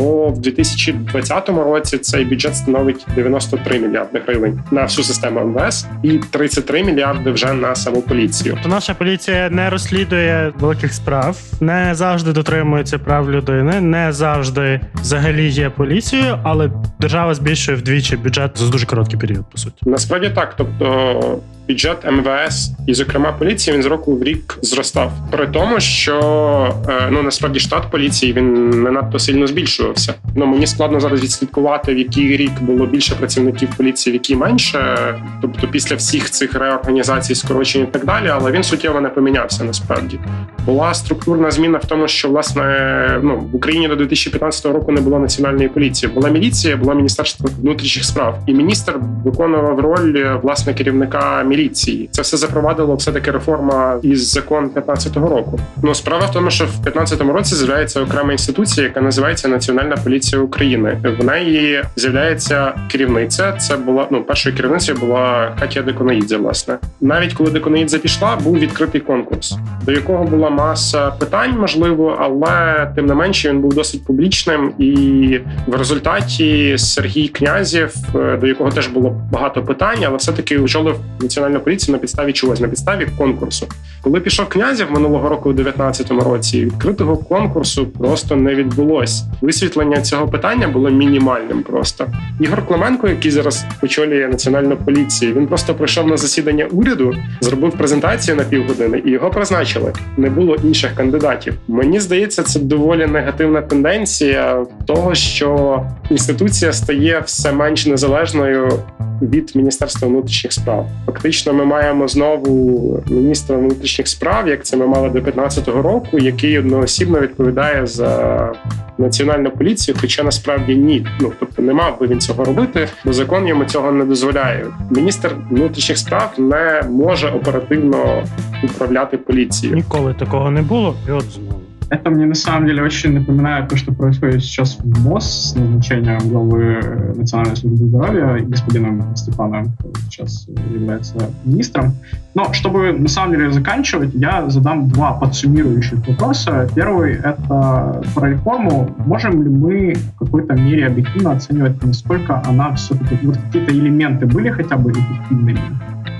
то 0.00 0.28
в 0.28 0.38
2020 0.38 1.48
році 1.48 1.98
цей 1.98 2.24
бюджет 2.24 2.56
становить 2.56 3.06
93 3.14 3.78
мільярди 3.78 4.22
гривень 4.26 4.60
на 4.70 4.82
всю 4.82 5.04
систему 5.04 5.40
МВС 5.40 5.86
і 6.02 6.18
33 6.30 6.84
мільярди 6.84 7.30
вже 7.30 7.52
на 7.52 7.74
саму 7.74 8.02
поліцію. 8.02 8.58
То 8.62 8.68
наша 8.68 8.94
поліція 8.94 9.50
не 9.50 9.70
розслідує 9.70 10.52
великих 10.58 10.92
справ, 10.92 11.36
не 11.60 11.94
завжди 11.94 12.32
дотримується 12.32 12.98
прав 12.98 13.30
людини, 13.30 13.80
не 13.80 14.12
завжди 14.12 14.80
взагалі 14.94 15.48
є 15.48 15.70
поліцією, 15.70 16.38
але 16.42 16.70
держава 17.00 17.34
збільшує 17.34 17.76
вдвічі 17.78 18.16
бюджет 18.16 18.50
за 18.54 18.70
дуже 18.70 18.86
короткий 18.86 19.18
період. 19.18 19.44
По 19.52 19.58
суті, 19.58 19.76
насправді 19.82 20.30
так, 20.34 20.54
тобто 20.56 21.40
бюджет 21.70 22.04
МВС 22.10 22.70
і, 22.86 22.94
зокрема, 22.94 23.32
поліції 23.32 23.76
він 23.76 23.82
з 23.82 23.86
року 23.86 24.16
в 24.16 24.22
рік 24.22 24.58
зростав. 24.62 25.12
При 25.30 25.46
тому, 25.46 25.80
що 25.80 26.74
е, 26.88 27.08
ну 27.10 27.22
насправді 27.22 27.60
штат 27.60 27.90
поліції 27.90 28.32
він 28.32 28.70
не 28.70 28.90
надто 28.90 29.18
сильно 29.18 29.46
збільшувався. 29.90 30.14
Ну 30.34 30.46
мені 30.46 30.66
складно 30.66 31.00
зараз 31.00 31.22
відслідкувати, 31.22 31.94
в 31.94 31.98
який 31.98 32.36
рік 32.36 32.52
було 32.60 32.86
більше 32.86 33.14
працівників 33.14 33.68
поліції, 33.76 34.12
в 34.12 34.14
який 34.14 34.36
менше. 34.36 34.96
Тобто, 35.42 35.68
після 35.68 35.96
всіх 35.96 36.30
цих 36.30 36.54
реорганізацій, 36.54 37.34
скорочень 37.34 37.82
і 37.82 37.86
так 37.86 38.04
далі, 38.04 38.28
але 38.28 38.50
він 38.50 38.62
суттєво 38.62 39.00
не 39.00 39.08
помінявся. 39.08 39.64
Насправді 39.64 40.18
була 40.66 40.94
структурна 40.94 41.50
зміна 41.50 41.78
в 41.78 41.84
тому, 41.84 42.08
що 42.08 42.28
власне 42.28 43.20
ну 43.22 43.36
в 43.52 43.56
Україні 43.56 43.88
до 43.88 43.96
2015 43.96 44.66
року 44.66 44.92
не 44.92 45.00
було 45.00 45.18
національної 45.18 45.68
поліції. 45.68 46.12
Була 46.12 46.28
міліція, 46.28 46.76
було 46.76 46.94
міністерство 46.94 47.48
внутрішніх 47.62 48.04
справ, 48.04 48.38
і 48.46 48.54
міністр 48.54 48.94
виконував 49.24 49.80
роль 49.80 50.38
власне 50.42 50.74
керівника 50.74 51.42
міліції. 51.42 52.08
Це 52.12 52.22
все 52.22 52.36
запровадило 52.36 52.94
все 52.94 53.12
таки 53.12 53.30
реформа 53.30 53.98
із 54.02 54.32
закон 54.32 54.70
15-го 54.74 55.28
року. 55.28 55.60
Ну 55.82 55.94
справа 55.94 56.26
в 56.26 56.32
тому, 56.32 56.50
що 56.50 56.64
в 56.64 56.86
15-му 56.86 57.32
році 57.32 57.54
з'являється 57.54 58.00
окрема 58.00 58.32
інституція, 58.32 58.86
яка 58.86 59.00
називається 59.00 59.48
Національна 59.48 59.69
поліція 59.96 60.42
України. 60.42 60.98
В 61.20 61.24
неї 61.24 61.84
з'являється 61.96 62.72
керівниця. 62.92 63.52
Це 63.52 63.76
була 63.76 64.08
ну 64.10 64.22
першою 64.22 64.56
керівницею 64.56 64.98
була 64.98 65.56
Катя 65.60 65.82
Деконаїдзе. 65.82 66.36
Власне, 66.36 66.78
навіть 67.00 67.34
коли 67.34 67.50
Деконаїдзе 67.50 67.98
пішла, 67.98 68.36
був 68.36 68.58
відкритий 68.58 69.00
конкурс, 69.00 69.56
до 69.86 69.92
якого 69.92 70.24
була 70.24 70.50
маса 70.50 71.10
питань, 71.10 71.58
можливо, 71.58 72.16
але 72.20 72.86
тим 72.94 73.06
не 73.06 73.14
менше 73.14 73.50
він 73.50 73.60
був 73.60 73.74
досить 73.74 74.04
публічним. 74.04 74.72
І 74.78 75.40
в 75.66 75.74
результаті 75.74 76.78
Сергій 76.78 77.28
Князєв, 77.28 77.94
е, 78.14 78.36
до 78.40 78.46
якого 78.46 78.70
теж 78.70 78.86
було 78.86 79.22
багато 79.32 79.62
питань, 79.62 79.98
але 80.06 80.16
все 80.16 80.32
таки 80.32 80.58
очолив 80.58 80.96
національну 81.20 81.60
поліцію 81.60 81.92
на 81.92 81.98
підставі 81.98 82.32
чогось, 82.32 82.60
на 82.60 82.68
підставі 82.68 83.06
конкурсу. 83.18 83.66
Коли 84.02 84.20
пішов 84.20 84.48
князів 84.48 84.90
минулого 84.90 85.28
року, 85.28 85.50
у 85.50 85.52
19 85.52 86.10
році, 86.10 86.64
відкритого 86.64 87.16
конкурсу 87.16 87.86
просто 87.86 88.36
не 88.36 88.54
відбулось. 88.54 89.22
Висвітлення 89.60 90.00
цього 90.00 90.28
питання 90.28 90.68
було 90.68 90.90
мінімальним. 90.90 91.62
Просто 91.62 92.06
Ігор 92.40 92.66
Клименко, 92.66 93.08
який 93.08 93.30
зараз 93.30 93.64
очолює 93.82 94.28
національну 94.28 94.76
поліцію, 94.76 95.34
він 95.34 95.46
просто 95.46 95.74
прийшов 95.74 96.08
на 96.08 96.16
засідання 96.16 96.66
уряду, 96.70 97.14
зробив 97.40 97.72
презентацію 97.72 98.36
на 98.36 98.44
півгодини 98.44 99.02
і 99.04 99.10
його 99.10 99.30
призначили. 99.30 99.92
Не 100.16 100.30
було 100.30 100.56
інших 100.64 100.94
кандидатів. 100.94 101.54
Мені 101.68 102.00
здається, 102.00 102.42
це 102.42 102.60
доволі 102.60 103.06
негативна 103.06 103.62
тенденція 103.62 104.66
того, 104.86 105.14
що 105.14 105.80
інституція 106.10 106.72
стає 106.72 107.22
все 107.26 107.52
менш 107.52 107.86
незалежною 107.86 108.82
від 109.22 109.56
міністерства 109.56 110.08
внутрішніх 110.08 110.52
справ. 110.52 110.86
Фактично, 111.06 111.52
ми 111.52 111.64
маємо 111.64 112.08
знову 112.08 113.02
міністра 113.10 113.56
внутрішніх 113.56 114.08
справ, 114.08 114.48
як 114.48 114.64
це 114.64 114.76
ми 114.76 114.86
мали 114.86 115.08
до 115.08 115.20
2015 115.20 115.68
року, 115.68 116.18
який 116.18 116.58
одноосібно 116.58 117.20
відповідає 117.20 117.86
за 117.86 118.52
національну 118.98 119.50
поліцію, 119.50 119.96
хоча 120.00 120.22
насправді 120.22 120.76
ні. 120.76 121.06
Ну 121.20 121.32
тобто 121.40 121.62
не 121.62 121.72
мав 121.72 122.00
би 122.00 122.06
він 122.06 122.20
цього 122.20 122.44
робити, 122.44 122.88
бо 123.04 123.12
закон 123.12 123.48
йому 123.48 123.64
цього 123.64 123.92
не 123.92 124.04
дозволяє. 124.04 124.66
Міністр 124.90 125.36
внутрішніх 125.50 125.98
справ 125.98 126.32
не 126.38 126.82
може 126.90 127.28
оперативно 127.28 128.24
управляти 128.64 129.16
поліцією. 129.16 129.76
Ніколи 129.76 130.14
такого 130.14 130.50
не 130.50 130.62
було, 130.62 130.96
і 131.08 131.10
от 131.10 131.24
знову. 131.24 131.59
Это 131.90 132.08
мне 132.10 132.24
на 132.24 132.36
самом 132.36 132.68
деле 132.68 132.84
очень 132.84 133.12
напоминает 133.12 133.68
то, 133.68 133.76
что 133.76 133.92
происходит 133.92 134.42
сейчас 134.42 134.78
в 134.78 135.04
МОЗ 135.04 135.24
с 135.24 135.56
назначением 135.56 136.20
главы 136.28 137.14
Национальной 137.16 137.56
службы 137.56 137.86
здоровья 137.88 138.38
господином 138.44 139.16
Степаном, 139.16 139.72
который 139.76 140.00
сейчас 140.08 140.46
является 140.72 141.18
министром. 141.44 141.92
Но 142.34 142.52
чтобы 142.52 142.92
на 142.92 143.08
самом 143.08 143.32
деле 143.32 143.50
заканчивать, 143.50 144.14
я 144.14 144.48
задам 144.48 144.88
два 144.88 145.14
подсуммирующих 145.14 146.06
вопроса. 146.06 146.68
Первый— 146.76 147.14
это 147.24 148.02
про 148.14 148.30
реформу. 148.30 148.94
Можем 148.98 149.42
ли 149.42 149.48
мы 149.48 149.94
в 149.94 150.18
какой-то 150.18 150.54
мере 150.54 150.86
объективно 150.86 151.32
оценивать, 151.32 151.82
насколько 151.82 152.40
она 152.46 152.72
все-таки... 152.76 153.18
Вот 153.26 153.36
какие-то 153.36 153.72
элементы 153.72 154.26
были 154.26 154.50
хотя 154.50 154.76
бы 154.76 154.92
эффективными? 154.92 155.60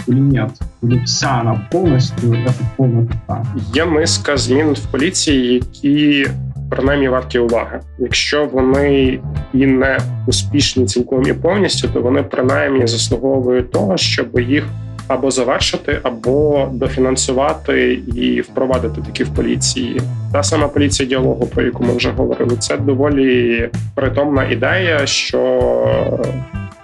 Или 0.09 0.21
нет? 0.21 0.51
Или 0.83 1.03
вся 1.05 1.41
она 1.41 1.69
повністю 1.71 2.37
повна 2.77 3.07
така? 3.07 3.45
Є 3.75 3.87
низка 3.87 4.37
змін 4.37 4.73
в 4.73 4.87
поліції, 4.87 5.55
які 5.55 6.27
принаймні 6.71 7.09
варті 7.09 7.39
уваги. 7.39 7.81
Якщо 7.99 8.45
вони 8.53 9.19
і 9.55 9.67
не 9.67 9.99
успішні 10.27 10.87
цілком 10.87 11.27
і 11.27 11.33
повністю, 11.33 11.89
то 11.89 12.01
вони 12.03 12.23
принаймні 12.23 12.87
заслуговують 12.87 13.73
того, 13.73 13.97
щоб 13.97 14.41
їх 14.41 14.65
або 15.09 15.31
завершити, 15.31 15.99
або 16.03 16.69
дофінансувати 16.73 17.93
і 18.17 18.41
впровадити 18.41 19.01
такі 19.07 19.25
в 19.25 19.35
поліції. 19.35 20.01
Та 20.33 20.43
сама 20.43 20.69
поліція 20.69 21.09
діалогу, 21.09 21.47
про 21.47 21.63
яку 21.63 21.85
ми 21.85 21.97
вже 21.97 22.11
говорили, 22.11 22.57
це 22.57 22.77
доволі 22.77 23.69
притомна 23.95 24.45
ідея, 24.45 25.07
що 25.07 25.41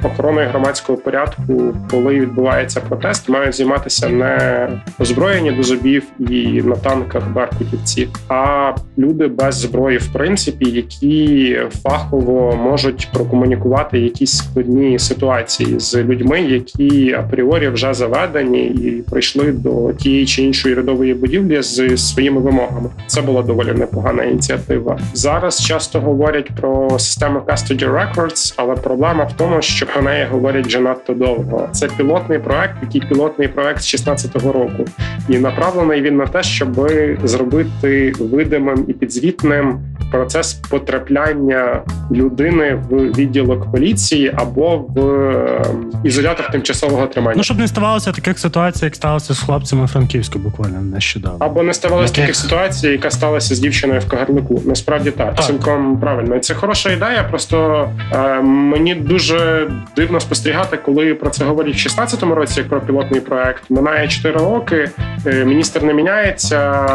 охороною 0.06 0.48
громадського 0.48 0.98
порядку, 0.98 1.74
коли 1.90 2.20
відбувається 2.20 2.80
протест, 2.80 3.28
мають 3.28 3.54
займатися 3.54 4.08
не 4.08 4.68
озброєні 4.98 5.52
до 5.52 5.62
зубів 5.62 6.02
і 6.18 6.62
на 6.62 6.76
танках 6.76 7.28
беркутівці, 7.32 8.08
а 8.28 8.72
люди 8.98 9.26
без 9.26 9.54
зброї, 9.54 9.98
в 9.98 10.12
принципі, 10.12 10.70
які 10.70 11.58
фахово 11.82 12.56
можуть 12.56 13.08
прокомунікувати 13.12 13.98
якісь 13.98 14.36
складні 14.36 14.98
ситуації 14.98 15.80
з 15.80 15.94
людьми, 15.96 16.40
які 16.40 17.12
апріорі 17.12 17.68
вже 17.68 17.94
заведені 17.94 18.66
і 18.66 19.02
прийшли 19.10 19.52
до 19.52 19.92
тієї 19.92 20.26
чи 20.26 20.42
іншої 20.42 20.74
рядової 20.74 21.14
будівлі 21.14 21.62
з 21.62 21.96
своїми 21.96 22.40
вимогами. 22.40 22.90
Це 23.06 23.22
була 23.22 23.42
доволі 23.42 23.72
непогана 23.72 24.24
ініціатива. 24.24 24.98
Зараз 25.14 25.64
часто 25.64 26.00
говорять 26.00 26.50
про 26.60 26.98
систему 26.98 27.40
Custody 27.46 27.92
Records, 27.92 28.54
але 28.56 28.74
проблема 28.74 29.24
в 29.24 29.32
тому, 29.32 29.62
що 29.62 29.86
про 29.96 30.04
неї 30.04 30.26
говорять 30.30 30.66
вже 30.66 30.80
надто 30.80 31.14
довго. 31.14 31.68
Це 31.72 31.88
пілотний 31.88 32.38
проект, 32.38 32.74
який 32.82 33.00
пілотний 33.00 33.48
проект 33.48 33.80
з 33.80 33.94
16-го 33.94 34.52
року, 34.52 34.84
і 35.28 35.38
направлений 35.38 36.02
він 36.02 36.16
на 36.16 36.26
те, 36.26 36.42
щоб 36.42 36.90
зробити 37.24 38.12
видимим 38.20 38.84
і 38.88 38.92
підзвітним 38.92 39.78
процес 40.10 40.54
потрапляння 40.54 41.82
людини 42.10 42.82
в 42.90 42.96
відділок 42.96 43.72
поліції 43.72 44.32
або 44.36 44.76
в 44.78 45.00
ем, 45.00 45.92
ізолятор 46.04 46.50
тимчасового 46.50 47.06
тримання. 47.06 47.34
Ну 47.36 47.42
щоб 47.42 47.58
не 47.58 47.68
ставалося 47.68 48.12
таких 48.12 48.38
ситуацій, 48.38 48.84
як 48.84 48.96
сталося 48.96 49.34
з 49.34 49.38
хлопцями 49.38 49.86
Франківську, 49.86 50.38
буквально 50.38 50.80
нещодавно, 50.80 51.38
або 51.40 51.62
не 51.62 51.74
ставалося 51.74 52.14
таких 52.14 52.36
ситуацій, 52.36 52.88
яка 52.88 53.10
сталася 53.10 53.54
з 53.54 53.58
дівчиною 53.58 54.00
в 54.00 54.08
Кагарлику. 54.08 54.62
Насправді 54.64 55.10
так, 55.10 55.34
так. 55.34 55.44
цілком 55.44 56.00
правильно. 56.00 56.38
Це 56.38 56.54
хороша 56.54 56.92
ідея. 56.92 57.26
Просто 57.30 57.88
е, 58.12 58.40
мені 58.42 58.94
дуже 58.94 59.70
дивно 59.96 60.20
спостерігати, 60.20 60.76
коли 60.76 61.14
про 61.14 61.30
це 61.30 61.44
говорять 61.44 61.74
в 61.74 61.88
16-му 61.88 62.34
році, 62.34 62.60
як 62.60 62.68
про 62.68 62.80
пілотний 62.80 63.20
проект. 63.20 63.62
Минає 63.70 64.08
4 64.08 64.34
роки. 64.34 64.90
Е, 65.26 65.44
міністр 65.44 65.82
не 65.82 65.94
міняється. 65.94 66.86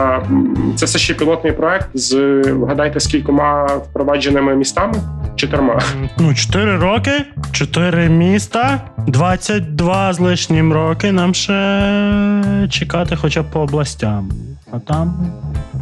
Це 0.75 0.85
все 0.85 0.99
ще 0.99 1.13
пілотний 1.13 1.53
проект 1.53 1.87
з 1.93 2.41
вгадайте 2.41 2.99
з 2.99 3.07
кількома 3.11 3.65
впровадженими 3.65 4.55
містами. 4.55 4.93
Чотирма. 5.35 5.79
Ну, 6.17 6.33
4 6.33 6.77
роки, 6.77 7.11
4 7.51 8.09
міста, 8.09 8.79
22 9.07 10.13
з 10.13 10.19
лишнім 10.19 10.73
роки. 10.73 11.11
Нам 11.11 11.33
ще 11.33 12.67
чекати 12.69 13.15
хоча 13.15 13.41
б 13.41 13.45
по 13.51 13.59
областям. 13.59 14.29
А 14.71 14.79
там 14.79 15.31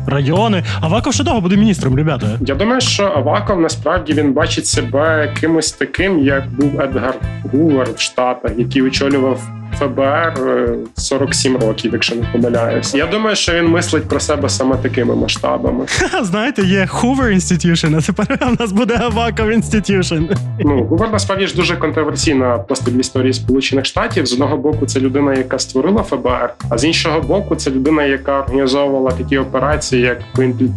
райони. 0.07 0.63
Аваков 0.81 1.13
ще 1.13 1.23
довго 1.23 1.41
буде 1.41 1.57
міністром, 1.57 1.95
ребята. 1.95 2.27
Я 2.41 2.55
думаю, 2.55 2.81
що 2.81 3.03
Аваков 3.03 3.59
насправді 3.59 4.13
він 4.13 4.33
бачить 4.33 4.65
себе 4.65 5.33
кимось 5.39 5.71
таким, 5.71 6.19
як 6.19 6.49
був 6.49 6.81
Едгар 6.81 7.15
Гувер 7.51 7.87
в 7.95 7.99
Штатах, 7.99 8.51
який 8.57 8.81
очолював 8.81 9.41
ФБР 9.79 10.47
е, 10.47 10.75
47 10.95 11.57
років, 11.57 11.93
якщо 11.93 12.15
не 12.15 12.23
помиляюсь. 12.31 12.95
Я 12.95 13.05
думаю, 13.05 13.35
що 13.35 13.53
він 13.53 13.67
мислить 13.67 14.07
про 14.07 14.19
себе 14.19 14.49
саме 14.49 14.75
такими 14.75 15.15
масштабами. 15.15 15.85
Знаєте, 16.21 16.61
є 16.61 16.89
Hoover 16.93 17.35
Institution, 17.35 17.97
а 17.97 18.01
тепер 18.01 18.49
у 18.51 18.61
нас 18.63 18.71
буде 18.71 18.97
Аваков 19.01 19.49
Institution. 19.49 20.37
Ну, 20.59 20.83
Гувер 20.83 21.11
насправді 21.11 21.47
ж 21.47 21.55
дуже 21.55 21.75
контроверсійна 21.75 22.57
просто 22.57 22.91
для 22.91 22.99
історії 22.99 23.33
Сполучених 23.33 23.85
Штатів. 23.85 24.25
З 24.25 24.33
одного 24.33 24.57
боку, 24.57 24.85
це 24.85 24.99
людина, 24.99 25.33
яка 25.33 25.59
створила 25.59 26.03
ФБР, 26.03 26.53
а 26.69 26.77
з 26.77 26.85
іншого 26.85 27.21
боку, 27.21 27.55
це 27.55 27.71
людина, 27.71 28.03
яка 28.03 28.39
організовувала 28.39 29.11
такі 29.11 29.37
операції, 29.37 30.01
як 30.01 30.17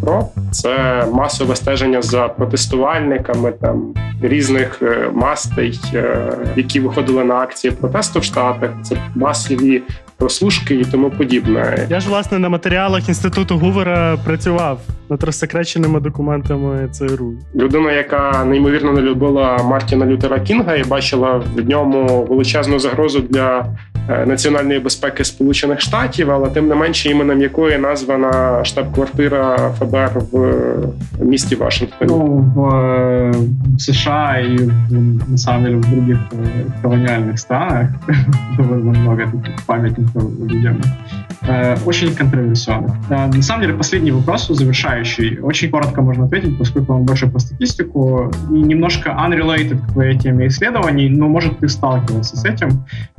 Pro. 0.02 0.24
Це 0.50 1.04
масове 1.12 1.56
стеження 1.56 2.02
за 2.02 2.28
протестувальниками 2.28 3.52
там 3.52 3.94
різних 4.22 4.82
е, 4.82 5.10
мастей, 5.12 5.80
е, 5.94 6.32
які 6.56 6.80
виходили 6.80 7.24
на 7.24 7.34
акції 7.34 7.70
протесту 7.70 8.20
в 8.20 8.24
Штатах. 8.24 8.70
Масові 9.14 9.82
прослушки 10.16 10.74
і 10.74 10.84
тому 10.84 11.10
подібне. 11.10 11.86
Я 11.90 12.00
ж 12.00 12.08
власне 12.08 12.38
на 12.38 12.48
матеріалах 12.48 13.08
інституту 13.08 13.58
Гувера 13.58 14.18
працював 14.24 14.80
над 15.10 15.22
розсекреченими 15.22 16.00
документами 16.00 16.88
ЦРУ. 16.92 17.34
Людина, 17.54 17.92
яка 17.92 18.44
неймовірно 18.44 18.92
не 18.92 19.00
любила 19.00 19.58
Мартіна 19.58 20.06
Лютера 20.06 20.40
Кінга 20.40 20.74
і 20.76 20.84
бачила 20.84 21.42
в 21.56 21.68
ньому 21.68 22.26
величезну 22.30 22.78
загрозу 22.78 23.20
для 23.20 23.64
національної 24.25 24.79
безпеки 24.79 25.23
Сполучених 25.23 25.81
Штатів, 25.81 26.31
але 26.31 26.49
тим 26.49 26.67
не 26.67 26.75
менше 26.75 27.09
іменем 27.09 27.41
якої 27.41 27.77
названа 27.77 28.63
штаб-квартира 28.65 29.57
ФБР 29.79 30.11
в 30.31 30.43
е, 30.43 30.75
місті 31.23 31.55
Вашингтон. 31.55 32.07
Ну, 32.07 32.17
в 32.55 32.59
э, 32.59 33.33
США 33.77 34.37
и 34.39 34.57
в- 34.57 35.31
на 35.31 35.37
самом 35.37 35.63
деле 35.63 35.75
в 35.75 35.81
других 35.91 36.17
э, 36.17 36.81
колониальных 36.83 37.37
странах 37.37 37.89
довольно 38.57 38.91
много 38.99 39.23
таких 39.25 39.65
памятников 39.65 40.23
людям. 40.51 40.81
Э, 41.49 41.77
Очень 41.85 42.09
контроверсионных. 42.15 42.91
Э, 43.09 43.27
На 43.35 43.41
самом 43.41 43.61
деле, 43.61 43.73
последний 43.73 44.11
вопрос, 44.11 44.47
завершающий. 44.51 45.39
Очень 45.43 45.69
коротко 45.71 46.01
можно 46.01 46.25
ответить, 46.25 46.57
поскольку 46.59 46.93
он 46.93 47.03
больше 47.03 47.27
по 47.27 47.39
статистику 47.39 48.31
и 48.51 48.53
немножко 48.53 49.09
unrelated 49.09 49.77
к 49.87 49.91
твоей 49.93 50.17
теме 50.17 50.47
исследований, 50.47 51.09
но, 51.09 51.27
может, 51.27 51.59
ты 51.59 51.67
сталкивался 51.69 52.37
с 52.37 52.45
этим. 52.45 52.69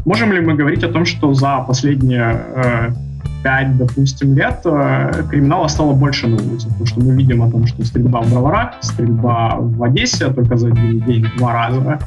Можем 0.05 0.33
ли 0.33 0.41
мы 0.41 0.55
говорить 0.55 0.72
о 0.82 0.88
том, 0.88 1.04
что 1.06 1.34
за 1.34 1.60
последние 1.60 2.46
э, 2.56 2.90
5, 3.43 3.77
допустим, 3.79 4.35
лет 4.35 4.61
э, 4.65 5.23
криминала 5.31 5.69
стало 5.69 5.93
больше 5.93 6.27
на 6.27 6.37
улицах, 6.37 6.69
потому 6.73 6.87
что 6.87 7.01
мы 7.01 7.15
видим 7.17 7.43
о 7.43 7.51
том, 7.51 7.67
что 7.67 7.85
стрельба 7.85 8.21
в 8.21 8.31
Броварах, 8.31 8.69
стрельба 8.81 9.57
в 9.59 9.83
Одессе 9.83 10.29
только 10.29 10.57
за 10.57 10.69
один 10.69 11.01
день 11.01 11.27
два 11.39 11.53
раза. 11.53 11.99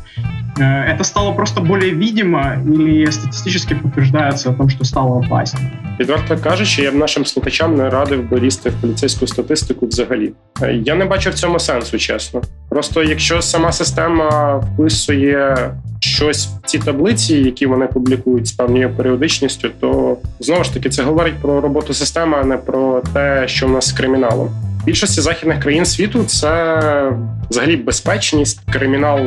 Э, 0.60 0.94
Это 0.94 1.04
стало 1.04 1.34
просто 1.34 1.62
более 1.62 1.92
видимо 1.94 2.56
или 2.66 3.12
статистически 3.12 3.74
подтверждается 3.76 4.50
о 4.50 4.54
том, 4.54 4.70
что 4.70 4.84
стало 4.86 5.20
опаснее? 5.20 5.72
Відверто 6.00 6.38
кажучи, 6.38 6.82
я 6.82 6.92
б 6.92 6.96
нашим 6.96 7.26
слухачам 7.26 7.76
не 7.76 7.90
радив 7.90 8.30
би 8.30 8.40
лізти 8.40 8.70
в 8.70 8.74
поліцейську 8.74 9.28
статистику 9.28 9.88
взагалі. 9.88 10.34
Е, 10.62 10.74
Я 10.74 10.96
не 10.96 11.06
бачу 11.06 11.30
в 11.30 11.34
цьому 11.34 11.60
сенсу, 11.60 11.98
чесно. 11.98 12.42
Просто 12.70 13.04
якщо 13.04 13.42
сама 13.42 13.72
система 13.72 14.56
вписує 14.58 15.74
щось 16.00 16.48
в 16.48 16.66
ці 16.68 16.80
таблиці, 16.80 17.36
які 17.36 17.66
вони 17.66 17.88
публікують 17.88 18.48
з 18.48 18.52
певною 18.52 18.90
періодичністю, 18.90 19.70
то 19.80 20.18
знову 20.40 20.64
ж 20.64 20.74
таки 20.74 20.90
це 20.90 21.04
говорить 21.04 21.25
про 21.33 21.61
роботу 21.61 21.95
системи, 21.95 22.37
а 22.41 22.45
не 22.45 22.57
про 22.57 23.03
те, 23.15 23.49
що 23.49 23.67
в 23.67 23.71
нас 23.71 23.87
з 23.87 23.93
криміналом. 23.93 24.66
Більшості 24.87 25.21
західних 25.21 25.61
країн 25.61 25.85
світу 25.85 26.25
це 26.25 27.13
взагалі 27.51 27.77
безпечність, 27.77 28.61
кримінал, 28.73 29.19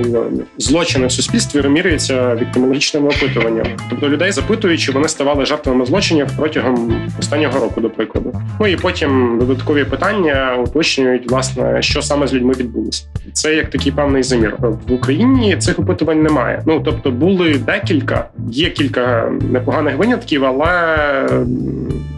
злочини 0.57 1.07
в 1.07 1.12
суспільстві 1.12 1.62
вимірюється 1.62 2.36
віктимологічними 2.36 3.07
опитуваннями. 3.07 3.70
Тобто 3.89 4.10
людей 4.10 4.32
запитують, 4.32 4.80
чи 4.80 4.91
вони 4.91 5.07
ставали 5.07 5.45
жертвами 5.45 5.86
злочинів 5.86 6.28
протягом 6.38 7.01
останнього 7.20 7.60
року, 7.60 7.82
до 7.82 7.89
прикладу. 7.89 8.41
Ну 8.60 8.68
і 8.68 8.76
потім 8.76 9.39
додаткові 9.39 9.84
питання 9.84 10.55
уточнюють, 10.55 11.32
власне, 11.32 11.82
що 11.82 12.01
саме 12.01 12.28
з 12.28 12.34
людьми 12.34 12.53
відбулося. 12.53 13.03
Це 13.34 13.55
як 13.55 13.70
такий 13.70 13.91
певний 13.91 14.24
замір. 14.24 14.55
В 14.88 14.93
Україні 14.93 15.57
цих 15.57 15.80
опитувань 15.80 16.24
немає. 16.24 16.64
Ну 16.66 16.82
тобто 16.86 17.12
були 17.12 17.53
декілька, 17.53 18.30
є 18.51 18.70
кілька 18.70 19.32
непоганих 19.51 19.97
винятків, 19.97 20.45
але 20.45 20.68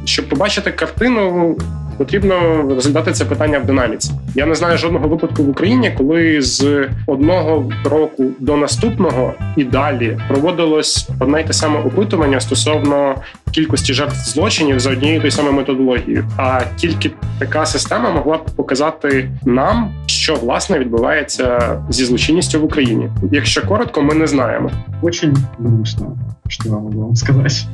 щоб 0.05 0.29
побачити 0.29 0.71
картину, 0.71 1.57
потрібно 1.97 2.63
розглядати 2.69 3.11
це 3.11 3.25
питання 3.25 3.59
в 3.59 3.65
динаміці. 3.65 4.11
Я 4.35 4.45
не 4.45 4.55
знаю 4.55 4.77
жодного 4.77 5.07
випадку 5.07 5.43
в 5.43 5.49
Україні, 5.49 5.93
коли 5.97 6.41
з 6.41 6.87
одного 7.07 7.71
року 7.85 8.25
до 8.39 8.57
наступного 8.57 9.33
і 9.57 9.63
далі 9.63 10.17
проводилось 10.27 11.09
одне 11.19 11.41
й 11.41 11.43
те 11.43 11.53
саме 11.53 11.79
опитування 11.79 12.39
стосовно 12.39 13.15
кількості 13.51 13.93
жертв 13.93 14.15
злочинів 14.15 14.79
за 14.79 14.91
однією 14.91 15.19
тою 15.19 15.31
самою 15.31 15.55
методологією. 15.55 16.25
А 16.37 16.61
тільки 16.75 17.11
така 17.39 17.65
система 17.65 18.11
могла 18.11 18.37
б 18.37 18.45
показати 18.45 19.31
нам, 19.45 19.93
що 20.05 20.35
власне 20.35 20.79
відбувається 20.79 21.77
зі 21.89 22.05
злочинністю 22.05 22.61
в 22.61 22.63
Україні. 22.63 23.09
Якщо 23.31 23.67
коротко, 23.67 24.01
ми 24.01 24.13
не 24.13 24.27
знаємо. 24.27 24.71
Очень 25.01 25.37
грустно, 25.59 26.17
что 26.47 26.69
я 26.69 26.75
вам 26.75 27.15
сказать. 27.15 27.67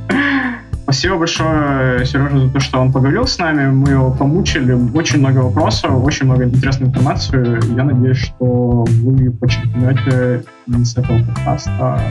Спасибо 0.88 1.18
большое, 1.18 2.06
Сережа, 2.06 2.40
за 2.40 2.50
то, 2.50 2.62
что 2.62 2.80
он 2.80 2.94
поговорил 2.94 3.28
с 3.28 3.38
нами. 3.40 3.70
Мы 3.70 3.90
его 3.90 4.10
помучили. 4.10 4.72
Очень 4.94 5.20
много 5.20 5.40
вопросов, 5.40 5.92
очень 6.02 6.28
много 6.28 6.46
интересной 6.46 6.88
информации. 6.88 7.60
Я 7.76 7.84
надеюсь, 7.84 8.20
что 8.20 8.86
вы 8.88 9.30
почерпнете 9.32 10.46
из 10.68 10.98
этого 10.98 11.20
подкаста 11.26 12.02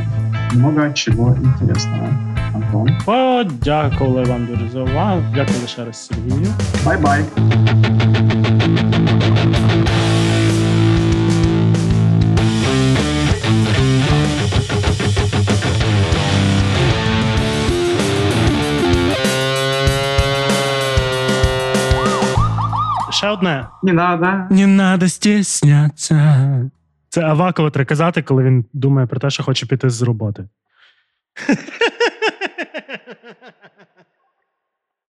много 0.52 0.92
чего 0.92 1.34
интересного. 1.34 2.08
Антон, 2.54 2.88
Подякували 3.06 4.26
вам 4.26 4.46
дуже 4.46 4.68
за 4.68 4.82
увагу. 4.82 5.22
Дякую 5.34 5.66
ще 5.66 5.84
раз 5.84 6.06
Сергію. 6.06 6.52
bye-bye. 6.84 7.24
Ще 23.16 23.28
одне. 23.28 23.66
Не 23.82 23.92
надо. 23.92 24.54
Не 24.54 24.66
надо 24.66 25.08
стісняться. 25.08 26.70
Це 27.08 27.22
Аваково 27.22 27.70
треба 27.70 27.88
казати, 27.88 28.22
коли 28.22 28.44
він 28.44 28.64
думає 28.72 29.06
про 29.06 29.20
те, 29.20 29.30
що 29.30 29.42
хоче 29.42 29.66
піти 29.66 29.90
з 29.90 30.02
роботи. 30.02 30.48